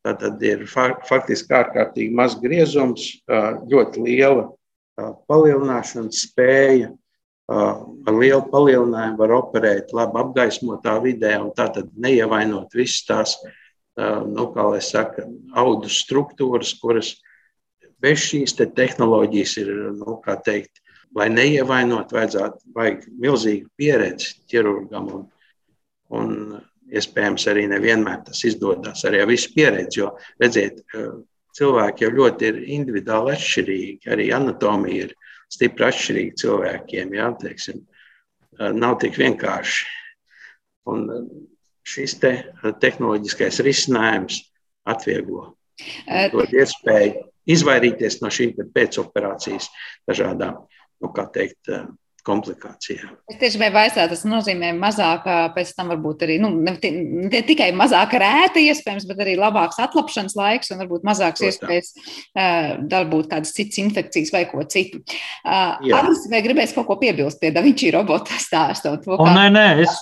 Tad 0.00 0.40
ir 0.40 0.64
faktiski 0.64 1.52
ārkārtīgi 1.52 2.14
mazs 2.16 2.38
griezums, 2.40 3.02
ļoti 3.28 4.00
liela 4.00 4.46
palielināšanas 5.28 6.22
spēja. 6.24 6.94
Ar 7.50 8.14
lielu 8.14 8.44
palielinājumu 8.52 9.18
var 9.18 9.34
operēt 9.34 9.90
labi 9.96 10.20
apgaismotā 10.22 10.94
vidē, 11.02 11.34
un 11.42 11.50
tā 11.56 11.66
tad 11.74 11.90
neievainot 11.98 12.72
visas 12.78 13.02
tās, 13.08 13.34
nu, 13.98 14.46
kā 14.54 14.68
lai 14.70 14.80
saka, 14.86 15.26
audu 15.58 15.90
struktūras, 15.92 16.76
kuras 16.80 17.16
bez 18.02 18.22
šīs 18.24 18.56
te 18.58 18.66
tehnoloģijas 18.76 19.56
ir, 19.62 19.70
nu, 19.98 20.16
kā 20.24 20.36
teikt, 20.44 20.80
lai 21.16 21.28
neievainot, 21.32 22.12
vajadzētu, 22.14 22.72
vajag 22.76 23.06
milzīgu 23.20 23.68
pieredzi 23.78 24.36
ķirurgam 24.50 25.08
un, 25.16 25.24
un 26.14 26.34
iespējams 26.90 27.46
arī 27.50 27.66
nevienmēr 27.70 28.24
tas 28.26 28.42
izdodas 28.46 29.04
arī 29.08 29.22
ar 29.22 29.30
visu 29.30 29.52
pieredzi. 29.54 30.02
Jo, 30.02 30.12
redziet, 30.42 30.82
cilvēki 31.58 32.06
jau 32.06 32.12
ļoti 32.16 32.50
ir 32.50 32.60
individuāli 32.78 33.34
atšķirīgi. 33.36 34.10
Arī 34.14 34.30
anatomija 34.34 35.08
ir 35.08 35.14
stipri 35.50 35.88
atšķirīga 35.90 36.42
cilvēkiem. 36.44 37.14
Jā, 37.18 37.30
teiksim, 37.42 37.82
nav 38.78 38.98
tik 39.02 39.18
vienkārši. 39.18 39.88
Un 40.90 41.06
šis 41.86 42.16
te 42.22 42.32
tehnoloģiskais 42.82 43.60
risinājums 43.66 44.44
atvieglo 44.88 45.52
to 46.32 46.44
iespēju 46.44 47.29
izvairīties 47.48 48.20
no 48.24 48.30
šīm 48.32 48.56
pēcoperācijas 48.74 49.70
dažādām, 50.08 50.62
nu, 51.00 51.12
kā 51.14 51.26
teikt, 51.32 51.72
komplikācijām. 52.26 53.12
Es 53.30 53.38
tieši 53.40 53.58
gribēju 53.58 53.74
vaicāt, 53.74 54.10
tas 54.12 54.22
nozīmē 54.28 54.72
mazāk, 54.76 55.26
pēc 55.54 55.72
tam 55.76 55.92
varbūt 55.94 56.24
arī 56.26 56.36
nu, 56.42 56.50
ne, 56.66 56.74
ne 57.30 57.42
tikai 57.46 57.70
mazāk 57.76 58.16
rēta 58.20 58.62
iespējams, 58.62 59.06
bet 59.08 59.22
arī 59.24 59.36
labāks 59.40 59.80
atlapšanas 59.82 60.36
laiks 60.38 60.72
un 60.74 60.82
varbūt 60.84 61.06
mazāks 61.06 61.42
Protams. 61.42 61.56
iespējas 61.56 61.92
uh, 61.96 62.70
dabūt 62.92 63.30
kādas 63.32 63.54
citas 63.56 63.80
infekcijas 63.82 64.34
vai 64.34 64.44
ko 64.50 64.64
citu. 64.68 65.02
Uh, 65.44 65.80
Agnes, 65.96 66.26
vai 66.32 66.42
gribēs 66.44 66.76
kaut 66.76 66.88
ko 66.90 66.98
piebilst 67.00 67.40
pie 67.40 67.52
Davinčī 67.56 67.92
robota 67.94 68.36
stāstot? 68.40 69.06
Kā... 69.06 69.16
O, 69.16 69.30
nē, 69.32 69.48
nē, 69.56 69.66
es, 69.86 69.96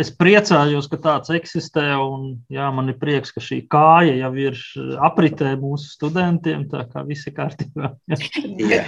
es 0.00 0.10
priecājos, 0.14 0.88
ka 0.90 0.98
tāds 1.02 1.30
eksistē 1.34 1.84
un 2.00 2.28
jā, 2.52 2.66
man 2.74 2.90
ir 2.90 2.96
prieks, 3.00 3.32
ka 3.34 3.42
šī 3.42 3.60
kāja 3.70 4.14
jau 4.18 4.30
ir 4.40 4.58
apritē 5.06 5.52
mūsu 5.60 5.88
studentiem, 5.94 6.64
tā 6.70 6.84
kā 6.90 7.02
visi 7.06 7.32
kārtībā. 7.34 7.92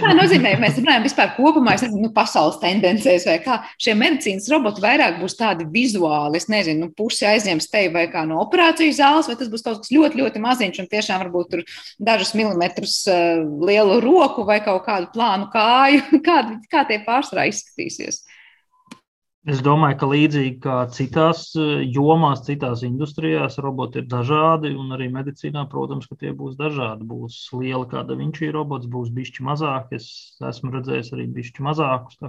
tā 0.01 0.13
nozīmē, 0.17 0.53
ja 0.55 0.61
mēs 0.61 0.79
runājam 0.81 1.05
vispār 1.05 1.33
kopumā, 1.37 1.75
es 1.77 1.85
nezinu, 1.85 2.03
nu, 2.07 2.11
pasaules 2.15 2.59
tendencēs, 2.61 3.27
vai 3.29 3.37
kā 3.43 3.59
šie 3.81 3.95
medicīnas 3.99 4.49
roboti 4.53 4.83
vairāk 4.83 5.19
būs 5.21 5.37
tādi 5.39 5.67
vizuāli. 5.71 6.41
Es 6.41 6.49
nezinu, 6.51 6.87
nu, 6.87 6.93
pusi 6.95 7.27
aizņems 7.29 7.69
te 7.71 7.85
vai 7.93 8.07
kā 8.11 8.25
no 8.29 8.41
operācijas 8.43 8.99
zāles, 8.99 9.29
vai 9.31 9.37
tas 9.39 9.51
būs 9.51 9.65
kaut 9.65 9.83
kas 9.83 9.93
ļoti, 9.95 10.21
ļoti 10.23 10.43
maziņš 10.43 10.83
un 10.83 10.89
tiešām 10.91 11.23
varbūt 11.25 11.53
tur 11.53 11.65
dažus 12.11 12.35
milimetrus 12.37 13.01
uh, 13.11 13.43
lielu 13.65 13.99
roku 14.03 14.47
vai 14.47 14.59
kaut 14.65 14.83
kādu 14.87 15.11
plānu 15.15 15.49
kāju. 15.53 16.05
Kā, 16.29 16.41
kā 16.69 16.83
tie 16.85 16.99
pārsvarā 17.05 17.47
izskatīsies? 17.49 18.19
Es 19.49 19.63
domāju, 19.65 19.95
ka 19.97 20.07
līdzīgi 20.11 20.57
kā 20.61 20.73
citās 20.93 21.39
eh, 21.57 21.79
jomās, 21.95 22.43
citās 22.45 22.83
industrijās, 22.85 23.55
roboti 23.65 24.01
ir 24.01 24.05
dažādi. 24.11 24.75
Un 24.77 24.93
arī 24.93 25.07
medicīnā, 25.13 25.63
protams, 25.71 26.05
ka 26.09 26.17
tie 26.19 26.33
būs 26.37 26.57
dažādi. 26.59 27.07
Būs 27.09 27.37
liela 27.57 27.87
kāda 27.89 28.17
viņš 28.19 28.43
ir 28.45 28.53
robots, 28.53 28.89
būs 28.93 29.09
bišķi 29.15 29.45
mazāk. 29.47 29.95
Es 29.97 30.09
esmu 30.51 30.75
redzējis 30.75 31.09
arī 31.15 31.25
bišķi 31.39 31.65
mazākus. 31.65 32.19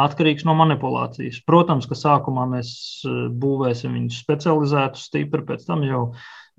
Atkarīgs 0.00 0.46
no 0.46 0.54
manipulācijas. 0.60 1.40
Protams, 1.50 1.88
ka 1.90 1.98
sākumā 1.98 2.46
mēs 2.52 2.70
eh, 3.08 3.18
būvēsim 3.42 3.98
viņus 3.98 4.20
specializētus 4.22 5.08
stipri, 5.10 5.42
pēc 5.50 5.66
tam 5.66 5.82
jau 5.88 6.04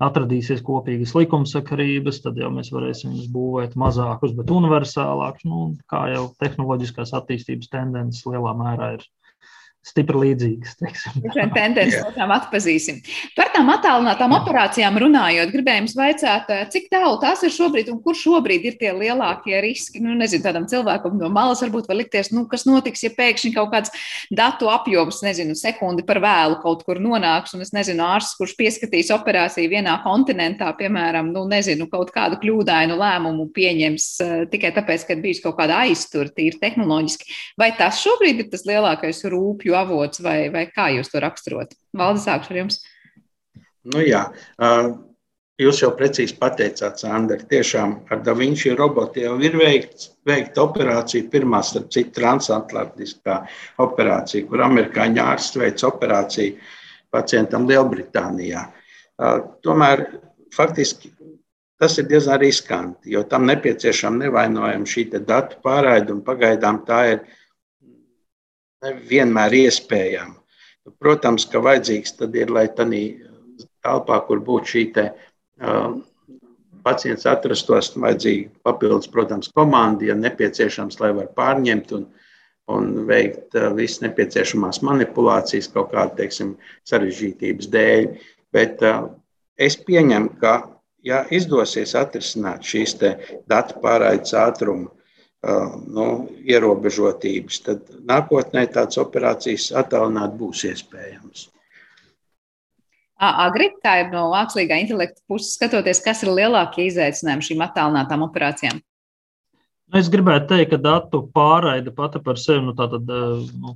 atradīsies 0.02 0.60
kopīgas 0.66 1.16
likumsakarības, 1.16 2.20
tad 2.26 2.36
jau 2.42 2.52
mēs 2.52 2.74
varēsim 2.74 3.14
viņus 3.14 3.32
būvēt 3.32 3.80
mazākus, 3.80 4.36
bet 4.36 4.52
universālākus. 4.52 5.48
Nu, 5.48 5.64
kā 5.88 6.04
jau 6.12 6.28
tehnoloģiskās 6.44 7.16
attīstības 7.22 7.72
tendences 7.72 8.28
lielā 8.28 8.52
mērā 8.60 8.94
ir 8.98 9.10
stipri 9.82 10.20
līdzīgas. 10.28 10.76
Tendences 11.56 11.98
tiešām 11.98 12.32
atpazīsim. 12.36 13.00
Par 13.34 13.50
tām 13.54 13.70
attālinātām 13.72 14.34
operācijām 14.36 14.98
runājot, 15.02 15.50
gribēju 15.50 15.82
jums 15.82 15.96
vaicāt, 15.98 16.50
eh, 16.54 16.62
cik 16.70 16.86
tālu 16.92 17.18
tās 17.22 17.42
ir 17.42 17.50
šobrīd 17.50 17.90
un 17.90 17.98
kur 18.04 18.14
šobrīd 18.14 18.68
ir 18.70 18.76
tie 18.78 18.92
lielākie 18.94 19.58
riski. 19.64 20.00
Nu, 20.02 20.14
nezinu, 20.18 20.44
tādam 20.46 20.68
cilvēkam 20.70 21.18
no 21.18 21.30
malas 21.34 21.64
varbūt 21.64 21.90
var 21.90 21.98
likties, 21.98 22.30
nu, 22.30 22.44
kas 22.46 22.64
notiks, 22.68 23.02
ja 23.02 23.10
pēkšņi 23.10 23.52
kaut 23.56 23.72
kāds 23.74 23.90
datu 24.30 24.70
apjoms, 24.70 25.18
nezinu, 25.26 25.58
sekundi 25.58 26.06
par 26.06 26.22
vēlu 26.22 26.60
kaut 26.62 26.86
kur 26.86 27.02
nonāks, 27.02 27.56
un 27.56 27.66
es 27.66 27.74
nezinu, 27.74 28.06
ārsts, 28.06 28.38
kurš 28.38 28.54
pieskatīs 28.60 29.10
operāciju 29.10 29.72
vienā 29.72 29.98
kontinentā, 30.06 30.70
piemēram, 30.78 31.32
nu, 31.34 31.42
nezinu, 31.50 31.88
kaut 31.90 32.14
kādu 32.14 32.38
kļūdainu 32.38 32.94
lēmumu 33.02 33.48
pieņems 33.50 34.08
uh, 34.22 34.32
tikai 34.52 34.70
tāpēc, 34.78 35.08
ka 35.10 35.18
bijis 35.18 35.42
kaut 35.42 35.58
kāda 35.58 35.82
aiztur, 35.82 36.30
tīri 36.30 36.60
tehnoloģiski. 36.62 37.26
Vai 37.58 37.72
tas 37.74 37.98
šobrīd 38.04 38.44
ir 38.44 38.50
tas 38.52 38.62
lielākais 38.68 39.24
rūpju 39.26 39.71
līdzekļu 39.72 39.78
avots, 39.78 40.20
vai, 40.22 40.50
vai 40.50 40.66
kā 40.70 40.90
jūs 40.92 41.10
to 41.10 41.20
raksturot? 41.20 41.74
Valde, 41.96 42.20
sākšu 42.20 42.52
ar 42.52 42.60
jums. 42.62 42.82
Nu, 43.84 44.00
jā, 44.00 44.30
jūs 45.58 45.82
jau 45.82 45.92
precīzi 45.96 46.38
pateicāt, 46.38 47.00
Sandra. 47.00 47.38
Tiešām 47.38 48.06
ar 48.10 48.22
Davinci 48.22 48.74
robotu 48.76 49.20
jau 49.20 49.38
ir 49.40 49.56
veikts, 49.56 50.12
veikta 50.26 50.62
operācija, 50.62 51.28
pirmā, 51.30 51.62
starp 51.62 51.90
citu, 51.90 52.12
transatlantiskā 52.20 53.42
operācija, 53.82 54.46
kur 54.46 54.62
amerikāņu 54.62 55.22
ārsts 55.22 55.58
veids 55.58 55.82
operāciju 55.82 56.58
pacientam 57.12 57.66
Lielbritānijā. 57.68 58.68
Tomēr 59.62 60.06
faktiski 60.54 61.10
tas 61.82 61.96
ir 61.98 62.06
diezgan 62.06 62.38
riskanti, 62.38 63.10
jo 63.10 63.24
tam 63.26 63.48
nepieciešama 63.50 64.28
nevainojama 64.28 64.86
šī 64.86 65.08
datu 65.18 65.58
pārraide, 65.64 66.14
un 66.14 66.22
pagaidām 66.22 66.84
tā 66.86 67.00
ir 67.16 67.24
nevienmēr 68.82 69.54
iespējama. 69.64 70.38
Protams, 70.98 71.46
ka 71.46 71.62
vajadzīgs 71.62 72.16
tad 72.18 72.34
ir, 72.34 72.50
lai 72.50 72.66
tādā 72.74 73.02
telpā, 73.82 74.18
kur 74.26 74.42
būtu 74.42 74.72
šī 74.72 74.82
te, 74.96 75.04
uh, 75.62 75.94
pacients 76.82 77.26
atrastos, 77.30 77.92
vajadzīga 77.94 78.50
papildus, 78.66 79.10
protams, 79.10 79.50
komanda, 79.54 80.08
ja 80.08 80.16
nepieciešams, 80.18 80.98
lai 81.02 81.12
var 81.14 81.30
pārņemt 81.38 81.94
un, 81.98 82.06
un 82.74 82.92
veikt 83.06 83.54
uh, 83.58 83.70
visas 83.78 84.02
nepieciešamās 84.06 84.82
manipulācijas 84.86 85.70
kaut 85.74 85.92
kāda, 85.94 86.16
teiksim, 86.22 86.56
sarežģītības 86.90 87.70
dēļ. 87.72 88.08
Bet 88.54 88.82
uh, 88.86 89.12
es 89.54 89.78
pieņemu, 89.86 90.34
ka, 90.42 90.56
ja 91.06 91.22
izdosies 91.34 91.94
atrisināt 91.98 92.66
šīs 92.66 92.98
datu 92.98 93.78
pārraides 93.82 94.34
ātrumu, 94.38 94.90
nu, 95.42 96.06
ierobežotības, 96.46 97.62
tad 97.66 97.88
nākotnē 98.06 98.66
tādas 98.70 99.00
operācijas 99.02 99.72
attālināt 99.74 100.36
būs 100.38 100.62
iespējams. 100.70 101.48
Agri, 103.22 103.68
kā 103.82 104.00
ir 104.02 104.08
no 104.10 104.28
mākslīgā 104.32 104.80
intelekta 104.82 105.22
puses 105.30 105.54
skatoties, 105.54 106.00
kas 106.02 106.24
ir 106.24 106.32
lielākie 106.34 106.88
izaicinājumi 106.88 107.46
šīm 107.46 107.62
attālinātām 107.68 108.24
operācijām? 108.26 108.80
Nu, 109.92 110.00
es 110.00 110.06
gribētu 110.08 110.46
teikt, 110.48 110.70
ka 110.70 110.76
datu 110.80 111.18
pārraide 111.36 111.92
pati 111.92 112.20
par 112.24 112.38
sevi, 112.40 112.62
nu, 112.64 112.72
tātad, 112.76 113.10
nu, 113.60 113.72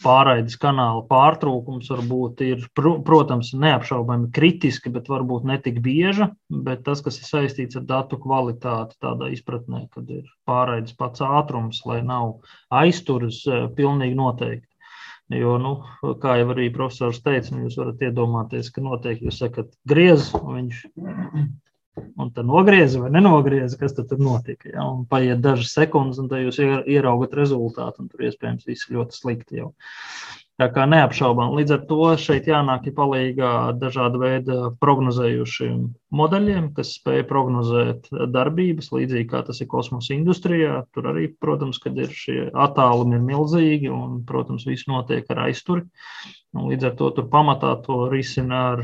pārraides 0.00 0.56
kanāla 0.62 1.02
pārtrūkums 1.10 1.90
varbūt 1.92 2.40
ir, 2.46 2.62
protams, 2.78 3.50
neapšaubāmi 3.52 4.30
kritiski, 4.38 4.88
bet 4.94 5.10
varbūt 5.12 5.44
ne 5.50 5.58
tik 5.60 5.82
bieža. 5.84 6.30
Bet 6.48 6.86
tas, 6.88 7.02
kas 7.04 7.20
ir 7.20 7.28
saistīts 7.28 7.76
ar 7.76 7.84
datu 7.90 8.16
kvalitāti, 8.22 8.96
tādā 9.04 9.28
izpratnē, 9.34 9.82
kad 9.92 10.08
ir 10.08 10.24
pārraides 10.48 10.96
pats 10.96 11.20
ātrums, 11.20 11.82
lai 11.84 12.00
nav 12.00 12.38
aizturas, 12.72 13.42
eh, 13.44 13.68
pilnīgi 13.76 14.16
noteikti. 14.16 14.72
Jo, 15.36 15.58
nu, 15.60 15.74
kā 16.22 16.38
jau 16.40 16.48
arī 16.54 16.70
profesors 16.72 17.20
teica, 17.20 17.52
nu, 17.52 17.66
jūs 17.66 17.76
varat 17.82 18.08
iedomāties, 18.08 18.72
ka 18.72 18.88
noteikti 18.88 19.28
jūs 19.28 19.44
sakat, 19.44 19.76
griez, 19.84 20.30
un 20.40 20.62
viņš 20.62 20.82
un 21.96 22.32
tad 22.36 22.48
nogrieza 22.48 23.02
vai 23.02 23.10
nenogrieza, 23.14 23.78
kas 23.80 23.96
tad 23.96 24.12
notika. 24.20 24.70
Ja? 24.72 24.86
Un 24.88 25.04
paiet 25.10 25.42
dažas 25.44 25.74
sekundes, 25.76 26.20
un 26.22 26.30
tad 26.32 26.44
jūs 26.44 26.60
ieraugat 26.62 27.36
rezultātu, 27.38 28.04
un 28.04 28.10
tur 28.12 28.26
iespējams 28.28 28.66
viss 28.68 28.90
ļoti 28.92 29.20
slikti 29.20 29.62
jau. 29.62 29.72
Tā 30.56 30.70
kā 30.72 30.86
neapšaubām. 30.88 31.52
Līdz 31.58 31.72
ar 31.74 31.82
to 31.88 32.04
šeit 32.16 32.46
jānāk 32.48 32.86
palīdzīgā 32.96 33.50
dažāda 33.76 34.20
veida 34.22 34.70
prognozējušiem 34.80 35.82
modeļiem, 36.16 36.70
kas 36.78 36.94
spēj 36.96 37.26
prognozēt 37.28 38.08
darbības, 38.32 38.88
līdzīgi 38.94 39.28
kā 39.34 39.42
tas 39.44 39.60
ir 39.60 39.68
kosmosa 39.68 40.14
industrijā. 40.16 40.78
Tur 40.96 41.10
arī, 41.12 41.26
protams, 41.44 41.76
kad 41.82 42.00
ir 42.00 42.08
šie 42.08 42.46
attālumi 42.56 43.18
ir 43.18 43.28
milzīgi, 43.28 43.92
un, 43.92 44.22
protams, 44.24 44.64
viss 44.64 44.88
notiek 44.88 45.28
ar 45.34 45.44
aizturi. 45.50 45.84
Un 46.56 46.70
līdz 46.70 46.88
ar 46.88 46.94
to 46.98 47.10
pamatā 47.32 47.72
to 47.84 48.06
risina 48.10 48.60
ar, 48.72 48.82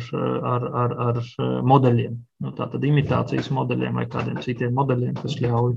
ar, 0.52 0.66
ar, 0.82 0.94
ar 1.08 1.20
modeļiem. 1.68 2.18
Nu, 2.42 2.52
Tātad 2.58 2.84
imitācijas 2.84 3.48
modeļiem 3.54 4.00
vai 4.00 4.04
kādiem 4.12 4.40
citiem 4.44 4.74
modeļiem, 4.76 5.14
kas 5.20 5.38
ļauj 5.40 5.76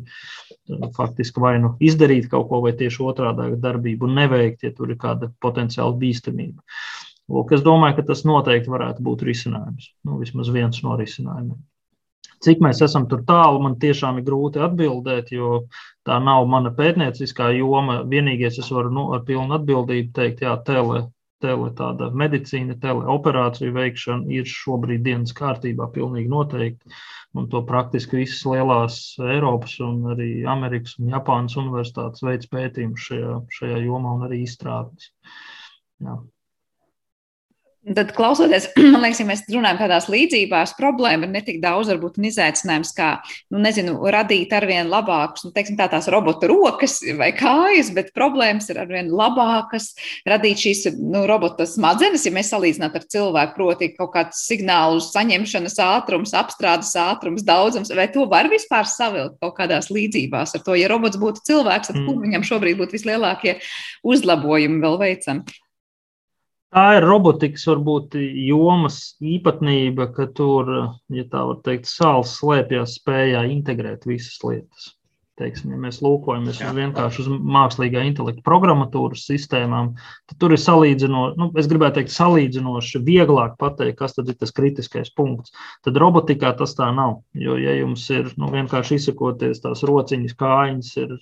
nu, 0.73 0.89
faktiski 0.97 1.43
vai 1.43 1.55
nu 1.63 1.75
izdarīt 1.79 2.27
kaut 2.31 2.49
ko, 2.49 2.61
vai 2.65 2.73
tieši 2.77 3.03
otrādi 3.05 3.53
darbību 3.61 4.09
neveikt, 4.11 4.65
ja 4.67 4.73
tur 4.75 4.91
ir 4.91 4.99
kāda 5.01 5.31
potenciāla 5.45 5.95
bīstamība. 6.01 6.59
Lūk, 7.31 7.55
es 7.57 7.63
domāju, 7.65 7.99
ka 7.99 8.09
tas 8.11 8.25
noteikti 8.27 8.69
varētu 8.69 9.05
būt 9.05 9.23
risinājums. 9.25 9.89
Nu, 10.05 10.19
vismaz 10.21 10.51
viens 10.53 10.83
no 10.85 10.97
risinājumiem. 10.99 11.57
Cik 12.45 12.59
mēs 12.61 12.81
esam 12.85 13.07
tur 13.09 13.23
tālu, 13.25 13.61
man 13.63 13.77
tiešām 13.81 14.19
ir 14.19 14.25
grūti 14.27 14.61
atbildēt, 14.61 15.31
jo 15.33 15.63
tā 16.05 16.19
nav 16.21 16.45
mana 16.51 16.69
pētnieciskā 16.75 17.49
joma. 17.57 18.01
Vienīgais, 18.11 18.59
es 18.61 18.69
varu 18.73 18.91
nu, 18.93 19.07
ar 19.15 19.23
pilnu 19.25 19.55
atbildību 19.57 20.11
teikt, 20.13 20.43
jā, 20.45 20.53
tele 20.67 21.07
tele, 21.43 21.71
tāda 21.77 22.09
medicīna, 22.15 22.77
teleoperāciju 22.81 23.75
veikšana 23.75 24.31
ir 24.37 24.47
šobrīd 24.49 25.03
dienas 25.05 25.35
kārtībā, 25.37 25.89
pilnīgi 25.95 26.31
noteikti. 26.31 26.95
Un 27.35 27.49
to 27.51 27.61
praktiski 27.67 28.21
visas 28.21 28.45
lielās 28.47 28.99
Eiropas, 29.19 29.75
un 29.83 30.05
arī 30.13 30.29
Amerikas 30.47 30.95
un 31.01 31.11
Japānas 31.11 31.57
universitātes 31.59 32.23
veids 32.23 32.47
pētījumus 32.51 33.09
šajā, 33.09 33.35
šajā 33.57 33.81
jomā 33.83 34.15
un 34.19 34.29
arī 34.29 34.45
izstrādes. 34.45 35.11
Jā. 36.05 36.15
Tad, 37.85 38.15
klausoties, 38.17 38.65
man 38.93 39.03
liekas, 39.03 39.19
ja 39.21 39.27
mēs 39.29 39.43
runājam 39.45 39.77
tādās 39.83 40.07
līdzībās, 40.09 40.73
problēma 40.79 41.27
ir 41.27 41.33
ne 41.35 41.41
tik 41.45 41.59
daudz, 41.61 41.91
varbūt, 41.91 42.15
un 42.17 42.25
izaicinājums, 42.31 42.91
kā, 42.97 43.09
nu, 43.53 43.59
nezinu, 43.61 43.99
radīt 44.09 44.53
arvien 44.57 44.87
labākus, 44.89 45.43
nu, 45.45 45.51
teiksim, 45.53 45.77
tā 45.77 45.85
tās 45.91 46.09
robota 46.09 46.49
rokas 46.49 46.97
vai 47.19 47.29
kājas, 47.37 47.91
bet 47.93 48.09
problēmas 48.17 48.71
ir 48.73 48.79
arvien 48.81 49.11
labākas, 49.13 49.91
radīt 50.25 50.63
šīs, 50.63 50.81
nu, 50.97 51.27
robota 51.29 51.67
smadzenes, 51.69 52.25
ja 52.25 52.33
mēs 52.33 52.49
salīdzinātu 52.55 52.97
ar 52.97 53.05
cilvēku, 53.15 53.53
proti, 53.59 53.91
kaut 53.99 54.15
kāds 54.15 54.41
signālu 54.49 55.03
saņemšanas 55.05 55.77
ātrums, 55.85 56.33
apstrādes 56.41 56.89
ātrums, 56.97 57.45
daudzums, 57.45 57.93
vai 57.93 58.07
to 58.09 58.25
var 58.31 58.49
vispār 58.49 58.89
savilkt 58.89 59.37
kaut 59.43 59.59
kādās 59.59 59.91
līdzībās 59.93 60.57
ar 60.57 60.65
to, 60.65 60.73
ja 60.79 60.89
robots 60.89 61.21
būtu 61.21 61.45
cilvēks, 61.51 61.93
tad 61.93 62.01
mm. 62.01 62.25
viņam 62.25 62.49
šobrīd 62.49 62.81
būtu 62.81 62.97
vislielākie 62.97 63.59
uzlabojumi 64.09 64.81
vēl 64.81 64.99
veicami? 65.05 65.61
Tā 66.73 66.85
ir 66.97 67.05
robotikas 67.07 67.63
varbūt 67.69 68.17
jomas 68.19 68.99
īpatnība, 69.23 70.09
ka 70.15 70.25
tur, 70.35 70.71
ja 71.13 71.23
tā 71.31 71.45
var 71.51 71.61
teikt, 71.63 71.87
sāls 71.87 72.33
slēpjas 72.39 72.97
spējā 72.99 73.45
integrēt 73.53 74.07
visas 74.09 74.41
lietas. 74.43 74.95
Teiksim, 75.35 75.73
ja 75.73 75.77
mēs 75.83 75.97
lūkojamies 75.99 76.61
uz 76.63 76.75
vienkārši 76.77 77.19
uz 77.25 77.25
mākslīgā 77.27 78.05
intelekta 78.07 78.43
programmatūras 78.45 79.25
sistēmām, 79.27 79.89
tad 80.31 80.37
tur 80.39 80.55
ir 80.55 80.61
salīdzinoši, 80.63 81.35
nu, 81.41 81.49
es 81.59 81.67
gribētu 81.67 81.99
teikt, 81.99 82.13
salīdzinoši 82.15 83.01
vieglāk 83.03 83.57
pateikt, 83.59 83.97
kas 83.99 84.15
tad 84.15 84.31
ir 84.31 84.37
tas 84.39 84.55
kritiskais 84.55 85.11
punkts. 85.11 85.51
Tad 85.83 85.99
robotikā 85.99 86.53
tas 86.55 86.77
tā 86.77 86.87
nav. 86.95 87.17
Jo, 87.35 87.57
ja 87.59 87.75
jums 87.81 88.07
ir 88.15 88.31
nu, 88.39 88.47
vienkārši 88.53 88.95
izsakoties 89.01 89.59
tās 89.65 89.83
rociņas, 89.83 90.37
kājiņas 90.39 90.95
ir 91.03 91.11
e, 91.11 91.19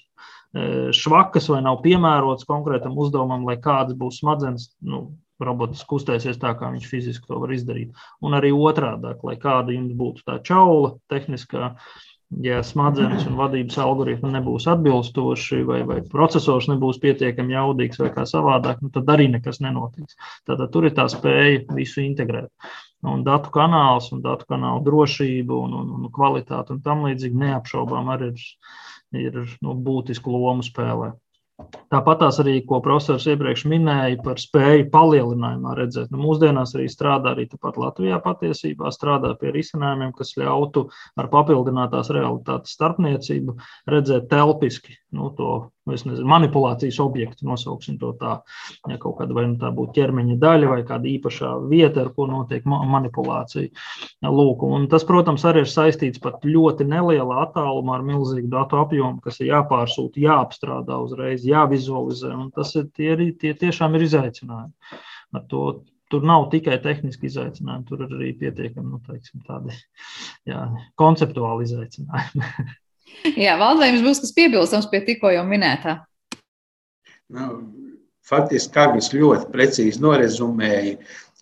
švakas 0.93 1.49
vai 1.49 1.63
nav 1.65 1.81
piemērotas 1.81 2.45
konkrētam 2.49 2.93
uzdevumam, 2.93 3.49
lai 3.49 3.57
kādas 3.65 3.97
būs 3.97 4.21
smadzenes, 4.21 4.69
nu, 4.85 5.07
robots 5.41 5.83
kustēsies 5.89 6.39
tā, 6.41 6.53
kā 6.59 6.69
viņš 6.73 6.87
fiziski 6.89 7.29
to 7.29 7.39
var 7.41 7.53
izdarīt. 7.55 7.93
Un 8.21 8.37
arī 8.37 8.53
otrādi, 8.53 9.15
lai 9.23 9.37
kāda 9.41 9.73
jums 9.75 9.93
būtu 9.97 10.25
tā 10.27 10.39
čaula, 10.45 10.95
tehniskā, 11.11 11.73
ja 12.41 12.61
smadzenes 12.65 13.25
un 13.29 13.35
vadības 13.37 13.77
algoritmi 13.81 14.31
nebūs 14.33 14.65
atbilstoši, 14.71 15.61
vai, 15.67 15.81
vai 15.89 15.99
processors 16.09 16.69
nebūs 16.71 16.99
pietiekami 17.03 17.53
jaudīgs, 17.53 17.99
vai 18.01 18.09
kā 18.15 18.25
savādāk, 18.29 18.81
nu, 18.81 18.89
tad 18.93 19.09
arī 19.13 19.27
nekas 19.33 19.61
nenotiks. 19.63 20.17
Tātad 20.47 20.71
tur 20.73 20.87
ir 20.89 20.95
tā 20.97 21.05
spēja 21.11 21.63
visu 21.75 22.01
integrēt. 22.05 22.49
Un 23.03 23.25
datu 23.27 23.51
kanāls, 23.53 24.09
un 24.15 24.21
datu 24.23 24.47
kanāla 24.49 24.81
drošība 24.85 25.57
un, 25.65 25.75
un, 25.81 25.89
un 25.97 26.11
kvalitāte 26.13 26.71
un 26.73 26.79
tam 26.85 27.03
līdzīgi 27.07 27.41
neapšaubām 27.41 28.13
arī 28.13 28.31
ir, 28.31 28.45
ir 29.19 29.57
nu, 29.61 29.75
būtisku 29.75 30.31
lomu 30.31 30.63
spēlē. 30.65 31.11
Tāpat 31.93 32.17
tās 32.23 32.39
arī, 32.41 32.53
ko 32.65 32.79
profesors 32.81 33.27
iepriekš 33.29 33.63
minēja 33.69 34.17
par 34.25 34.39
spēju 34.41 34.87
palielinājumā 34.93 35.75
redzēt. 35.77 36.09
Nu, 36.09 36.17
mūsdienās 36.23 36.73
arī 36.73 36.87
strādā 36.89 37.35
arī 37.35 37.45
tāpat 37.51 37.77
Latvijā 37.77 38.17
patiesībā, 38.25 38.89
strādā 38.95 39.35
pie 39.37 39.51
risinājumiem, 39.53 40.15
kas 40.17 40.33
ļautu 40.41 40.87
ar 41.21 41.29
papildinātās 41.35 42.09
realitātes 42.17 42.73
starpniecību 42.73 43.57
redzēt 43.93 44.25
telpiski 44.33 44.97
nu, 45.13 45.29
to 45.37 45.51
nezinu, 45.89 46.25
manipulācijas 46.29 46.99
objektu, 47.03 47.45
nosauksim 47.47 47.97
to 48.01 48.13
tā, 48.19 48.37
ja 48.89 48.97
kaut 49.01 49.17
kāda 49.19 49.35
vai 49.37 49.45
nu 49.51 49.57
tā 49.61 49.71
būtu 49.75 49.95
ķermeņa 49.97 50.37
daļa 50.41 50.71
vai 50.71 50.81
kāda 50.87 51.09
īpašā 51.11 51.53
vieta, 51.71 52.05
ar 52.05 52.11
ko 52.15 52.27
notiek 52.29 52.65
manipulācija. 52.67 53.71
Lūk, 54.23 54.65
un 54.67 54.87
tas, 54.91 55.05
protams, 55.07 55.45
arī 55.49 55.65
ir 55.65 55.71
saistīts 55.71 56.21
pat 56.23 56.45
ļoti 56.47 56.87
nelielā 56.89 57.39
attālumā 57.47 57.97
ar 57.99 58.05
milzīgu 58.07 58.51
datu 58.53 58.79
apjomu, 58.81 59.21
kas 59.23 59.41
ir 59.41 59.51
jāpārsūta, 59.51 60.21
jāapstrādā 60.23 60.99
uzreiz, 61.03 61.47
jāvizualizē, 61.47 62.35
un 62.45 62.53
tas 62.55 62.75
ir, 62.79 62.87
tie, 62.95 63.11
ir, 63.15 63.25
tie 63.41 63.55
tiešām 63.65 63.97
ir 63.97 64.07
izaicinājumi. 64.07 65.01
Ar 65.33 65.49
to 65.49 65.65
tur 66.13 66.25
nav 66.29 66.45
tikai 66.53 66.77
tehniski 66.81 67.25
izaicinājumi, 67.25 67.87
tur 67.89 68.05
ir 68.05 68.11
arī 68.19 68.29
pietiekami 68.37 68.85
nu, 68.85 68.99
teiksim, 69.07 69.41
tādi 69.47 69.73
jā, 70.49 70.67
konceptuāli 71.01 71.65
izaicinājumi. 71.65 72.53
jā, 73.45 73.57
Valdē, 73.59 73.89
jums 73.91 74.05
būs 74.05 74.23
kas 74.23 74.35
piebilstams 74.37 74.89
pie 74.91 75.03
tikko 75.07 75.33
jau 75.33 75.45
minētā. 75.47 75.99
Nu, 77.33 77.49
faktiski 78.27 78.73
Kāgnis 78.75 79.13
ļoti 79.15 79.51
precīzi 79.53 80.01
norezumēja 80.03 80.97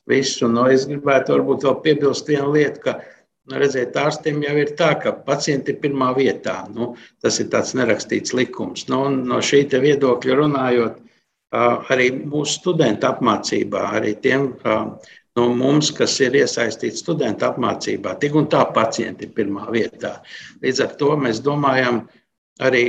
visu. 0.10 0.50
Nu, 0.52 0.68
es 0.72 0.88
gribētu 0.90 1.36
varbūt 1.36 1.68
vēl 1.68 1.80
piebilst 1.86 2.30
vienu 2.32 2.54
lietu, 2.56 2.84
ka 2.86 2.98
nu, 3.02 3.60
redziet, 3.60 3.98
ārstiem 3.98 4.42
jau 4.46 4.56
ir 4.62 4.74
tā, 4.80 4.94
ka 5.02 5.14
pacienti 5.28 5.76
ir 5.76 5.82
pirmā 5.84 6.12
vietā. 6.18 6.62
Nu, 6.74 6.94
tas 7.24 7.40
ir 7.44 7.52
tāds 7.54 7.76
nerakstīts 7.78 8.36
likums. 8.38 8.88
Nu, 8.92 9.04
no 9.12 9.42
šī 9.44 9.66
viedokļa 9.72 10.38
runājot, 10.42 11.02
arī 11.52 12.12
mūsu 12.16 12.62
studentu 12.62 13.10
apmācībā, 13.10 13.90
arī 13.98 14.16
tiem 14.24 14.54
no 15.40 15.48
mums, 15.56 15.92
kas 15.96 16.18
ir 16.24 16.36
iesaistīti 16.42 17.00
studentu 17.00 17.48
apmācībā, 17.48 18.18
tik 18.20 18.36
un 18.36 18.50
tā 18.52 18.66
pacienti 18.76 19.28
ir 19.28 19.36
pirmā 19.36 19.70
vietā. 19.72 20.18
Līdz 20.64 20.84
ar 20.86 20.98
to 21.00 21.14
mēs 21.20 21.40
domājam 21.46 22.04
arī 22.62 22.84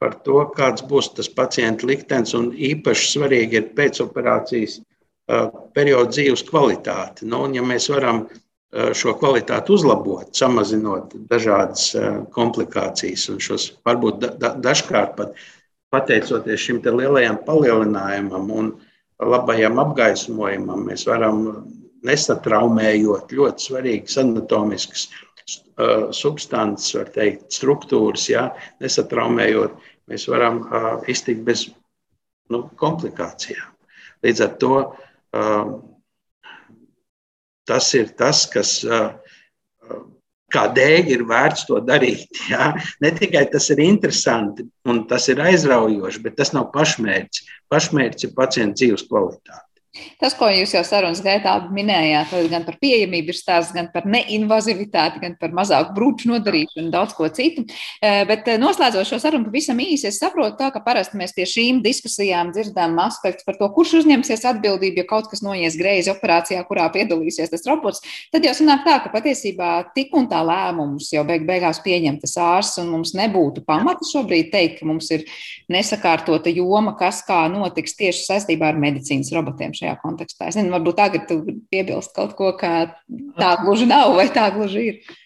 par 0.00 0.14
to, 0.24 0.44
kāds 0.56 0.84
būs 0.88 1.10
tas 1.16 1.28
pacienta 1.28 1.88
liktenis, 1.90 2.36
un 2.38 2.52
īpaši 2.54 3.10
svarīgi 3.16 3.60
ir 3.60 3.72
pēcoperācijas 3.76 4.78
perioda 5.76 6.10
dzīves 6.14 6.46
kvalitāte. 6.48 7.26
Nu, 7.28 7.44
ja 7.54 7.62
mēs 7.66 7.90
varam 7.92 8.24
šo 8.70 9.16
kvalitāti 9.18 9.74
uzlabot, 9.74 10.30
samazinot 10.36 11.16
dažādas 11.30 11.90
komplikācijas 12.34 13.26
un 13.32 13.40
šos 13.42 13.72
varbūt 13.86 14.20
da, 14.22 14.30
da, 14.38 14.52
dažkārt 14.68 15.16
pat 15.18 15.34
pateicoties 15.90 16.62
šim 16.62 16.78
lielajam 16.84 17.40
palielinājumam 17.46 18.50
un 18.54 18.70
labajam 19.20 19.78
apgaismojumam, 19.82 20.86
mēs 20.88 21.06
varam 21.08 21.42
nesatraumējot 22.06 23.34
ļoti 23.36 23.66
svarīgas 23.68 24.16
anatomiskas 24.22 25.08
substances, 26.16 26.94
var 26.96 27.10
teikt, 27.14 27.48
struktūras, 27.56 28.26
ja, 28.30 28.46
nesatraumējot, 28.80 29.76
mēs 30.10 30.26
varam 30.28 30.62
iztikt 31.08 31.44
bez 31.46 31.66
nu, 32.52 32.64
komplikācijām. 32.80 33.72
Līdz 34.24 34.44
ar 34.44 34.56
to 34.60 34.74
tas 37.70 37.92
ir 37.96 38.12
tas, 38.18 38.44
kas 38.50 38.80
kādēļ 40.52 41.10
ir 41.14 41.24
vērts 41.28 41.66
to 41.68 41.80
darīt. 41.86 42.42
Ja? 42.50 42.72
Ne 43.02 43.12
tikai 43.16 43.46
tas 43.52 43.70
ir 43.72 43.82
interesanti 43.84 44.66
un 44.88 45.04
tas 45.10 45.28
ir 45.32 45.42
aizraujoši, 45.44 46.22
bet 46.26 46.38
tas 46.40 46.54
nav 46.56 46.70
pašmērķis. 46.74 47.48
Pašmērķis 47.70 48.28
ir 48.28 48.36
pacienta 48.36 48.80
dzīves 48.80 49.06
kvalitāte. 49.08 49.64
Tas, 50.20 50.36
ko 50.38 50.46
jūs 50.46 50.70
jau 50.70 50.84
sarunas 50.86 51.18
gaitā 51.24 51.56
minējāt, 51.74 52.30
gan 52.52 52.62
par 52.62 52.76
pieejamību 52.78 53.32
ir 53.32 53.36
stāsts, 53.36 53.72
gan 53.74 53.88
par 53.90 54.04
neinvazivitāti, 54.06 55.18
gan 55.18 55.32
par 55.40 55.50
mazāku 55.56 55.96
brūču 55.96 56.28
nodarīšanu 56.30 56.84
un 56.84 56.92
daudz 56.92 57.16
ko 57.18 57.26
citu. 57.34 57.64
Eh, 57.98 58.20
bet 58.28 58.46
eh, 58.46 58.58
noslēdzot 58.62 59.08
šo 59.08 59.18
sarunu 59.18 59.48
pavisam 59.48 59.80
īsi, 59.82 60.06
es 60.12 60.20
saprotu 60.22 60.60
tā, 60.60 60.68
ka 60.70 60.82
parasti 60.84 61.18
mēs 61.18 61.34
pie 61.34 61.46
šīm 61.48 61.80
diskusijām 61.82 62.52
dzirdam 62.54 62.94
aspektus 63.02 63.48
par 63.48 63.58
to, 63.58 63.66
kurš 63.74 63.96
uzņemsies 64.04 64.46
atbildību, 64.52 65.02
ja 65.02 65.08
kaut 65.10 65.26
kas 65.32 65.42
noies 65.42 65.78
greizi 65.80 66.12
operācijā, 66.14 66.62
kurā 66.68 66.86
piedalīsies 66.94 67.50
tas 67.50 67.66
robots. 67.66 68.04
Tad 68.30 68.46
jau 68.46 68.54
sanāk 68.60 68.86
tā, 68.86 69.00
ka 69.02 69.10
patiesībā 69.16 69.72
tik 69.96 70.14
un 70.14 70.30
tā 70.30 70.44
lēmumus 70.46 71.10
jau 71.16 71.26
beig 71.26 71.48
beigās 71.50 71.82
pieņem 71.82 72.20
tas 72.22 72.36
ārsts, 72.38 72.78
un 72.84 72.94
mums 72.94 73.16
nebūtu 73.18 73.66
pamata 73.66 74.06
šobrīd 74.06 74.54
teikt, 74.54 74.78
ka 74.78 74.92
mums 74.92 75.10
ir 75.18 75.26
nesakārtota 75.72 76.54
joma, 76.54 76.94
kas 77.00 77.24
kā 77.26 77.42
notiks 77.50 77.98
tieši 77.98 78.28
saistībā 78.28 78.70
ar 78.70 78.78
medicīnas 78.78 79.34
robotiem 79.34 79.74
šajā 79.80 79.96
kontekstā. 80.02 80.50
Es 80.50 80.58
nezinu, 80.58 80.74
varbūt 80.76 80.98
tagad 81.00 81.26
tu 81.30 81.40
piebilst 81.72 82.14
kaut 82.16 82.36
ko, 82.38 82.52
ka 82.60 82.92
tā 83.40 83.54
gluži 83.64 83.88
nav 83.90 84.14
vai 84.18 84.28
tā 84.32 84.50
gluži 84.54 84.86
ir. 84.92 85.16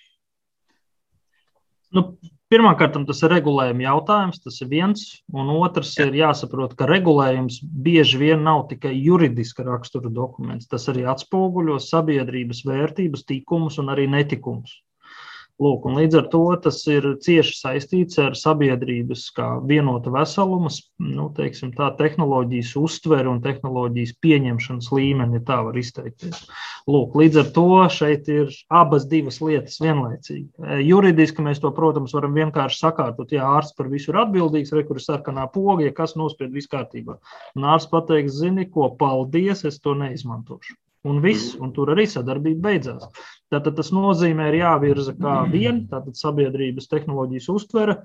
Nu, 1.94 2.09
Pirmkārt, 2.55 2.94
tas 3.09 3.20
ir 3.24 3.32
regulējuma 3.32 3.82
jautājums, 3.82 4.36
tas 4.44 4.61
ir 4.62 4.68
viens. 4.70 5.00
Un 5.34 5.48
otrs 5.57 5.94
ir 5.98 6.12
jāsaprot, 6.14 6.76
ka 6.78 6.86
regulējums 6.86 7.57
bieži 7.64 8.20
vien 8.20 8.44
nav 8.46 8.66
tikai 8.70 8.92
juridiska 8.94 9.64
rakstura 9.66 10.12
dokuments. 10.12 10.68
Tas 10.70 10.86
arī 10.92 11.02
atspoguļo 11.11 11.80
sabiedrības 11.82 12.62
vērtības, 12.68 13.24
tikumus 13.26 13.80
un 13.82 13.90
arī 13.96 14.07
netikumus. 14.12 14.76
Lūk, 15.62 15.84
līdz 15.86 16.16
ar 16.18 16.24
to 16.32 16.42
tas 16.64 16.80
ir 16.90 17.05
cieši 17.22 17.52
saistīts 17.55 18.18
ar 18.18 18.34
sabiedrības 18.34 19.28
kā 19.36 19.46
vienota 19.62 20.11
veseluma, 20.11 20.72
nu, 20.98 21.28
teiksim, 21.36 21.70
tā 21.76 21.92
tehnoloģijas 21.94 22.72
uztveri 22.80 23.30
un 23.30 23.38
tehnoloģijas 23.44 24.16
pieņemšanas 24.24 24.90
līmeni, 24.90 25.38
ja 25.38 25.44
tā 25.46 25.61
var 25.68 25.78
izteikties. 25.78 26.42
Lūk, 26.90 27.14
līdz 27.20 27.38
ar 27.44 27.52
to 27.55 27.66
šeit 27.94 28.26
ir 28.34 28.50
abas 28.82 29.07
divas 29.07 29.38
lietas 29.44 29.78
vienlaicīgi. 29.84 30.48
E, 30.59 30.80
juridiski 30.88 31.46
mēs 31.46 31.62
to, 31.62 31.70
protams, 31.76 32.16
varam 32.18 32.34
vienkārši 32.34 32.82
sakārtot. 32.82 33.30
Ja 33.38 33.46
ārsts 33.55 33.78
par 33.78 33.92
visu 33.94 34.11
ir 34.11 34.18
atbildīgs, 34.24 34.74
re, 34.74 34.82
kur 34.88 34.98
ir 34.98 35.07
sarkanā 35.07 35.46
poga, 35.55 35.84
ja 35.86 35.94
kas 35.94 36.18
nospied 36.18 36.50
viss 36.50 36.72
kārtībā. 36.74 37.20
Un 37.55 37.70
ārsts 37.76 37.94
pateiks, 37.94 38.40
zini, 38.42 38.66
ko, 38.74 38.90
paldies, 38.98 39.62
es 39.70 39.78
to 39.78 39.94
neizmantošu. 40.02 40.74
Un 41.05 41.18
viss, 41.20 41.52
un 41.61 41.72
tur 41.76 41.90
arī 41.92 42.07
sadarbība 42.09 42.70
beidzās. 42.70 43.05
Tātad 43.52 43.76
tas 43.76 43.90
nozīmē, 43.92 44.46
ir 44.50 44.62
jāvirza 44.62 45.12
kā 45.18 45.34
vien, 45.52 45.82
tātad 45.90 46.16
sabiedrības 46.16 46.88
tehnoloģijas 46.88 47.48
uztvere 47.52 47.96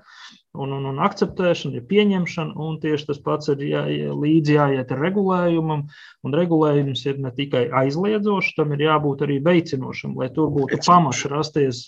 un, 0.52 0.74
un, 0.76 0.84
un 0.90 1.00
akceptēšana, 1.06 1.80
ja 1.80 1.86
pieņemšana, 1.92 2.52
un 2.60 2.76
tieši 2.82 3.08
tas 3.08 3.22
pats 3.24 3.48
ir 3.54 3.64
jā, 3.64 3.86
līdzi 4.12 4.58
jāiet 4.58 4.92
ar 4.92 5.00
regulējumam, 5.06 5.86
un 6.26 6.36
regulējums 6.36 7.06
ir 7.08 7.22
ne 7.24 7.32
tikai 7.36 7.70
aizliedzošs, 7.82 8.52
tam 8.58 8.76
ir 8.76 8.84
jābūt 8.90 9.24
arī 9.24 9.40
veicinošam, 9.48 10.18
lai 10.20 10.28
tur 10.36 10.52
būtu 10.52 10.82
pamats 10.84 11.24
rasties 11.32 11.86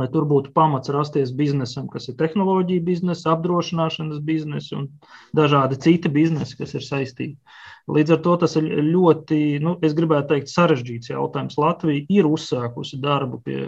lai 0.00 0.08
tur 0.12 0.26
būtu 0.30 0.52
pamats 0.56 0.92
rasties 0.94 1.32
biznesam, 1.36 1.88
kas 1.92 2.08
ir 2.10 2.18
tehnoloģija 2.20 2.84
biznesa, 2.86 3.34
apdrošināšanas 3.34 4.22
biznesa 4.24 4.80
un 4.80 4.88
dažādi 5.36 5.80
citi 5.86 6.12
biznesi, 6.12 6.58
kas 6.58 6.74
ir 6.74 6.86
saistīti. 6.86 7.38
Līdz 7.84 8.14
ar 8.14 8.20
to 8.24 8.34
tas 8.40 8.54
ir 8.56 8.64
ļoti, 8.80 9.38
nu, 9.60 9.74
es 9.84 9.92
gribētu 9.96 10.30
teikt, 10.30 10.48
sarežģīts 10.48 11.10
jautājums. 11.10 11.58
Latvija 11.60 12.06
ir 12.16 12.28
uzsākusi 12.28 12.96
darbu 13.02 13.42
pie 13.44 13.58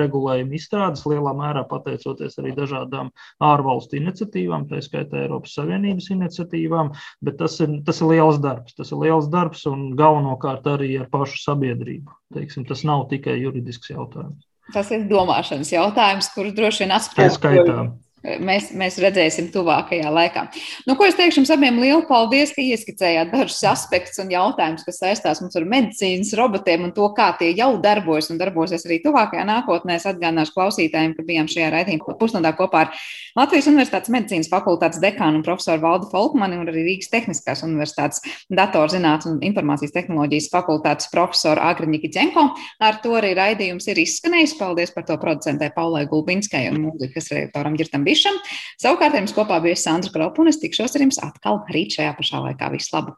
regulējuma 0.00 0.56
izstrādes, 0.56 1.04
lielā 1.04 1.34
mērā 1.36 1.66
pateicoties 1.68 2.40
arī 2.40 2.54
dažādām 2.56 3.12
ārvalstu 3.44 4.00
iniciatīvām, 4.00 4.64
tā 4.70 4.80
skaitā 4.84 5.26
Eiropas 5.26 5.58
Savienības 5.58 6.08
iniciatīvām, 6.16 6.94
bet 7.28 7.36
tas 7.42 7.60
ir, 7.60 7.76
tas 7.84 8.00
ir 8.00 8.14
liels 8.14 8.40
darbs. 8.40 8.78
Tas 8.80 8.94
ir 8.96 9.04
liels 9.04 9.28
darbs 9.28 9.68
un 9.68 9.90
galvenokārt 10.00 10.72
arī 10.72 10.94
ar 11.02 11.12
pašu 11.12 11.42
sabiedrību. 11.44 12.16
Teiksim, 12.32 12.64
tas 12.64 12.80
nav 12.88 13.10
tikai 13.12 13.36
juridisks 13.42 13.92
jautājums. 13.92 14.40
Tas 14.74 14.90
ir 14.94 15.06
domāšanas 15.10 15.70
jautājums, 15.70 16.32
kurus 16.34 16.56
droši 16.56 16.84
vien 16.84 16.96
atspoguļo 16.96 17.84
mēs, 18.24 18.70
mēs 18.76 18.96
redzēsim 19.02 19.50
tuvākajā 19.54 20.10
laikā. 20.12 20.46
Nu, 20.88 20.96
ko 20.98 21.06
es 21.06 21.16
teikšu 21.18 21.40
jums 21.42 21.52
abiem 21.54 21.78
lielu 21.82 22.02
paldies, 22.08 22.52
ka 22.56 22.64
ieskicējāt 22.64 23.32
dažus 23.32 23.62
aspektus 23.68 24.18
un 24.22 24.32
jautājumus, 24.32 24.84
kas 24.86 25.00
saistās 25.02 25.42
mums 25.42 25.56
ar 25.58 25.66
medicīnas 25.68 26.32
robotiem 26.38 26.88
un 26.88 26.94
to, 26.96 27.06
kā 27.16 27.30
tie 27.38 27.52
jau 27.56 27.74
darbojas 27.82 28.30
un 28.32 28.40
darbosies 28.40 28.86
arī 28.88 28.98
tuvākajā 29.04 29.46
nākotnē. 29.48 29.98
Es 30.00 30.08
atgādināšu 30.08 30.56
klausītājiem, 30.56 31.16
ka 31.16 31.26
bijām 31.26 31.50
šajā 31.50 31.70
raidījumā 31.74 32.16
pusnādā 32.20 32.52
kopā 32.58 32.86
ar 32.86 33.04
Latvijas 33.36 33.68
Universitātes 33.70 34.12
medicīnas 34.12 34.50
fakultātes 34.52 35.00
dekānu 35.02 35.40
un 35.40 35.46
profesoru 35.46 35.82
Valdu 35.84 36.10
Folkmani 36.12 36.58
un 36.60 36.70
arī 36.70 36.86
Rīgas 36.86 37.10
Tehniskās 37.12 37.62
Universitātes 37.66 38.22
datorzinātnes 38.48 39.28
un 39.34 39.40
informācijas 39.44 39.94
tehnoloģijas 39.94 40.48
fakultātes 40.52 41.10
profesoru 41.12 41.62
Agriņiki 41.68 42.10
Ķenko. 42.16 42.46
Ar 42.86 43.00
to 43.04 43.16
arī 43.18 43.34
raidījums 43.36 43.88
ir 43.92 44.00
izskanējis. 44.02 44.56
Paldies 44.56 44.94
par 44.94 45.04
to 45.08 45.18
producentē 45.20 45.68
Paulai 45.74 46.06
Gulbinskai 46.08 46.64
un 46.70 46.80
mūzikas 46.86 47.28
redaktoram 47.34 47.76
Girtam 47.76 48.05
Bišam. 48.06 48.40
Savukārt 48.82 49.18
jums 49.18 49.34
kopā 49.36 49.60
bija 49.64 49.78
Sandra 49.78 50.10
Kropa 50.14 50.42
un 50.42 50.50
es 50.50 50.60
tikšos 50.62 50.96
ar 50.96 51.06
jums 51.06 51.22
atkal 51.22 51.62
rīt 51.74 51.98
šajā 51.98 52.16
pašā 52.18 52.42
laikā. 52.48 52.72
Visu 52.74 52.94
labu! 52.96 53.14